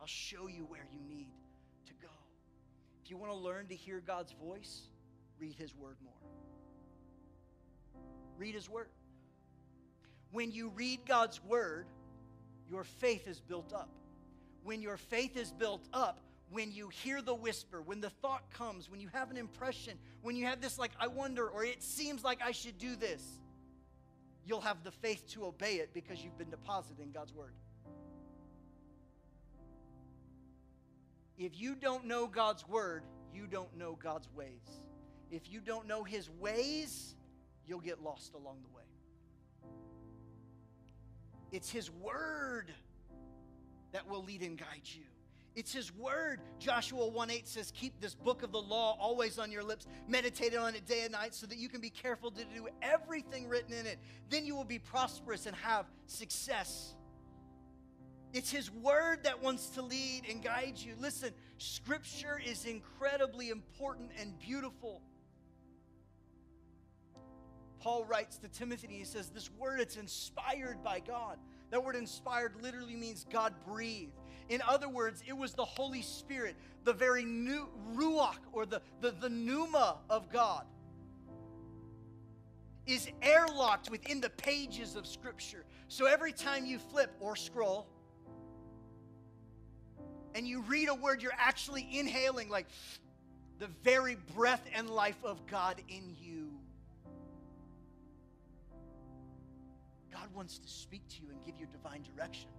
I'll 0.00 0.06
show 0.06 0.46
you 0.46 0.64
where 0.68 0.86
you 0.92 1.00
need 1.08 1.32
to 1.86 1.94
go. 1.94 2.08
If 3.04 3.10
you 3.10 3.16
want 3.16 3.32
to 3.32 3.38
learn 3.38 3.66
to 3.66 3.74
hear 3.74 4.00
God's 4.00 4.32
voice, 4.32 4.82
read 5.40 5.56
His 5.56 5.74
Word 5.74 5.96
more. 6.04 6.14
Read 8.38 8.54
His 8.54 8.70
Word. 8.70 8.88
When 10.30 10.52
you 10.52 10.68
read 10.76 11.00
God's 11.06 11.42
Word, 11.42 11.86
your 12.70 12.84
faith 12.84 13.26
is 13.26 13.40
built 13.40 13.72
up 13.72 13.90
when 14.64 14.82
your 14.82 14.96
faith 14.96 15.36
is 15.36 15.52
built 15.52 15.86
up, 15.92 16.20
when 16.50 16.70
you 16.70 16.88
hear 16.88 17.22
the 17.22 17.34
whisper, 17.34 17.80
when 17.80 18.00
the 18.00 18.10
thought 18.10 18.50
comes, 18.50 18.90
when 18.90 19.00
you 19.00 19.08
have 19.12 19.30
an 19.30 19.36
impression, 19.36 19.98
when 20.20 20.36
you 20.36 20.46
have 20.46 20.60
this, 20.60 20.78
like, 20.78 20.92
I 21.00 21.06
wonder, 21.06 21.48
or 21.48 21.64
it 21.64 21.82
seems 21.82 22.22
like 22.22 22.40
I 22.44 22.52
should 22.52 22.78
do 22.78 22.94
this, 22.94 23.22
you'll 24.44 24.60
have 24.60 24.84
the 24.84 24.90
faith 24.90 25.26
to 25.32 25.46
obey 25.46 25.76
it 25.76 25.94
because 25.94 26.22
you've 26.22 26.36
been 26.36 26.50
deposited 26.50 27.00
in 27.00 27.10
God's 27.10 27.34
word. 27.34 27.54
If 31.38 31.58
you 31.58 31.74
don't 31.74 32.06
know 32.06 32.26
God's 32.26 32.68
word, 32.68 33.04
you 33.34 33.46
don't 33.46 33.74
know 33.76 33.96
God's 34.00 34.28
ways. 34.36 34.68
If 35.30 35.50
you 35.50 35.60
don't 35.60 35.88
know 35.88 36.04
his 36.04 36.28
ways, 36.28 37.14
you'll 37.66 37.80
get 37.80 38.02
lost 38.02 38.34
along 38.34 38.58
the 38.62 38.76
way. 38.76 38.82
It's 41.50 41.70
his 41.70 41.90
word 41.90 42.72
that 43.92 44.08
will 44.08 44.22
lead 44.22 44.42
and 44.42 44.58
guide 44.58 44.82
you. 44.84 45.02
It's 45.54 45.72
his 45.72 45.94
word. 45.94 46.40
Joshua 46.58 47.06
1 47.06 47.30
8 47.30 47.46
says, 47.46 47.72
Keep 47.72 48.00
this 48.00 48.14
book 48.14 48.42
of 48.42 48.52
the 48.52 48.60
law 48.60 48.96
always 48.98 49.38
on 49.38 49.52
your 49.52 49.62
lips. 49.62 49.86
Meditate 50.08 50.56
on 50.56 50.74
it 50.74 50.86
day 50.86 51.02
and 51.02 51.12
night 51.12 51.34
so 51.34 51.46
that 51.46 51.58
you 51.58 51.68
can 51.68 51.80
be 51.80 51.90
careful 51.90 52.30
to 52.30 52.44
do 52.44 52.68
everything 52.80 53.48
written 53.48 53.74
in 53.74 53.86
it. 53.86 53.98
Then 54.30 54.46
you 54.46 54.56
will 54.56 54.64
be 54.64 54.78
prosperous 54.78 55.44
and 55.46 55.54
have 55.56 55.86
success. 56.06 56.94
It's 58.32 58.50
his 58.50 58.70
word 58.70 59.24
that 59.24 59.42
wants 59.42 59.66
to 59.70 59.82
lead 59.82 60.22
and 60.28 60.42
guide 60.42 60.78
you. 60.78 60.94
Listen, 60.98 61.32
scripture 61.58 62.40
is 62.44 62.64
incredibly 62.64 63.50
important 63.50 64.10
and 64.18 64.38
beautiful. 64.38 65.02
Paul 67.80 68.04
writes 68.04 68.38
to 68.38 68.48
Timothy, 68.48 68.86
he 68.90 69.04
says, 69.04 69.28
This 69.28 69.50
word, 69.50 69.80
it's 69.80 69.96
inspired 69.96 70.82
by 70.82 71.00
God. 71.00 71.36
That 71.72 71.82
word 71.82 71.96
inspired 71.96 72.52
literally 72.62 72.94
means 72.94 73.24
God 73.30 73.54
breathed. 73.66 74.12
In 74.50 74.60
other 74.68 74.90
words, 74.90 75.22
it 75.26 75.32
was 75.32 75.54
the 75.54 75.64
Holy 75.64 76.02
Spirit, 76.02 76.54
the 76.84 76.92
very 76.92 77.24
new 77.24 77.66
ruach 77.94 78.36
or 78.52 78.66
the, 78.66 78.82
the, 79.00 79.12
the 79.12 79.30
pneuma 79.30 79.96
of 80.10 80.30
God 80.30 80.66
is 82.86 83.08
airlocked 83.22 83.90
within 83.90 84.20
the 84.20 84.28
pages 84.28 84.96
of 84.96 85.06
Scripture. 85.06 85.64
So 85.88 86.04
every 86.04 86.32
time 86.32 86.66
you 86.66 86.78
flip 86.78 87.14
or 87.20 87.36
scroll 87.36 87.86
and 90.34 90.46
you 90.46 90.60
read 90.62 90.90
a 90.90 90.94
word, 90.94 91.22
you're 91.22 91.32
actually 91.38 91.88
inhaling 91.90 92.50
like 92.50 92.66
the 93.60 93.68
very 93.82 94.18
breath 94.34 94.64
and 94.74 94.90
life 94.90 95.24
of 95.24 95.46
God 95.46 95.80
in 95.88 96.16
you. 96.20 96.41
God 100.12 100.28
wants 100.34 100.58
to 100.58 100.68
speak 100.68 101.02
to 101.08 101.22
you 101.22 101.30
and 101.30 101.42
give 101.44 101.58
you 101.58 101.66
divine 101.66 102.02
direction. 102.02 102.50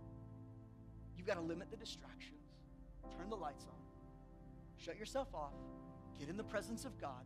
You've 1.16 1.28
got 1.28 1.36
to 1.36 1.41
limit 1.41 1.70
the 1.70 1.78
distractions, 1.78 2.41
turn 3.18 3.30
the 3.30 3.36
lights 3.36 3.66
on, 3.66 3.78
shut 4.78 4.97
yourself 4.97 5.28
off, 5.34 5.54
get 6.20 6.30
in 6.30 6.36
the 6.36 6.43
presence 6.43 6.84
of 6.84 6.99
God, 6.99 7.24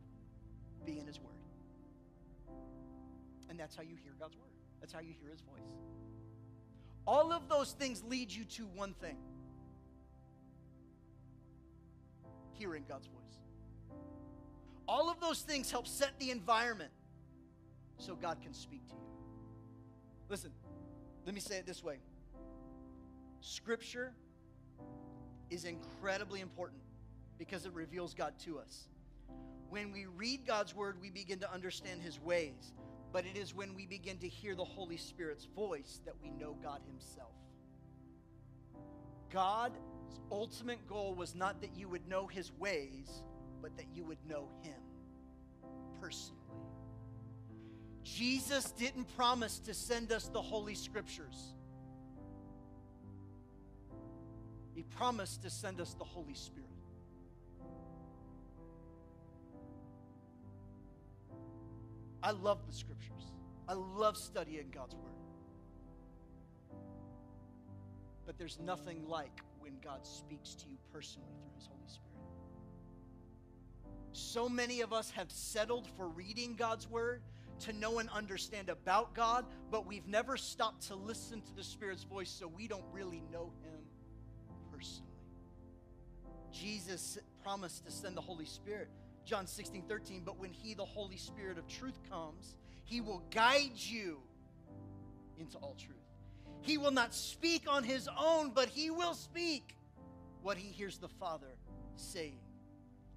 be 0.86 1.00
in 1.00 1.08
His 1.08 1.20
Word. 1.20 1.32
And 3.50 3.58
that's 3.60 3.76
how 3.76 3.84
you 3.84 3.96
hear 4.04 4.14
God's 4.20 4.36
Word, 4.36 4.52
that's 4.82 4.92
how 4.92 5.00
you 5.00 5.14
hear 5.20 5.32
His 5.32 5.42
voice. 5.42 5.72
All 7.08 7.32
of 7.32 7.48
those 7.48 7.72
things 7.72 8.04
lead 8.04 8.32
you 8.32 8.44
to 8.44 8.64
one 8.76 8.94
thing 8.94 9.16
hearing 12.58 12.84
God's 12.88 13.08
voice. 13.08 13.98
All 14.88 15.10
of 15.10 15.20
those 15.20 15.42
things 15.42 15.72
help 15.72 15.88
set 15.88 16.18
the 16.20 16.32
environment 16.32 16.92
so 17.98 18.16
God 18.16 18.42
can 18.42 18.54
speak 18.54 18.88
to 18.88 18.96
you. 18.96 19.17
Listen, 20.30 20.52
let 21.26 21.34
me 21.34 21.42
say 21.42 21.58
it 21.58 21.66
this 21.66 21.84
way 21.84 21.98
Scripture 23.42 24.14
is 25.50 25.66
incredibly 25.66 26.42
important 26.42 26.82
because 27.38 27.66
it 27.66 27.74
reveals 27.74 28.14
God 28.14 28.34
to 28.46 28.60
us. 28.60 28.88
When 29.70 29.92
we 29.92 30.06
read 30.06 30.46
God's 30.46 30.76
word, 30.76 30.96
we 31.02 31.10
begin 31.10 31.40
to 31.40 31.54
understand 31.54 32.02
his 32.02 32.20
ways, 32.20 32.74
but 33.12 33.26
it 33.26 33.38
is 33.38 33.54
when 33.54 33.76
we 33.76 33.86
begin 33.86 34.18
to 34.20 34.28
hear 34.28 34.56
the 34.56 34.64
Holy 34.64 34.98
Spirit's 34.98 35.46
voice 35.46 36.00
that 36.06 36.16
we 36.22 36.30
know 36.30 36.58
God 36.62 36.82
himself. 36.88 37.32
God's 39.32 39.76
ultimate 40.32 40.88
goal 40.88 41.16
was 41.16 41.36
not 41.36 41.62
that 41.62 41.76
you 41.76 41.90
would 41.90 42.08
know 42.08 42.28
his 42.28 42.52
ways, 42.54 43.24
but 43.62 43.76
that 43.78 43.88
you 43.94 44.04
would 44.06 44.18
know 44.28 44.48
him 44.62 44.82
personally. 46.02 46.37
Jesus 48.16 48.72
didn't 48.72 49.06
promise 49.16 49.60
to 49.60 49.74
send 49.74 50.12
us 50.12 50.28
the 50.30 50.42
Holy 50.42 50.76
Scriptures. 50.76 51.54
He 54.74 54.84
promised 54.84 55.42
to 55.44 55.50
send 55.50 55.82
us 55.82 55.94
the 55.94 56.04
Holy 56.04 56.34
Spirit. 56.34 56.70
I 62.24 62.32
love 62.32 62.60
the 62.68 62.74
Scriptures. 62.74 63.34
I 63.68 63.74
love 63.74 64.18
studying 64.18 64.70
God's 64.74 64.96
Word. 64.96 65.14
But 68.26 68.38
there's 68.38 68.60
nothing 68.60 69.08
like 69.08 69.42
when 69.60 69.74
God 69.84 70.06
speaks 70.06 70.54
to 70.56 70.70
you 70.70 70.78
personally 70.94 71.34
through 71.42 71.56
His 71.56 71.68
Holy 71.68 71.88
Spirit. 71.88 72.04
So 74.12 74.50
many 74.50 74.82
of 74.82 74.94
us 74.94 75.12
have 75.12 75.32
settled 75.32 75.88
for 75.96 76.08
reading 76.08 76.56
God's 76.56 76.90
Word 76.90 77.22
to 77.62 77.74
know 77.74 78.00
and 78.00 78.10
understand 78.10 78.70
about 78.70 79.14
God, 79.14 79.46
but 79.72 79.86
we've 79.86 80.08
never 80.08 80.38
stopped 80.38 80.88
to 80.88 80.96
listen 80.96 81.42
to 81.42 81.56
the 81.56 81.64
Spirit's 81.64 82.04
voice, 82.04 82.30
so 82.30 82.48
we 82.48 82.68
don't 82.68 82.86
really 82.92 83.24
know 83.32 83.52
Him 83.64 83.80
personally. 84.72 85.04
Jesus 86.52 87.18
promised 87.44 87.86
to 87.86 87.92
send 87.92 88.16
the 88.16 88.22
Holy 88.22 88.46
Spirit. 88.46 88.90
John 89.26 89.46
16, 89.46 89.84
13, 89.88 90.24
but 90.26 90.40
when 90.40 90.52
He, 90.52 90.74
the 90.74 90.86
Holy 90.86 91.18
Spirit 91.18 91.58
of 91.58 91.68
truth, 91.68 92.00
comes, 92.10 92.56
He 92.86 93.02
will 93.02 93.24
guide 93.32 93.72
you 93.76 94.20
into 95.38 95.58
all 95.58 95.76
truth. 95.78 95.98
He 96.62 96.78
will 96.78 96.92
not 96.92 97.14
speak 97.14 97.64
on 97.68 97.84
His 97.84 98.10
own, 98.18 98.52
but 98.54 98.70
He 98.70 98.90
will 98.90 99.14
speak 99.14 99.76
what 100.42 100.58
He 100.58 100.70
hears 100.70 100.98
the 100.98 101.10
Father 101.10 101.58
saying. 101.96 102.40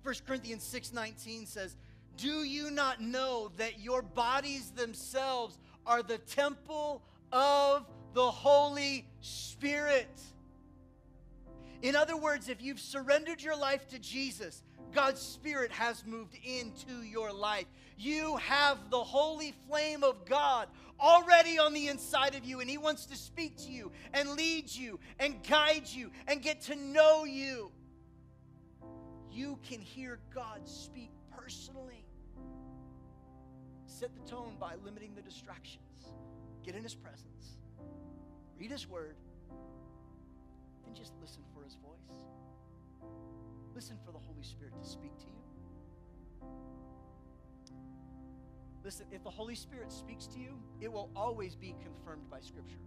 1 0.03 0.15
Corinthians 0.27 0.63
6, 0.65 0.93
19 0.93 1.47
says, 1.47 1.77
do 2.21 2.45
you 2.45 2.71
not 2.71 3.01
know 3.01 3.51
that 3.57 3.81
your 3.81 4.03
bodies 4.03 4.71
themselves 4.73 5.59
are 5.87 6.03
the 6.03 6.19
temple 6.19 7.03
of 7.33 7.87
the 8.13 8.31
Holy 8.31 9.07
Spirit? 9.21 10.21
In 11.81 11.97
other 11.97 12.17
words, 12.17 12.51
if 12.51 12.61
you've 12.61 12.79
surrendered 12.79 13.41
your 13.43 13.57
life 13.57 13.89
to 13.89 13.99
Jesus, 13.99 14.63
God's 14.93 15.21
Spirit 15.21 15.73
has 15.73 16.05
moved 16.05 16.37
into 16.45 17.03
your 17.03 17.33
life. 17.33 17.65
You 17.97 18.37
have 18.37 18.91
the 18.91 19.03
holy 19.03 19.55
flame 19.67 20.05
of 20.05 20.27
God 20.27 20.69
already 21.01 21.59
on 21.59 21.73
the 21.73 21.89
inside 21.89 22.35
of 22.35 22.45
you, 22.45 22.61
and 22.61 22.69
He 22.69 22.77
wants 22.77 23.07
to 23.07 23.17
speak 23.17 23.57
to 23.59 23.71
you 23.71 23.93
and 24.13 24.31
lead 24.31 24.71
you 24.71 25.01
and 25.19 25.43
guide 25.49 25.89
you 25.89 26.11
and 26.29 26.43
get 26.43 26.61
to 26.63 26.77
know 26.77 27.25
you. 27.25 27.73
You 29.33 29.59
can 29.67 29.81
hear 29.81 30.19
God 30.35 30.69
speak 30.69 31.13
personally 31.35 32.00
set 34.01 34.11
the 34.15 34.31
tone 34.31 34.55
by 34.59 34.73
limiting 34.83 35.15
the 35.15 35.21
distractions. 35.21 36.15
Get 36.65 36.75
in 36.75 36.83
His 36.83 36.95
presence, 36.95 37.59
read 38.59 38.71
His 38.71 38.89
Word, 38.89 39.15
and 40.87 40.97
just 40.97 41.13
listen 41.21 41.43
for 41.55 41.63
His 41.63 41.75
voice. 41.75 42.23
Listen 43.75 43.99
for 44.07 44.11
the 44.11 44.19
Holy 44.19 44.43
Spirit 44.43 44.73
to 44.83 44.89
speak 44.89 45.19
to 45.19 45.27
you. 45.27 46.49
Listen, 48.83 49.05
if 49.13 49.23
the 49.23 49.31
Holy 49.31 49.55
Spirit 49.55 49.93
speaks 49.93 50.27
to 50.29 50.39
you, 50.39 50.59
it 50.81 50.91
will 50.91 51.11
always 51.15 51.55
be 51.55 51.77
confirmed 51.83 52.31
by 52.31 52.41
Scripture. 52.41 52.81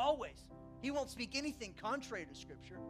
Always. 0.00 0.48
He 0.82 0.90
won't 0.90 1.10
speak 1.10 1.36
anything 1.36 1.74
contrary 1.80 2.26
to 2.26 2.34
Scripture. 2.34 2.80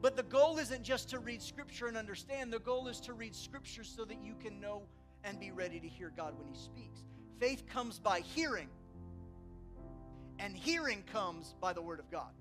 But 0.00 0.16
the 0.16 0.22
goal 0.22 0.56
isn't 0.56 0.82
just 0.82 1.10
to 1.10 1.18
read 1.18 1.42
Scripture 1.42 1.88
and 1.88 1.96
understand. 1.96 2.50
The 2.54 2.58
goal 2.58 2.88
is 2.88 3.00
to 3.00 3.12
read 3.12 3.34
Scripture 3.34 3.84
so 3.84 4.06
that 4.06 4.22
you 4.22 4.34
can 4.40 4.58
know 4.60 4.84
and 5.24 5.38
be 5.38 5.50
ready 5.50 5.80
to 5.80 5.88
hear 5.88 6.12
God 6.16 6.38
when 6.38 6.46
He 6.46 6.54
speaks. 6.54 7.02
Faith 7.38 7.64
comes 7.66 7.98
by 7.98 8.20
hearing, 8.20 8.68
and 10.38 10.56
hearing 10.56 11.02
comes 11.12 11.54
by 11.60 11.72
the 11.72 11.82
Word 11.82 12.00
of 12.00 12.10
God. 12.10 12.32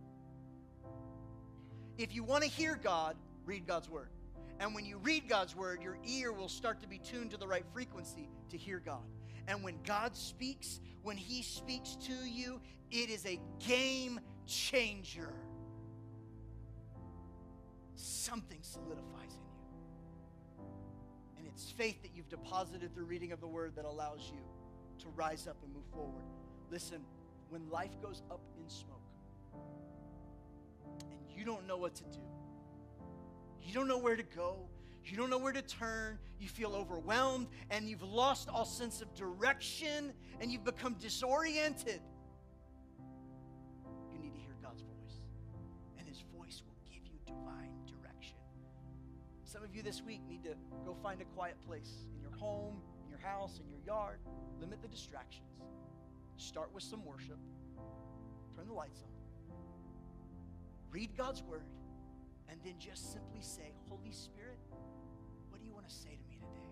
If 1.98 2.14
you 2.14 2.24
want 2.24 2.44
to 2.44 2.50
hear 2.50 2.76
God, 2.76 3.16
read 3.46 3.66
God's 3.66 3.90
Word. 3.90 4.10
And 4.60 4.74
when 4.74 4.86
you 4.86 4.98
read 4.98 5.28
God's 5.28 5.56
Word, 5.56 5.82
your 5.82 5.98
ear 6.06 6.32
will 6.32 6.50
start 6.50 6.82
to 6.82 6.88
be 6.88 6.98
tuned 6.98 7.32
to 7.32 7.38
the 7.38 7.48
right 7.48 7.66
frequency 7.74 8.30
to 8.50 8.58
hear 8.58 8.80
God. 8.80 9.04
And 9.48 9.64
when 9.64 9.76
God 9.84 10.16
speaks, 10.16 10.80
when 11.04 11.18
He 11.18 11.42
speaks 11.42 11.96
to 12.08 12.14
you, 12.14 12.60
it 12.92 13.10
is 13.10 13.26
a 13.26 13.40
game 13.66 14.20
changer. 14.46 15.34
Something 17.96 18.60
solidifies 18.62 19.34
in 19.34 19.47
it's 21.58 21.72
faith 21.72 22.00
that 22.04 22.12
you've 22.16 22.30
deposited 22.30 22.94
through 22.94 23.06
reading 23.06 23.32
of 23.32 23.42
the 23.42 23.48
word 23.48 23.76
that 23.76 23.84
allows 23.84 24.32
you 24.32 24.38
to 25.00 25.08
rise 25.16 25.48
up 25.48 25.58
and 25.64 25.74
move 25.74 25.86
forward. 25.92 26.22
Listen, 26.70 27.00
when 27.50 27.68
life 27.72 28.00
goes 28.00 28.22
up 28.30 28.42
in 28.62 28.70
smoke 28.70 29.02
and 31.10 31.20
you 31.36 31.44
don't 31.44 31.66
know 31.66 31.78
what 31.78 31.96
to 31.96 32.04
do, 32.04 32.20
you 33.64 33.74
don't 33.74 33.88
know 33.88 33.98
where 33.98 34.16
to 34.16 34.22
go, 34.22 34.70
you 35.04 35.18
don't 35.18 35.32
know 35.32 35.40
where 35.40 35.52
to 35.52 35.64
turn, 35.64 36.20
you 36.40 36.48
feel 36.48 36.76
overwhelmed, 36.76 37.48
and 37.72 37.90
you've 37.90 38.04
lost 38.04 38.50
all 38.50 38.64
sense 38.64 39.02
of 39.02 39.12
direction, 39.16 40.14
and 40.40 40.52
you've 40.52 40.64
become 40.64 40.94
disoriented. 41.00 42.02
You 49.78 49.84
this 49.84 50.02
week 50.02 50.22
need 50.28 50.44
to 50.44 50.56
go 50.84 50.96
find 51.04 51.22
a 51.22 51.26
quiet 51.26 51.56
place 51.68 52.08
in 52.16 52.20
your 52.20 52.32
home, 52.32 52.82
in 53.04 53.10
your 53.10 53.20
house, 53.20 53.60
in 53.64 53.70
your 53.70 53.80
yard. 53.86 54.18
Limit 54.60 54.82
the 54.82 54.88
distractions. 54.88 55.46
Start 56.36 56.74
with 56.74 56.82
some 56.84 57.06
worship. 57.06 57.38
Turn 58.56 58.68
the 58.68 58.74
lights 58.74 59.04
on. 59.04 59.10
Read 60.92 61.16
God's 61.16 61.44
word. 61.44 61.62
And 62.50 62.60
then 62.64 62.74
just 62.80 63.14
simply 63.14 63.42
say, 63.42 63.74
Holy 63.88 64.12
Spirit, 64.12 64.58
what 65.50 65.60
do 65.60 65.66
you 65.68 65.74
want 65.74 65.88
to 65.88 65.94
say 65.94 66.18
to 66.18 66.30
me 66.30 66.38
today? 66.40 66.70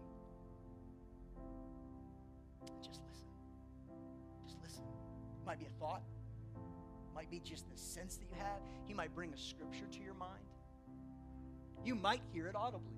Just 2.82 3.02
listen. 3.08 3.28
Just 4.46 4.58
listen. 4.64 4.84
It 5.42 5.46
might 5.46 5.60
be 5.60 5.66
a 5.66 5.80
thought. 5.80 6.02
It 6.56 7.14
might 7.14 7.30
be 7.30 7.40
just 7.40 7.70
the 7.70 7.78
sense 7.78 8.16
that 8.18 8.26
you 8.26 8.36
have. 8.40 8.62
He 8.86 8.94
might 8.96 9.14
bring 9.14 9.32
a 9.32 9.38
scripture 9.38 9.86
to 9.92 10.00
your 10.00 10.16
mind. 10.16 10.42
You 11.84 11.94
might 11.94 12.22
hear 12.34 12.48
it 12.48 12.56
audibly. 12.56 12.95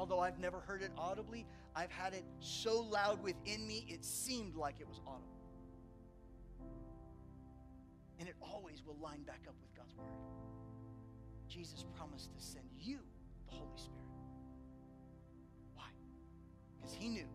Although 0.00 0.20
I've 0.20 0.38
never 0.38 0.60
heard 0.60 0.80
it 0.80 0.90
audibly, 0.96 1.44
I've 1.76 1.90
had 1.90 2.14
it 2.14 2.24
so 2.38 2.80
loud 2.80 3.22
within 3.22 3.68
me, 3.68 3.84
it 3.86 4.02
seemed 4.02 4.56
like 4.56 4.76
it 4.80 4.88
was 4.88 4.98
audible. 5.06 5.28
And 8.18 8.26
it 8.26 8.34
always 8.40 8.82
will 8.82 8.96
line 8.96 9.24
back 9.24 9.42
up 9.46 9.54
with 9.60 9.76
God's 9.76 9.94
word. 9.94 10.06
Jesus 11.48 11.84
promised 11.98 12.32
to 12.34 12.42
send 12.42 12.64
you 12.80 13.00
the 13.50 13.56
Holy 13.56 13.76
Spirit. 13.76 14.00
Why? 15.74 15.90
Because 16.78 16.94
he 16.94 17.10
knew 17.10 17.28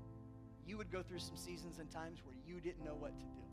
you 0.66 0.80
would 0.80 0.92
go 0.92 1.04
through 1.04 1.20
some 1.20 1.38
seasons 1.38 1.78
and 1.78 1.92
times 1.92 2.24
where 2.26 2.36
you 2.48 2.60
didn't 2.60 2.84
know 2.84 2.96
what 2.96 3.16
to 3.20 3.26
do. 3.26 3.46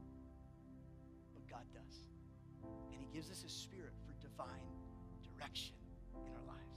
But 1.35 1.47
God 1.51 1.67
does. 1.75 2.09
And 2.91 2.99
he 2.99 3.09
gives 3.13 3.31
us 3.31 3.43
his 3.43 3.53
spirit 3.53 3.93
for 4.07 4.15
divine 4.27 4.73
direction 5.37 5.75
in 6.15 6.33
our 6.33 6.47
lives. 6.47 6.72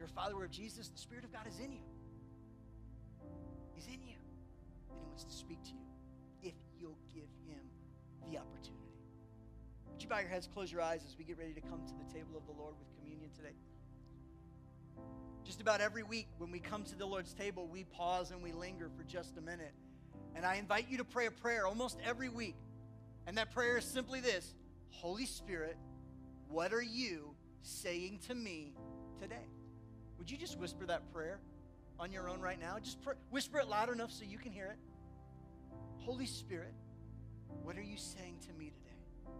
You're 0.00 0.08
a 0.08 0.12
follower 0.12 0.46
of 0.46 0.50
Jesus, 0.50 0.88
the 0.88 0.96
Spirit 0.96 1.24
of 1.24 1.32
God 1.32 1.46
is 1.46 1.58
in 1.58 1.72
you. 1.72 1.84
He's 3.74 3.84
in 3.84 4.00
you. 4.02 4.16
and 4.88 4.98
He 4.98 5.06
wants 5.06 5.24
to 5.24 5.30
speak 5.30 5.62
to 5.64 5.72
you 5.72 5.84
if 6.42 6.54
you'll 6.80 6.96
give 7.12 7.28
Him 7.46 7.60
the 8.26 8.38
opportunity. 8.38 8.96
Would 9.92 10.02
you 10.02 10.08
bow 10.08 10.20
your 10.20 10.30
heads, 10.30 10.48
close 10.54 10.72
your 10.72 10.80
eyes 10.80 11.02
as 11.06 11.18
we 11.18 11.24
get 11.24 11.36
ready 11.36 11.52
to 11.52 11.60
come 11.60 11.82
to 11.86 11.92
the 12.02 12.10
table 12.14 12.34
of 12.34 12.46
the 12.46 12.52
Lord 12.52 12.76
with 12.78 12.88
communion 12.98 13.28
today? 13.36 13.52
Just 15.44 15.60
about 15.60 15.82
every 15.82 16.02
week 16.02 16.28
when 16.38 16.50
we 16.50 16.60
come 16.60 16.82
to 16.84 16.96
the 16.96 17.04
Lord's 17.04 17.34
table, 17.34 17.68
we 17.70 17.84
pause 17.84 18.30
and 18.30 18.42
we 18.42 18.52
linger 18.52 18.88
for 18.96 19.04
just 19.04 19.36
a 19.36 19.42
minute. 19.42 19.74
And 20.34 20.46
I 20.46 20.54
invite 20.54 20.86
you 20.88 20.96
to 20.96 21.04
pray 21.04 21.26
a 21.26 21.30
prayer 21.30 21.66
almost 21.66 21.98
every 22.02 22.30
week. 22.30 22.56
And 23.26 23.36
that 23.36 23.52
prayer 23.52 23.76
is 23.76 23.84
simply 23.84 24.20
this 24.20 24.54
Holy 24.88 25.26
Spirit, 25.26 25.76
what 26.48 26.72
are 26.72 26.80
you 26.80 27.34
saying 27.60 28.20
to 28.28 28.34
me 28.34 28.72
today? 29.20 29.44
Would 30.20 30.30
you 30.30 30.36
just 30.36 30.58
whisper 30.58 30.84
that 30.84 31.10
prayer 31.14 31.40
on 31.98 32.12
your 32.12 32.28
own 32.28 32.40
right 32.40 32.60
now? 32.60 32.78
Just 32.78 33.00
pr- 33.00 33.18
whisper 33.30 33.58
it 33.58 33.68
loud 33.68 33.90
enough 33.90 34.12
so 34.12 34.22
you 34.22 34.36
can 34.36 34.52
hear 34.52 34.66
it. 34.66 34.76
Holy 35.96 36.26
Spirit, 36.26 36.74
what 37.62 37.76
are 37.78 37.82
you 37.82 37.96
saying 37.96 38.36
to 38.46 38.52
me 38.52 38.66
today? 38.66 39.32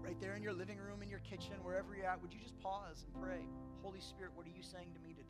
Right 0.00 0.20
there 0.20 0.36
in 0.36 0.44
your 0.44 0.52
living 0.52 0.78
room, 0.78 1.02
in 1.02 1.08
your 1.08 1.18
kitchen, 1.18 1.54
wherever 1.64 1.96
you're 1.96 2.06
at, 2.06 2.22
would 2.22 2.32
you 2.32 2.38
just 2.40 2.56
pause 2.60 3.04
and 3.04 3.20
pray? 3.20 3.44
Holy 3.82 4.00
Spirit, 4.00 4.30
what 4.36 4.46
are 4.46 4.56
you 4.56 4.62
saying 4.62 4.88
to 4.94 5.00
me 5.00 5.14
today? 5.14 5.23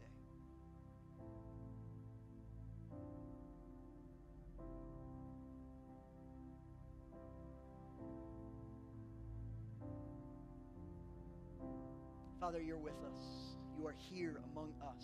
Father, 12.45 12.61
you're 12.61 12.77
with 12.77 12.93
us. 12.93 13.57
You 13.79 13.87
are 13.87 13.95
here 14.11 14.39
among 14.53 14.75
us. 14.83 15.03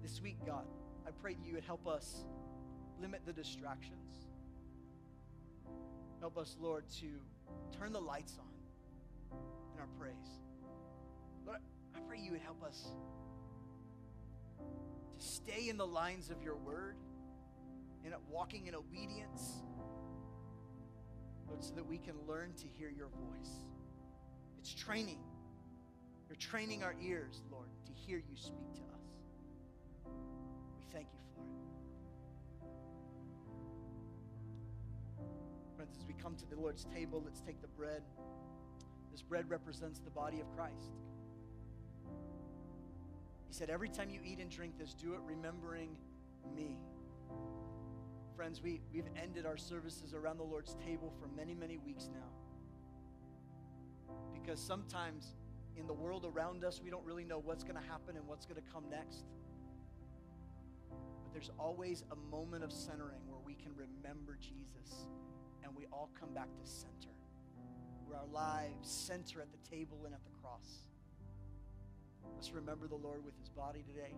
This 0.00 0.22
week, 0.22 0.36
God, 0.46 0.64
I 1.04 1.10
pray 1.20 1.34
that 1.34 1.44
you 1.44 1.54
would 1.54 1.64
help 1.64 1.88
us 1.88 2.22
limit 3.02 3.22
the 3.26 3.32
distractions. 3.32 4.28
Help 6.20 6.38
us, 6.38 6.56
Lord, 6.60 6.84
to 7.00 7.08
turn 7.76 7.92
the 7.92 8.00
lights 8.00 8.38
on 8.38 9.36
in 9.74 9.80
our 9.80 9.88
praise. 9.98 10.14
Lord, 11.44 11.58
I 11.96 11.98
pray 12.06 12.20
you 12.20 12.30
would 12.30 12.40
help 12.42 12.62
us 12.62 12.92
to 15.18 15.26
stay 15.26 15.68
in 15.68 15.76
the 15.76 15.88
lines 15.88 16.30
of 16.30 16.40
your 16.40 16.54
word 16.54 16.94
and 18.04 18.14
walking 18.30 18.68
in 18.68 18.76
obedience, 18.76 19.54
Lord, 21.48 21.64
so 21.64 21.74
that 21.74 21.84
we 21.84 21.98
can 21.98 22.14
learn 22.28 22.52
to 22.58 22.66
hear 22.78 22.90
your 22.96 23.08
voice. 23.08 23.50
It's 24.60 24.72
training. 24.72 25.18
You're 26.30 26.36
training 26.36 26.84
our 26.84 26.94
ears, 27.02 27.42
Lord, 27.50 27.66
to 27.86 27.92
hear 27.92 28.18
you 28.18 28.36
speak 28.36 28.72
to 28.74 28.82
us. 28.82 30.06
We 30.78 30.84
thank 30.92 31.08
you 31.12 31.18
for 31.34 31.40
it. 31.42 31.48
Friends, 35.74 35.98
as 36.00 36.06
we 36.06 36.14
come 36.14 36.36
to 36.36 36.48
the 36.48 36.54
Lord's 36.54 36.84
table, 36.84 37.20
let's 37.24 37.40
take 37.40 37.60
the 37.60 37.66
bread. 37.66 38.02
This 39.10 39.22
bread 39.22 39.50
represents 39.50 39.98
the 39.98 40.10
body 40.10 40.38
of 40.38 40.48
Christ. 40.54 40.92
He 43.48 43.52
said, 43.52 43.68
Every 43.68 43.88
time 43.88 44.08
you 44.08 44.20
eat 44.24 44.38
and 44.38 44.48
drink 44.48 44.78
this, 44.78 44.94
do 44.94 45.14
it 45.14 45.20
remembering 45.26 45.96
me. 46.54 46.76
Friends, 48.36 48.62
we, 48.62 48.80
we've 48.94 49.08
ended 49.20 49.46
our 49.46 49.56
services 49.56 50.14
around 50.14 50.38
the 50.38 50.44
Lord's 50.44 50.76
table 50.86 51.12
for 51.20 51.26
many, 51.36 51.56
many 51.56 51.78
weeks 51.78 52.08
now. 52.14 52.30
Because 54.32 54.60
sometimes 54.60 55.34
in 55.76 55.86
the 55.86 55.92
world 55.92 56.26
around 56.26 56.64
us, 56.64 56.80
we 56.82 56.90
don't 56.90 57.04
really 57.04 57.24
know 57.24 57.38
what's 57.38 57.64
going 57.64 57.76
to 57.76 57.88
happen 57.88 58.16
and 58.16 58.26
what's 58.26 58.46
going 58.46 58.60
to 58.60 58.72
come 58.72 58.84
next. 58.90 59.24
But 61.22 61.32
there's 61.32 61.50
always 61.58 62.04
a 62.10 62.16
moment 62.30 62.64
of 62.64 62.72
centering 62.72 63.20
where 63.28 63.40
we 63.44 63.54
can 63.54 63.72
remember 63.74 64.36
Jesus 64.40 65.06
and 65.62 65.74
we 65.76 65.86
all 65.92 66.10
come 66.18 66.34
back 66.34 66.48
to 66.58 66.70
center, 66.70 67.14
where 68.06 68.18
our 68.18 68.26
lives 68.26 68.90
center 68.90 69.40
at 69.40 69.48
the 69.52 69.70
table 69.76 69.98
and 70.04 70.14
at 70.14 70.20
the 70.24 70.30
cross. 70.42 70.84
Let's 72.34 72.52
remember 72.52 72.86
the 72.86 72.96
Lord 72.96 73.24
with 73.24 73.38
his 73.38 73.48
body 73.48 73.84
today. 73.86 74.14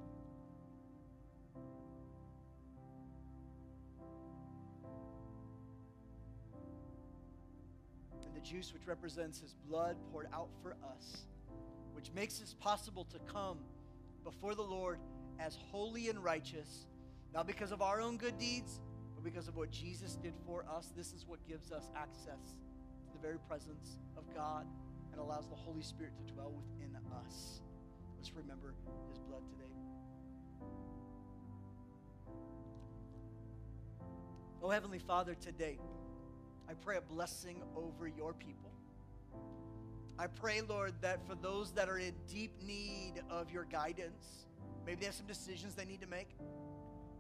And 8.25 8.35
the 8.35 8.41
juice, 8.41 8.73
which 8.73 8.87
represents 8.87 9.41
his 9.41 9.55
blood 9.69 9.97
poured 10.11 10.29
out 10.33 10.49
for 10.63 10.77
us 10.97 11.27
which 12.03 12.13
makes 12.17 12.41
it 12.41 12.53
possible 12.59 13.05
to 13.05 13.19
come 13.33 13.59
before 14.25 14.57
the 14.57 14.63
Lord 14.63 14.99
as 15.39 15.57
holy 15.71 16.09
and 16.09 16.19
righteous, 16.19 16.87
not 17.33 17.47
because 17.47 17.71
of 17.71 17.81
our 17.81 18.01
own 18.01 18.17
good 18.17 18.37
deeds, 18.39 18.81
but 19.15 19.23
because 19.23 19.47
of 19.47 19.57
what 19.57 19.71
Jesus 19.71 20.17
did 20.17 20.35
for 20.45 20.65
us. 20.69 20.93
This 20.97 21.13
is 21.13 21.25
what 21.29 21.39
gives 21.47 21.71
us 21.71 21.91
access 21.97 22.57
to 23.07 23.13
the 23.13 23.21
very 23.21 23.39
presence 23.47 23.99
of 24.17 24.25
God 24.35 24.67
and 25.13 25.21
allows 25.21 25.47
the 25.47 25.55
Holy 25.55 25.83
Spirit 25.83 26.15
to 26.27 26.33
dwell 26.33 26.51
within 26.51 26.97
us. 27.25 27.61
Let's 28.17 28.35
remember 28.35 28.75
his 29.09 29.21
blood 29.21 29.43
today. 29.49 29.73
Oh, 34.61 34.71
Heavenly 34.71 34.99
Father, 34.99 35.37
today 35.37 35.79
I 36.69 36.75
pray 36.75 36.97
a 36.97 37.01
blessing 37.01 37.63
over 37.77 38.09
your 38.09 38.33
people. 38.33 38.72
I 40.23 40.29
pray, 40.29 40.61
Lord, 40.61 40.93
that 41.01 41.27
for 41.27 41.35
those 41.35 41.73
that 41.73 41.89
are 41.89 41.99
in 41.99 42.15
deep 42.33 42.53
need 42.63 43.15
of 43.29 43.51
your 43.51 43.65
guidance, 43.65 44.47
maybe 44.87 45.01
they 45.01 45.07
have 45.07 45.17
some 45.17 45.27
decisions 45.27 45.75
they 45.75 45.85
need 45.85 46.01
to 46.01 46.07
make. 46.07 46.29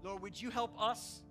Lord, 0.04 0.22
would 0.22 0.40
you 0.40 0.50
help 0.50 0.80
us 0.80 1.24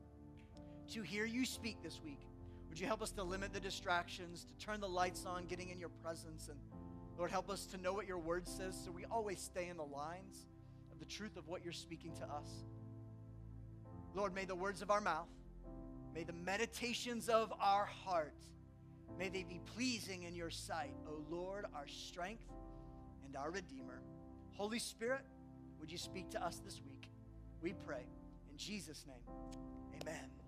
to 0.89 1.01
hear 1.01 1.23
you 1.23 1.45
speak 1.45 1.81
this 1.81 2.01
week? 2.03 2.19
Would 2.67 2.77
you 2.77 2.87
help 2.87 3.01
us 3.01 3.11
to 3.11 3.23
limit 3.23 3.53
the 3.53 3.59
distractions, 3.61 4.43
to 4.43 4.65
turn 4.65 4.81
the 4.81 4.89
lights 4.89 5.25
on, 5.25 5.45
getting 5.45 5.69
in 5.69 5.79
your 5.79 5.91
presence? 6.03 6.49
And 6.49 6.59
Lord, 7.17 7.31
help 7.31 7.49
us 7.49 7.65
to 7.67 7.77
know 7.77 7.93
what 7.93 8.05
your 8.05 8.19
word 8.19 8.49
says 8.49 8.77
so 8.83 8.91
we 8.91 9.05
always 9.05 9.39
stay 9.39 9.69
in 9.69 9.77
the 9.77 9.83
lines 9.83 10.47
of 10.91 10.99
the 10.99 11.05
truth 11.05 11.37
of 11.37 11.47
what 11.47 11.63
you're 11.63 11.71
speaking 11.71 12.11
to 12.15 12.23
us. 12.23 12.65
Lord, 14.13 14.35
may 14.35 14.43
the 14.43 14.55
words 14.55 14.81
of 14.81 14.91
our 14.91 14.99
mouth, 14.99 15.29
may 16.13 16.25
the 16.25 16.33
meditations 16.33 17.29
of 17.29 17.53
our 17.61 17.85
heart, 17.85 18.35
May 19.17 19.29
they 19.29 19.43
be 19.43 19.59
pleasing 19.75 20.23
in 20.23 20.35
your 20.35 20.49
sight, 20.49 20.95
O 21.07 21.23
Lord, 21.29 21.65
our 21.75 21.87
strength 21.87 22.43
and 23.25 23.35
our 23.35 23.51
Redeemer. 23.51 24.01
Holy 24.53 24.79
Spirit, 24.79 25.21
would 25.79 25.91
you 25.91 25.97
speak 25.97 26.29
to 26.31 26.43
us 26.43 26.61
this 26.63 26.81
week? 26.85 27.09
We 27.61 27.73
pray. 27.73 28.05
In 28.49 28.57
Jesus' 28.57 29.05
name, 29.07 30.01
amen. 30.01 30.40